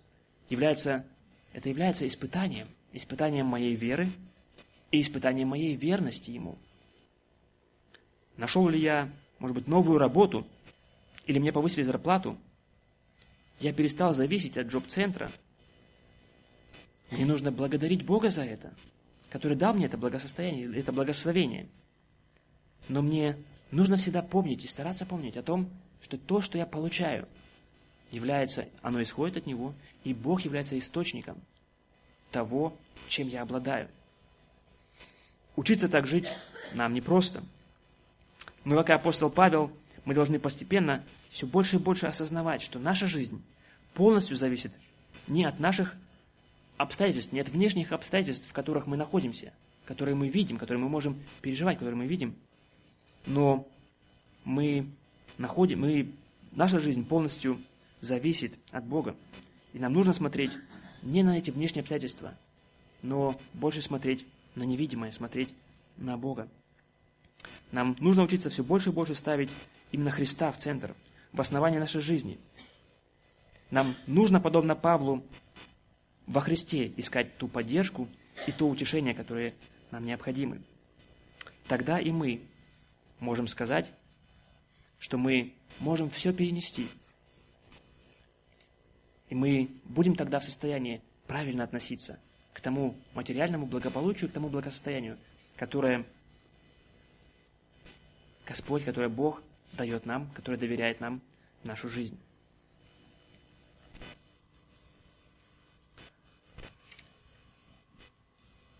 является, 0.50 1.06
это 1.54 1.70
является 1.70 2.08
испытанием. 2.08 2.68
Испытанием 2.94 3.46
моей 3.46 3.76
веры 3.76 4.10
и 4.92 5.02
испытанием 5.02 5.50
моей 5.50 5.76
верности 5.76 6.32
Ему. 6.32 6.58
Нашел 8.38 8.68
ли 8.68 8.80
я, 8.80 9.10
может 9.40 9.56
быть, 9.56 9.68
новую 9.68 9.98
работу, 9.98 10.48
или 11.26 11.40
мне 11.40 11.52
повысили 11.52 11.84
зарплату, 11.84 12.38
я 13.60 13.74
перестал 13.74 14.14
зависеть 14.14 14.58
от 14.58 14.68
джоб-центра. 14.68 15.32
Мне 17.12 17.26
нужно 17.26 17.52
благодарить 17.52 18.06
Бога 18.06 18.30
за 18.30 18.44
это, 18.44 18.74
который 19.30 19.58
дал 19.58 19.74
мне 19.74 19.86
это 19.86 19.98
благосостояние, 19.98 20.78
это 20.78 20.92
благословение. 20.92 21.68
Но 22.88 23.02
мне 23.02 23.38
нужно 23.72 23.98
всегда 23.98 24.22
помнить 24.22 24.64
и 24.64 24.68
стараться 24.68 25.06
помнить 25.06 25.38
о 25.38 25.44
том, 25.44 25.70
что 26.02 26.18
то, 26.18 26.42
что 26.42 26.58
я 26.58 26.66
получаю, 26.66 27.28
является, 28.12 28.68
оно 28.82 29.02
исходит 29.02 29.38
от 29.38 29.46
Него, 29.46 29.74
и 30.04 30.14
Бог 30.14 30.42
является 30.42 30.78
источником 30.78 31.38
того, 32.32 32.76
чем 33.08 33.28
я 33.28 33.42
обладаю. 33.42 33.90
Учиться 35.56 35.90
так 35.90 36.06
жить 36.06 36.32
нам 36.74 36.94
непросто. 36.94 37.44
Но 38.64 38.76
как 38.76 38.90
и 38.90 38.94
апостол 38.94 39.30
Павел, 39.30 39.72
мы 40.06 40.14
должны 40.14 40.40
постепенно 40.40 41.04
все 41.30 41.46
больше 41.46 41.78
и 41.78 41.80
больше 41.80 42.08
осознавать, 42.08 42.62
что 42.62 42.80
наша 42.80 43.08
жизнь 43.08 43.42
полностью 43.94 44.36
зависит 44.36 44.72
не 45.28 45.46
от 45.46 45.60
наших 45.60 45.96
обстоятельств, 46.78 47.32
не 47.32 47.40
от 47.40 47.50
внешних 47.50 47.92
обстоятельств, 47.92 48.48
в 48.48 48.54
которых 48.54 48.88
мы 48.88 48.98
находимся, 48.98 49.54
которые 49.86 50.16
мы 50.16 50.28
видим, 50.28 50.58
которые 50.58 50.84
мы 50.84 50.90
можем 50.90 51.18
переживать, 51.42 51.78
которые 51.78 51.98
мы 51.98 52.08
видим, 52.08 52.36
но 53.26 53.68
мы 54.44 54.88
находим, 55.38 55.82
мы, 55.82 56.12
наша 56.52 56.80
жизнь 56.80 57.06
полностью 57.06 57.60
зависит 58.02 58.54
от 58.72 58.86
Бога. 58.86 59.16
И 59.74 59.80
нам 59.80 59.94
нужно 59.94 60.14
смотреть 60.14 60.52
не 61.02 61.24
на 61.24 61.38
эти 61.38 61.52
внешние 61.52 61.82
обстоятельства, 61.82 62.34
но 63.02 63.40
больше 63.54 63.82
смотреть 63.82 64.26
на 64.56 64.64
невидимое, 64.64 65.12
смотреть 65.12 65.50
на 65.98 66.18
Бога. 66.18 66.48
Нам 67.72 67.96
нужно 68.00 68.24
учиться 68.24 68.50
все 68.50 68.64
больше 68.64 68.90
и 68.90 68.94
больше 68.94 69.16
ставить 69.16 69.50
именно 69.92 70.12
Христа 70.12 70.52
в 70.52 70.58
центр, 70.58 70.96
в 71.32 71.42
основании 71.42 71.80
нашей 71.80 72.02
жизни. 72.02 72.38
Нам 73.72 73.96
нужно, 74.08 74.40
подобно 74.40 74.76
Павлу, 74.76 75.24
во 76.28 76.42
Христе 76.42 76.92
искать 76.98 77.38
ту 77.38 77.48
поддержку 77.48 78.08
и 78.48 78.52
то 78.52 78.68
утешение, 78.68 79.14
которые 79.14 79.54
нам 79.92 80.06
необходимы. 80.06 80.62
Тогда 81.68 82.00
и 82.00 82.12
мы 82.12 82.42
можем 83.20 83.48
сказать, 83.48 83.92
что 85.00 85.18
мы 85.18 85.54
можем 85.80 86.10
все 86.10 86.34
перенести. 86.34 86.90
И 89.30 89.36
мы 89.36 89.70
будем 89.86 90.16
тогда 90.16 90.40
в 90.40 90.44
состоянии 90.44 91.02
правильно 91.28 91.64
относиться 91.64 92.20
к 92.54 92.62
тому 92.62 92.96
материальному 93.14 93.66
благополучию, 93.66 94.30
к 94.30 94.34
тому 94.34 94.50
благосостоянию, 94.50 95.18
которое 95.58 96.06
Господь, 98.46 98.84
которое 98.84 99.10
Бог 99.10 99.42
дает 99.74 100.06
нам, 100.06 100.30
которое 100.32 100.58
доверяет 100.58 101.00
нам 101.00 101.22
нашу 101.64 101.90
жизнь. 101.90 102.18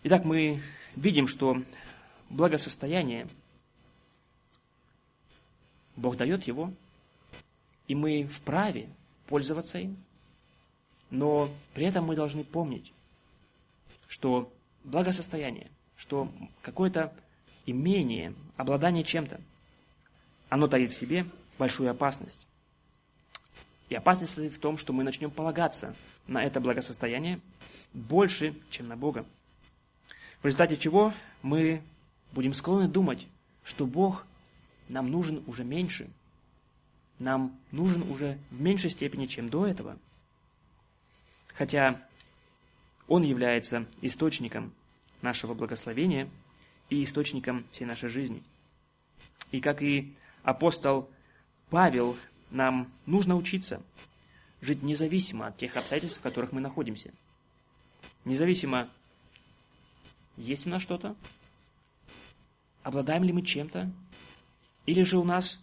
Итак, 0.08 0.24
мы 0.24 0.62
видим, 0.94 1.26
что 1.26 1.64
благосостояние 2.30 3.26
Бог 5.96 6.16
дает 6.16 6.44
его, 6.44 6.72
и 7.88 7.96
мы 7.96 8.22
вправе 8.22 8.88
пользоваться 9.26 9.80
им, 9.80 9.96
но 11.10 11.50
при 11.74 11.86
этом 11.86 12.04
мы 12.04 12.14
должны 12.14 12.44
помнить, 12.44 12.92
что 14.06 14.48
благосостояние, 14.84 15.72
что 15.96 16.30
какое-то 16.62 17.12
имение, 17.66 18.32
обладание 18.56 19.02
чем-то, 19.02 19.40
оно 20.48 20.68
таит 20.68 20.92
в 20.92 20.96
себе 20.96 21.26
большую 21.58 21.90
опасность. 21.90 22.46
И 23.88 23.96
опасность 23.96 24.34
состоит 24.34 24.52
в 24.52 24.60
том, 24.60 24.78
что 24.78 24.92
мы 24.92 25.02
начнем 25.02 25.32
полагаться 25.32 25.96
на 26.28 26.44
это 26.44 26.60
благосостояние 26.60 27.40
больше, 27.92 28.54
чем 28.70 28.86
на 28.86 28.96
Бога. 28.96 29.26
В 30.42 30.44
результате 30.44 30.76
чего 30.76 31.12
мы 31.42 31.82
будем 32.32 32.54
склонны 32.54 32.88
думать, 32.88 33.26
что 33.64 33.86
Бог 33.86 34.26
нам 34.88 35.10
нужен 35.10 35.42
уже 35.46 35.64
меньше. 35.64 36.08
Нам 37.18 37.58
нужен 37.72 38.08
уже 38.10 38.38
в 38.50 38.60
меньшей 38.60 38.90
степени, 38.90 39.26
чем 39.26 39.48
до 39.48 39.66
этого. 39.66 39.98
Хотя 41.48 42.02
Он 43.08 43.22
является 43.22 43.86
источником 44.02 44.72
нашего 45.22 45.54
благословения 45.54 46.28
и 46.90 47.02
источником 47.02 47.64
всей 47.72 47.86
нашей 47.86 48.08
жизни. 48.08 48.42
И 49.50 49.60
как 49.60 49.82
и 49.82 50.14
апостол 50.42 51.08
Павел, 51.70 52.16
нам 52.50 52.92
нужно 53.06 53.36
учиться 53.36 53.82
жить 54.60 54.82
независимо 54.82 55.46
от 55.48 55.56
тех 55.56 55.76
обстоятельств, 55.76 56.18
в 56.18 56.22
которых 56.22 56.52
мы 56.52 56.60
находимся. 56.60 57.12
Независимо, 58.24 58.88
есть 60.36 60.66
у 60.66 60.70
нас 60.70 60.82
что-то, 60.82 61.16
обладаем 62.82 63.24
ли 63.24 63.32
мы 63.32 63.42
чем-то, 63.42 63.90
или 64.86 65.02
же 65.02 65.18
у 65.18 65.24
нас 65.24 65.60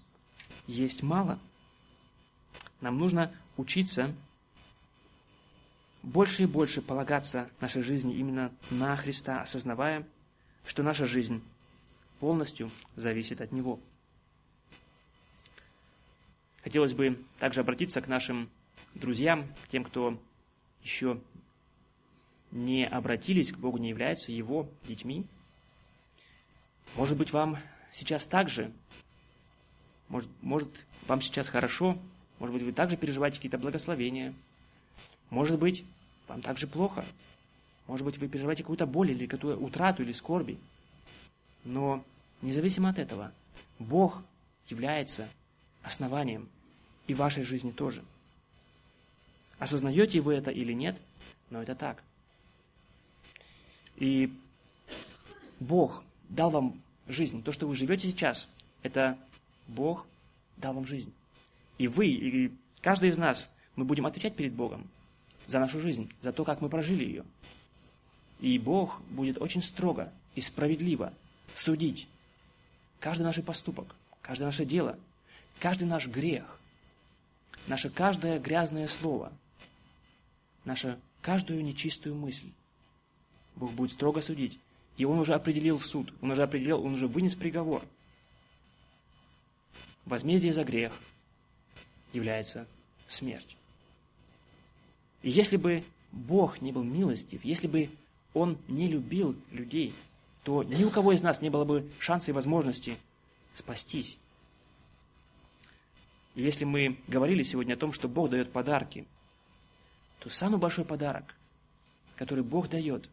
есть 0.68 1.04
мало. 1.04 1.40
Нам 2.82 2.98
нужно 2.98 3.32
учиться 3.58 4.14
больше 6.02 6.44
и 6.44 6.48
больше 6.48 6.82
полагаться 6.82 7.50
нашей 7.62 7.82
жизни 7.82 8.16
именно 8.16 8.52
на 8.70 8.96
Христа, 8.98 9.42
осознавая, 9.42 10.06
что 10.66 10.84
наша 10.84 11.06
жизнь 11.06 11.42
полностью 12.20 12.72
зависит 12.96 13.42
от 13.42 13.52
Него. 13.52 13.80
Хотелось 16.64 16.94
бы 16.94 17.22
также 17.40 17.62
обратиться 17.62 18.02
к 18.02 18.08
нашим 18.08 18.50
друзьям, 18.94 19.48
к 19.66 19.70
тем, 19.70 19.84
кто 19.84 20.20
еще 20.82 21.22
не 22.54 22.88
обратились 22.88 23.52
к 23.52 23.58
Богу, 23.58 23.78
не 23.78 23.90
являются 23.90 24.32
Его 24.32 24.70
детьми. 24.88 25.26
Может 26.96 27.18
быть, 27.18 27.34
вам 27.34 27.58
сейчас 27.92 28.26
также 28.26 28.72
может, 30.14 30.30
может, 30.44 30.86
вам 31.08 31.22
сейчас 31.22 31.50
хорошо, 31.50 31.98
может 32.38 32.54
быть, 32.54 32.64
вы 32.64 32.72
также 32.72 32.98
переживаете 32.98 33.38
какие-то 33.38 33.58
благословения. 33.58 34.34
Может 35.32 35.58
быть, 35.58 35.84
вам 36.28 36.44
также 36.44 36.68
плохо. 36.68 37.04
Может 37.88 38.06
быть, 38.06 38.20
вы 38.20 38.28
переживаете 38.28 38.62
какую-то 38.62 38.86
боль 38.86 39.10
или 39.10 39.26
какую-то 39.26 39.60
утрату 39.60 40.04
или 40.04 40.12
скорби. 40.12 40.60
Но 41.64 42.04
независимо 42.44 42.90
от 42.90 43.00
этого, 43.00 43.32
Бог 43.80 44.22
является 44.68 45.28
основанием 45.82 46.48
и 47.08 47.16
вашей 47.16 47.44
жизни 47.44 47.72
тоже. 47.72 48.04
Осознаете 49.58 50.22
вы 50.22 50.36
это 50.36 50.52
или 50.52 50.74
нет, 50.74 51.02
но 51.50 51.64
это 51.64 51.74
так. 51.74 52.04
И 53.98 54.32
Бог 55.60 56.04
дал 56.30 56.50
вам 56.50 56.82
жизнь. 57.08 57.44
То, 57.44 57.52
что 57.52 57.68
вы 57.68 57.76
живете 57.76 58.08
сейчас, 58.08 58.48
это 58.82 59.18
Бог 59.68 60.06
дал 60.58 60.74
вам 60.74 60.86
жизнь. 60.86 61.14
И 61.78 61.88
вы, 61.88 62.08
и 62.08 62.52
каждый 62.82 63.10
из 63.10 63.18
нас, 63.18 63.50
мы 63.76 63.86
будем 63.86 64.06
отвечать 64.06 64.36
перед 64.36 64.54
Богом 64.54 64.88
за 65.48 65.60
нашу 65.60 65.80
жизнь, 65.80 66.12
за 66.22 66.32
то, 66.32 66.44
как 66.44 66.62
мы 66.62 66.70
прожили 66.70 67.04
ее. 67.04 67.26
И 68.40 68.58
Бог 68.60 69.02
будет 69.10 69.42
очень 69.42 69.62
строго 69.62 70.12
и 70.36 70.42
справедливо 70.42 71.14
судить 71.56 72.08
каждый 73.00 73.24
наш 73.24 73.42
поступок, 73.44 73.96
каждое 74.22 74.46
наше 74.46 74.66
дело, 74.66 74.98
каждый 75.60 75.86
наш 75.86 76.08
грех, 76.08 76.60
наше 77.68 77.90
каждое 77.90 78.40
грязное 78.40 78.88
слово, 78.88 79.32
нашу 80.66 80.98
каждую 81.22 81.64
нечистую 81.64 82.16
мысль. 82.16 82.50
Бог 83.56 83.72
будет 83.74 83.92
строго 83.92 84.22
судить. 84.22 84.58
И 84.98 85.06
Он 85.06 85.20
уже 85.20 85.34
определил 85.34 85.78
в 85.78 85.86
суд, 85.86 86.14
Он 86.22 86.32
уже 86.32 86.44
определил, 86.44 86.84
Он 86.84 86.94
уже 86.94 87.08
вынес 87.08 87.36
приговор– 87.36 87.84
возмездие 90.06 90.54
за 90.54 90.64
грех 90.64 90.94
является 92.12 92.68
смерть. 93.08 93.58
И 95.22 95.30
если 95.30 95.58
бы 95.58 95.84
Бог 96.12 96.62
не 96.62 96.72
был 96.72 96.84
милостив, 96.84 97.44
если 97.44 97.68
бы 97.68 97.90
Он 98.34 98.58
не 98.68 98.88
любил 98.88 99.36
людей, 99.52 99.94
то 100.44 100.64
ни 100.64 100.84
у 100.84 100.90
кого 100.90 101.14
из 101.14 101.22
нас 101.22 101.42
не 101.42 101.50
было 101.50 101.66
бы 101.66 101.90
шанса 102.00 102.32
и 102.32 102.34
возможности 102.34 102.98
спастись. 103.54 104.18
И 106.36 106.44
если 106.44 106.66
мы 106.66 106.98
говорили 107.08 107.44
сегодня 107.44 107.76
о 107.76 107.78
том, 107.78 107.94
что 107.94 108.08
Бог 108.08 108.32
дает 108.32 108.52
подарки, 108.52 109.06
то 110.20 110.30
самый 110.30 110.60
большой 110.60 110.84
подарок, 110.84 111.36
который 112.16 112.44
Бог 112.44 112.70
дает, 112.70 113.10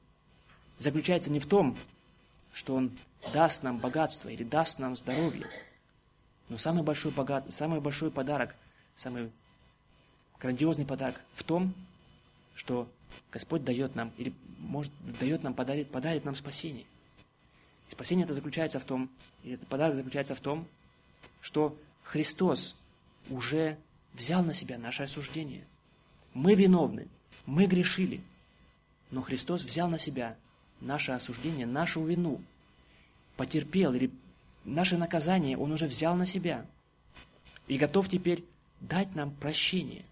заключается 0.80 1.30
не 1.30 1.38
в 1.38 1.46
том, 1.46 1.78
что 2.52 2.74
Он 2.74 2.90
даст 3.32 3.62
нам 3.62 3.78
богатство 3.78 4.28
или 4.28 4.42
даст 4.42 4.78
нам 4.78 4.96
здоровье, 4.96 5.46
но 6.48 6.58
самый 6.58 6.82
большой, 6.82 7.12
богат, 7.12 7.52
самый 7.52 7.80
большой 7.80 8.10
подарок, 8.10 8.56
самый 8.96 9.30
грандиозный 10.40 10.86
подарок 10.86 11.20
в 11.34 11.44
том, 11.44 11.74
что 12.54 12.88
Господь 13.30 13.62
дает 13.62 13.94
нам, 13.94 14.10
или 14.16 14.32
может, 14.58 14.90
дает 15.20 15.42
нам, 15.42 15.54
подарит, 15.54 15.90
подарит 15.90 16.24
нам 16.24 16.34
спасение. 16.34 16.86
И 17.88 17.92
спасение 17.92 18.24
это 18.24 18.34
заключается 18.34 18.80
в 18.80 18.84
том, 18.84 19.10
и 19.44 19.52
этот 19.52 19.68
подарок 19.68 19.96
заключается 19.96 20.34
в 20.34 20.40
том, 20.40 20.66
что 21.40 21.76
Христос 22.04 22.74
уже 23.28 23.76
взял 24.14 24.42
на 24.42 24.54
себя 24.54 24.78
наше 24.78 25.02
осуждение. 25.02 25.64
Мы 26.32 26.54
виновны, 26.54 27.06
мы 27.44 27.66
грешили, 27.66 28.22
но 29.10 29.20
Христос 29.20 29.62
взял 29.62 29.88
на 29.88 29.98
себя 29.98 30.36
наше 30.80 31.12
осуждение, 31.12 31.66
нашу 31.66 32.04
вину, 32.04 32.40
потерпел, 33.36 33.94
или 33.94 34.10
наше 34.64 34.96
наказание 34.96 35.56
Он 35.56 35.72
уже 35.72 35.86
взял 35.86 36.14
на 36.16 36.26
себя 36.26 36.66
и 37.66 37.78
готов 37.78 38.08
теперь 38.08 38.44
дать 38.80 39.14
нам 39.14 39.30
прощение. 39.30 40.04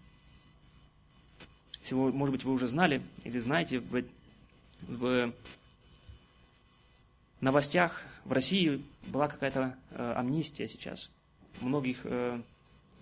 Всего, 1.81 2.11
может 2.11 2.33
быть, 2.33 2.43
вы 2.43 2.53
уже 2.53 2.67
знали 2.67 3.01
или 3.23 3.39
знаете, 3.39 3.79
в, 3.79 4.03
в 4.87 5.33
новостях 7.41 8.03
в 8.25 8.31
России 8.31 8.83
была 9.07 9.27
какая-то 9.27 9.75
э, 9.91 10.13
амнистия 10.15 10.67
сейчас. 10.67 11.09
Многих 11.61 12.01
э, 12.03 12.41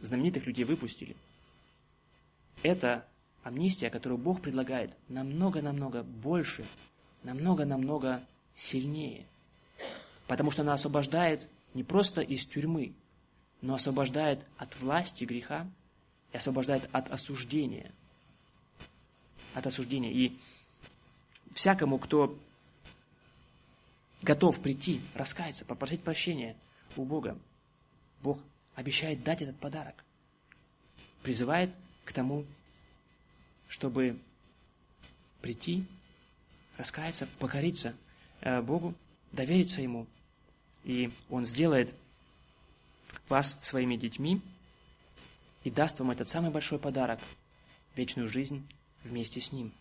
знаменитых 0.01 0.45
людей 0.45 0.63
выпустили. 0.63 1.15
Это 2.63 3.05
амнистия, 3.43 3.89
которую 3.89 4.17
Бог 4.17 4.41
предлагает, 4.41 4.95
намного-намного 5.09 6.03
больше, 6.03 6.65
намного-намного 7.27 8.23
сильнее. 8.55 9.25
Потому 10.27 10.49
что 10.49 10.61
она 10.61 10.73
освобождает 10.73 11.47
не 11.73 11.83
просто 11.83 12.21
из 12.21 12.45
тюрьмы, 12.45 12.93
но 13.61 13.75
освобождает 13.75 14.45
от 14.57 14.79
власти 14.79 15.25
греха 15.25 15.67
и 16.31 16.37
освобождает 16.37 16.89
от 16.93 17.11
осуждения. 17.11 17.91
От 19.53 19.67
осуждения. 19.67 20.11
И 20.11 20.37
всякому, 21.53 21.99
кто 21.99 22.37
готов 24.21 24.61
прийти, 24.61 25.01
раскаяться, 25.13 25.65
попросить 25.65 26.01
прощения 26.01 26.55
у 26.95 27.03
Бога, 27.03 27.37
Бог 28.23 28.39
обещает 28.75 29.23
дать 29.23 29.41
этот 29.41 29.57
подарок. 29.57 30.03
Призывает 31.23 31.71
к 32.05 32.13
тому, 32.13 32.45
чтобы 33.67 34.17
прийти, 35.41 35.85
раскаяться, 36.77 37.27
покориться 37.39 37.95
э, 38.41 38.61
Богу, 38.61 38.93
довериться 39.31 39.81
Ему. 39.81 40.07
И 40.83 41.11
Он 41.29 41.45
сделает 41.45 41.93
вас 43.29 43.59
своими 43.61 43.95
детьми 43.95 44.41
и 45.63 45.71
даст 45.71 45.99
вам 45.99 46.11
этот 46.11 46.29
самый 46.29 46.51
большой 46.51 46.79
подарок– 46.79 47.19
вечную 47.97 48.29
жизнь 48.29 48.65
вместе 49.03 49.41
с 49.41 49.51
Ним. 49.51 49.71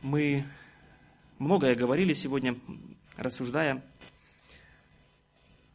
Мы 0.00 0.44
многое 1.38 1.74
говорили 1.74 2.12
сегодня 2.12 2.58
рассуждая 3.16 3.82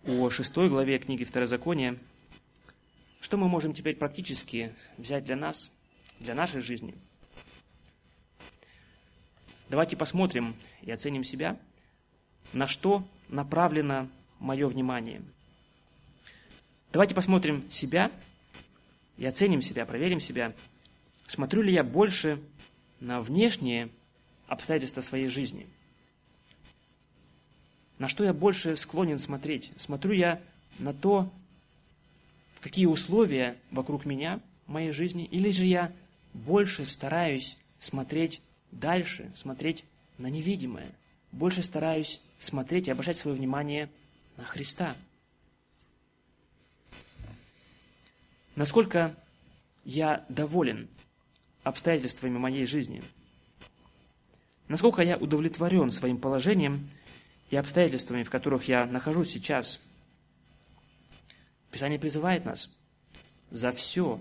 о 0.05 0.30
шестой 0.30 0.70
главе 0.70 0.97
книги 0.97 1.24
Второзакония, 1.24 1.97
что 3.28 3.36
мы 3.36 3.50
можем 3.50 3.74
теперь 3.74 3.98
практически 3.98 4.74
взять 4.98 5.26
для 5.26 5.36
нас, 5.36 5.70
для 6.22 6.34
нашей 6.34 6.62
жизни? 6.62 6.96
Давайте 9.68 9.98
посмотрим 9.98 10.56
и 10.82 10.90
оценим 10.92 11.26
себя, 11.26 11.60
на 12.54 12.68
что 12.68 13.06
направлено 13.28 14.08
мое 14.40 14.66
внимание. 14.70 15.22
Давайте 16.94 17.16
посмотрим 17.16 17.70
себя 17.70 18.14
и 19.18 19.26
оценим 19.26 19.62
себя, 19.62 19.86
проверим 19.86 20.22
себя. 20.22 20.54
Смотрю 21.26 21.64
ли 21.64 21.74
я 21.74 21.84
больше 21.84 22.42
на 23.02 23.20
внешние 23.20 23.90
обстоятельства 24.48 25.02
своей 25.02 25.28
жизни– 25.28 25.68
на 28.00 28.08
что 28.08 28.24
я 28.24 28.32
больше 28.32 28.76
склонен 28.76 29.18
смотреть? 29.18 29.72
Смотрю 29.76 30.14
я 30.14 30.40
на 30.78 30.94
то, 30.94 31.34
какие 32.68 32.86
условия 32.86 33.55
вокруг 33.72 34.05
меня, 34.05 34.41
в 34.65 34.72
моей 34.74 34.91
жизни, 34.91 35.24
или 35.24 35.51
же 35.51 35.63
я 35.63 35.89
больше 36.34 36.86
стараюсь 36.86 37.55
смотреть 37.80 38.41
дальше, 38.74 39.32
смотреть 39.36 39.86
на 40.18 40.28
невидимое, 40.28 40.91
больше 41.32 41.63
стараюсь 41.63 42.20
смотреть 42.39 42.89
и 42.89 42.91
обращать 42.91 43.18
свое 43.18 43.38
внимание 43.38 43.89
на 44.36 44.43
Христа. 44.43 44.97
Насколько 48.57 49.15
я 49.86 50.26
доволен 50.28 50.89
обстоятельствами 51.63 52.38
моей 52.38 52.65
жизни? 52.65 53.01
Насколько 54.68 55.03
я 55.03 55.15
удовлетворен 55.15 55.89
своим 55.93 56.18
положением 56.18 56.89
и 57.49 57.55
обстоятельствами, 57.55 58.24
в 58.24 58.30
которых 58.30 58.68
я 58.68 58.86
нахожусь 58.86 59.32
сейчас. 59.32 59.80
Писание 61.72 61.99
призывает 61.99 62.45
нас 62.45 62.70
за 63.51 63.72
все 63.72 64.20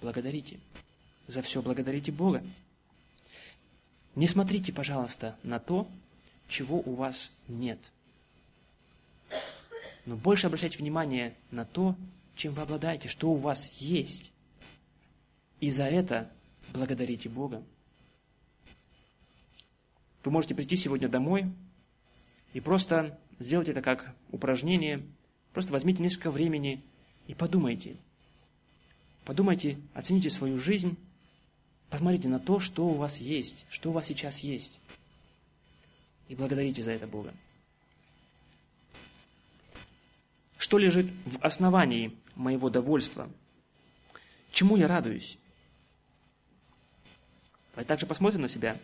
благодарите. 0.00 0.58
За 1.26 1.42
все 1.42 1.62
благодарите 1.62 2.12
Бога. 2.12 2.44
Не 4.16 4.26
смотрите, 4.26 4.72
пожалуйста, 4.72 5.36
на 5.42 5.60
то, 5.60 5.86
чего 6.48 6.80
у 6.80 6.94
вас 6.94 7.30
нет. 7.48 7.78
Но 10.06 10.16
больше 10.16 10.46
обращайте 10.46 10.78
внимание 10.78 11.34
на 11.50 11.64
то, 11.64 11.94
чем 12.34 12.54
вы 12.54 12.62
обладаете, 12.62 13.08
что 13.08 13.30
у 13.30 13.36
вас 13.36 13.70
есть. 13.78 14.32
И 15.60 15.70
за 15.70 15.84
это 15.84 16.30
благодарите 16.72 17.28
Бога. 17.28 17.62
Вы 20.24 20.30
можете 20.30 20.54
прийти 20.54 20.76
сегодня 20.76 21.08
домой 21.08 21.46
и 22.52 22.60
просто 22.60 23.18
сделайте 23.38 23.72
это 23.72 23.82
как 23.82 24.14
упражнение. 24.30 25.02
Просто 25.52 25.72
возьмите 25.72 26.02
несколько 26.02 26.30
времени 26.30 26.82
и 27.26 27.34
подумайте. 27.34 27.96
Подумайте, 29.24 29.78
оцените 29.94 30.30
свою 30.30 30.58
жизнь, 30.58 30.96
посмотрите 31.88 32.28
на 32.28 32.38
то, 32.38 32.60
что 32.60 32.86
у 32.86 32.94
вас 32.94 33.18
есть, 33.18 33.66
что 33.68 33.90
у 33.90 33.92
вас 33.92 34.06
сейчас 34.06 34.40
есть. 34.40 34.80
И 36.28 36.34
благодарите 36.34 36.82
за 36.82 36.92
это 36.92 37.06
Бога. 37.06 37.34
Что 40.56 40.78
лежит 40.78 41.10
в 41.24 41.38
основании 41.42 42.16
моего 42.36 42.70
довольства? 42.70 43.28
Чему 44.52 44.76
я 44.76 44.86
радуюсь? 44.86 45.38
Давайте 47.72 47.88
также 47.88 48.06
посмотрим 48.06 48.42
на 48.42 48.48
себя. 48.48 48.78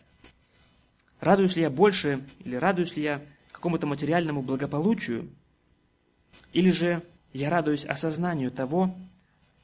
Радуюсь 1.21 1.57
ли 1.57 1.63
я 1.63 1.71
больше 1.71 2.27
или 2.41 2.57
радуюсь 2.57 2.97
ли 2.97 3.03
я 3.03 3.23
какому-то 3.53 3.87
материальному 3.87 4.43
благополучию, 4.43 5.29
или 6.57 6.71
же 6.71 7.03
я 7.35 7.51
радуюсь 7.51 7.85
осознанию 7.85 8.51
того, 8.51 8.97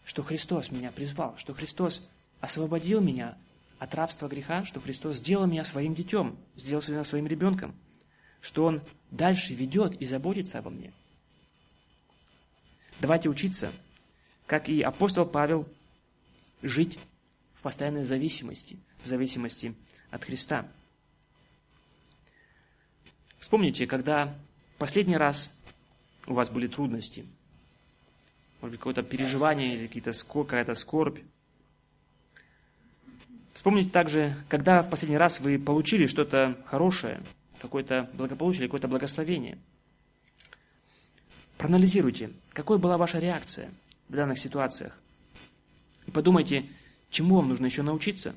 что 0.05 0.23
Христос 0.23 0.71
меня 0.71 0.93
призвал, 0.93 1.39
что 1.39 1.55
Христос 1.55 2.07
освободил 2.41 3.01
меня 3.01 3.39
от 3.79 3.95
рабства 3.95 4.29
греха, 4.29 4.67
что 4.67 4.79
Христос 4.79 5.17
сделал 5.17 5.47
меня 5.47 5.65
своим 5.65 5.95
детем, 5.95 6.37
сделал 6.55 6.85
меня 6.87 7.03
своим 7.05 7.27
ребенком, 7.27 7.75
что 8.43 8.67
Он 8.67 8.83
дальше 9.11 9.55
ведет 9.55 9.99
и 10.03 10.05
заботится 10.05 10.59
обо 10.59 10.69
мне. 10.69 10.93
Давайте 13.01 13.31
учиться, 13.31 13.73
как 14.47 14.69
и 14.69 14.83
апостол 14.83 15.25
Павел, 15.25 15.67
жить 16.61 16.99
в 17.55 17.63
постоянной 17.63 18.05
зависимости, 18.05 18.77
в 19.03 19.07
зависимости 19.07 19.75
от 20.11 20.25
Христа– 20.25 20.69
Вспомните, 23.43 23.89
когда 23.89 24.33
последний 24.79 25.17
раз 25.17 25.51
у 26.27 26.35
вас 26.35 26.51
были 26.51 26.67
трудности, 26.67 27.27
может 28.61 28.73
быть, 28.73 28.81
какое-то 28.81 29.03
переживание 29.03 29.75
или 29.75 29.87
какая-то 29.87 30.75
скорбь. 30.75 31.19
Вспомните 33.55 33.91
также, 33.91 34.37
когда 34.49 34.83
в 34.83 34.91
последний 34.91 35.19
раз 35.19 35.41
вы 35.41 35.59
получили 35.59 36.07
что-то 36.07 36.59
хорошее, 36.67 37.23
какое-то 37.61 38.09
благополучие, 38.15 38.67
какое-то 38.67 38.89
благословение. 38.89 39.59
Проанализируйте, 41.59 42.31
какой 42.51 42.79
была 42.79 42.97
ваша 42.97 43.19
реакция 43.19 43.71
в 44.09 44.15
данных 44.15 44.39
ситуациях. 44.39 44.99
И 46.07 46.11
подумайте, 46.11 46.67
чему 47.11 47.37
вам 47.37 47.49
нужно 47.49 47.67
еще 47.67 47.83
научиться. 47.83 48.35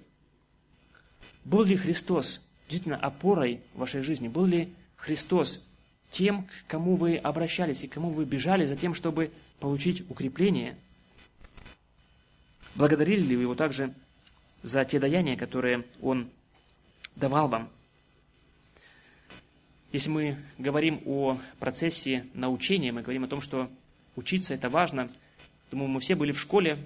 Был 1.44 1.64
ли 1.64 1.76
Христос 1.76 2.42
действительно 2.68 2.98
опорой 2.98 3.62
в 3.74 3.80
вашей 3.80 4.02
жизни? 4.02 4.28
Был 4.28 4.46
ли 4.46 4.74
Христос 4.96 5.65
тем, 6.12 6.44
к 6.44 6.68
кому 6.68 6.96
вы 6.96 7.18
обращались 7.18 7.84
и 7.84 7.88
к 7.88 7.94
кому 7.94 8.12
вы 8.12 8.26
бежали 8.26 8.66
за 8.66 8.76
тем, 8.76 8.94
чтобы 8.94 9.32
получить 9.60 10.10
укрепление? 10.10 10.78
Благодарили 12.76 13.22
ли 13.22 13.36
вы 13.36 13.44
его 13.44 13.56
также 13.56 13.94
за 14.64 14.84
те 14.86 15.00
даяния, 15.00 15.38
которые 15.38 15.86
он 16.02 16.30
давал 17.16 17.48
вам? 17.48 17.70
Если 19.92 20.10
мы 20.10 20.38
говорим 20.58 21.02
о 21.06 21.40
процессе 21.60 22.26
научения, 22.34 22.92
мы 22.92 23.02
говорим 23.02 23.24
о 23.24 23.30
том, 23.30 23.42
что 23.42 23.70
учиться 24.18 24.54
это 24.54 24.70
важно. 24.70 25.10
Думаю, 25.72 25.90
мы 25.90 26.00
все 26.02 26.16
были 26.16 26.34
в 26.34 26.40
школе, 26.40 26.80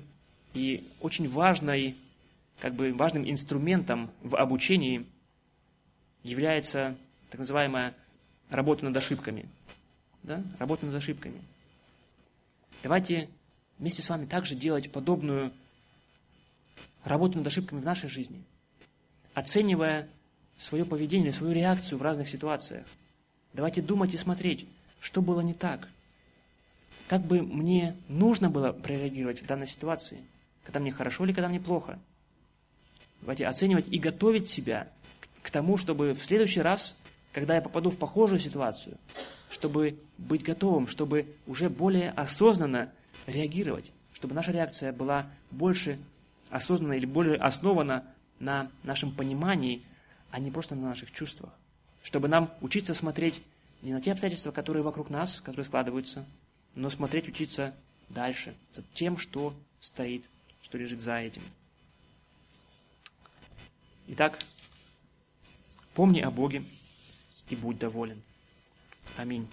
и 0.53 0.83
очень 1.01 1.27
важной, 1.27 1.95
как 2.59 2.75
бы 2.75 2.93
важным 2.93 3.29
инструментом 3.29 4.11
в 4.21 4.35
обучении 4.35 5.05
является 6.23 6.97
так 7.29 7.39
называемая 7.39 7.95
работа 8.49 8.85
над 8.85 8.95
ошибками. 8.95 9.47
Да? 10.23 10.43
Работа 10.57 10.85
над 10.85 10.95
ошибками. 10.95 11.41
Давайте 12.83 13.29
вместе 13.77 14.01
с 14.01 14.09
вами 14.09 14.25
также 14.25 14.55
делать 14.55 14.91
подобную 14.91 15.51
работу 17.03 17.37
над 17.37 17.47
ошибками 17.47 17.79
в 17.79 17.85
нашей 17.85 18.09
жизни, 18.09 18.43
оценивая 19.33 20.09
свое 20.57 20.85
поведение, 20.85 21.31
свою 21.31 21.53
реакцию 21.53 21.97
в 21.97 22.01
разных 22.01 22.27
ситуациях. 22.27 22.85
Давайте 23.53 23.81
думать 23.81 24.13
и 24.13 24.17
смотреть, 24.17 24.67
что 24.99 25.21
было 25.21 25.41
не 25.41 25.53
так. 25.53 25.87
Как 27.07 27.21
бы 27.21 27.41
мне 27.41 27.95
нужно 28.07 28.49
было 28.49 28.71
прореагировать 28.71 29.41
в 29.41 29.45
данной 29.45 29.67
ситуации, 29.67 30.19
когда 30.63 30.79
мне 30.79 30.91
хорошо 30.91 31.25
или 31.25 31.33
когда 31.33 31.49
мне 31.49 31.59
плохо. 31.59 31.97
Давайте 33.21 33.47
оценивать 33.47 33.87
и 33.87 33.97
готовить 33.97 34.49
себя 34.49 34.87
к 35.41 35.49
тому, 35.49 35.77
чтобы 35.77 36.13
в 36.13 36.23
следующий 36.23 36.61
раз, 36.61 36.95
когда 37.31 37.55
я 37.55 37.61
попаду 37.61 37.89
в 37.89 37.97
похожую 37.97 38.39
ситуацию, 38.39 38.97
чтобы 39.49 39.99
быть 40.17 40.43
готовым, 40.43 40.87
чтобы 40.87 41.27
уже 41.47 41.69
более 41.69 42.11
осознанно 42.11 42.91
реагировать, 43.27 43.91
чтобы 44.13 44.33
наша 44.33 44.51
реакция 44.51 44.91
была 44.91 45.27
больше 45.51 45.99
осознанна 46.49 46.93
или 46.93 47.05
более 47.05 47.37
основана 47.37 48.05
на 48.39 48.69
нашем 48.83 49.11
понимании, 49.11 49.83
а 50.31 50.39
не 50.39 50.51
просто 50.51 50.75
на 50.75 50.89
наших 50.89 51.11
чувствах 51.11 51.51
чтобы 52.03 52.27
нам 52.27 52.51
учиться 52.61 52.93
смотреть 52.93 53.41
не 53.81 53.93
на 53.93 54.01
те 54.01 54.11
обстоятельства, 54.11 54.51
которые 54.51 54.83
вокруг 54.83 55.09
нас, 55.09 55.39
которые 55.39 55.65
складываются, 55.65 56.25
но 56.75 56.89
смотреть, 56.89 57.27
учиться 57.27 57.73
дальше, 58.09 58.55
за 58.71 58.83
тем, 58.93 59.17
что 59.17 59.53
стоит, 59.79 60.25
что 60.61 60.77
лежит 60.77 61.01
за 61.01 61.17
этим. 61.17 61.43
Итак, 64.07 64.39
помни 65.93 66.19
о 66.19 66.31
Боге 66.31 66.63
и 67.49 67.55
будь 67.55 67.79
доволен. 67.79 68.21
Аминь. 69.17 69.47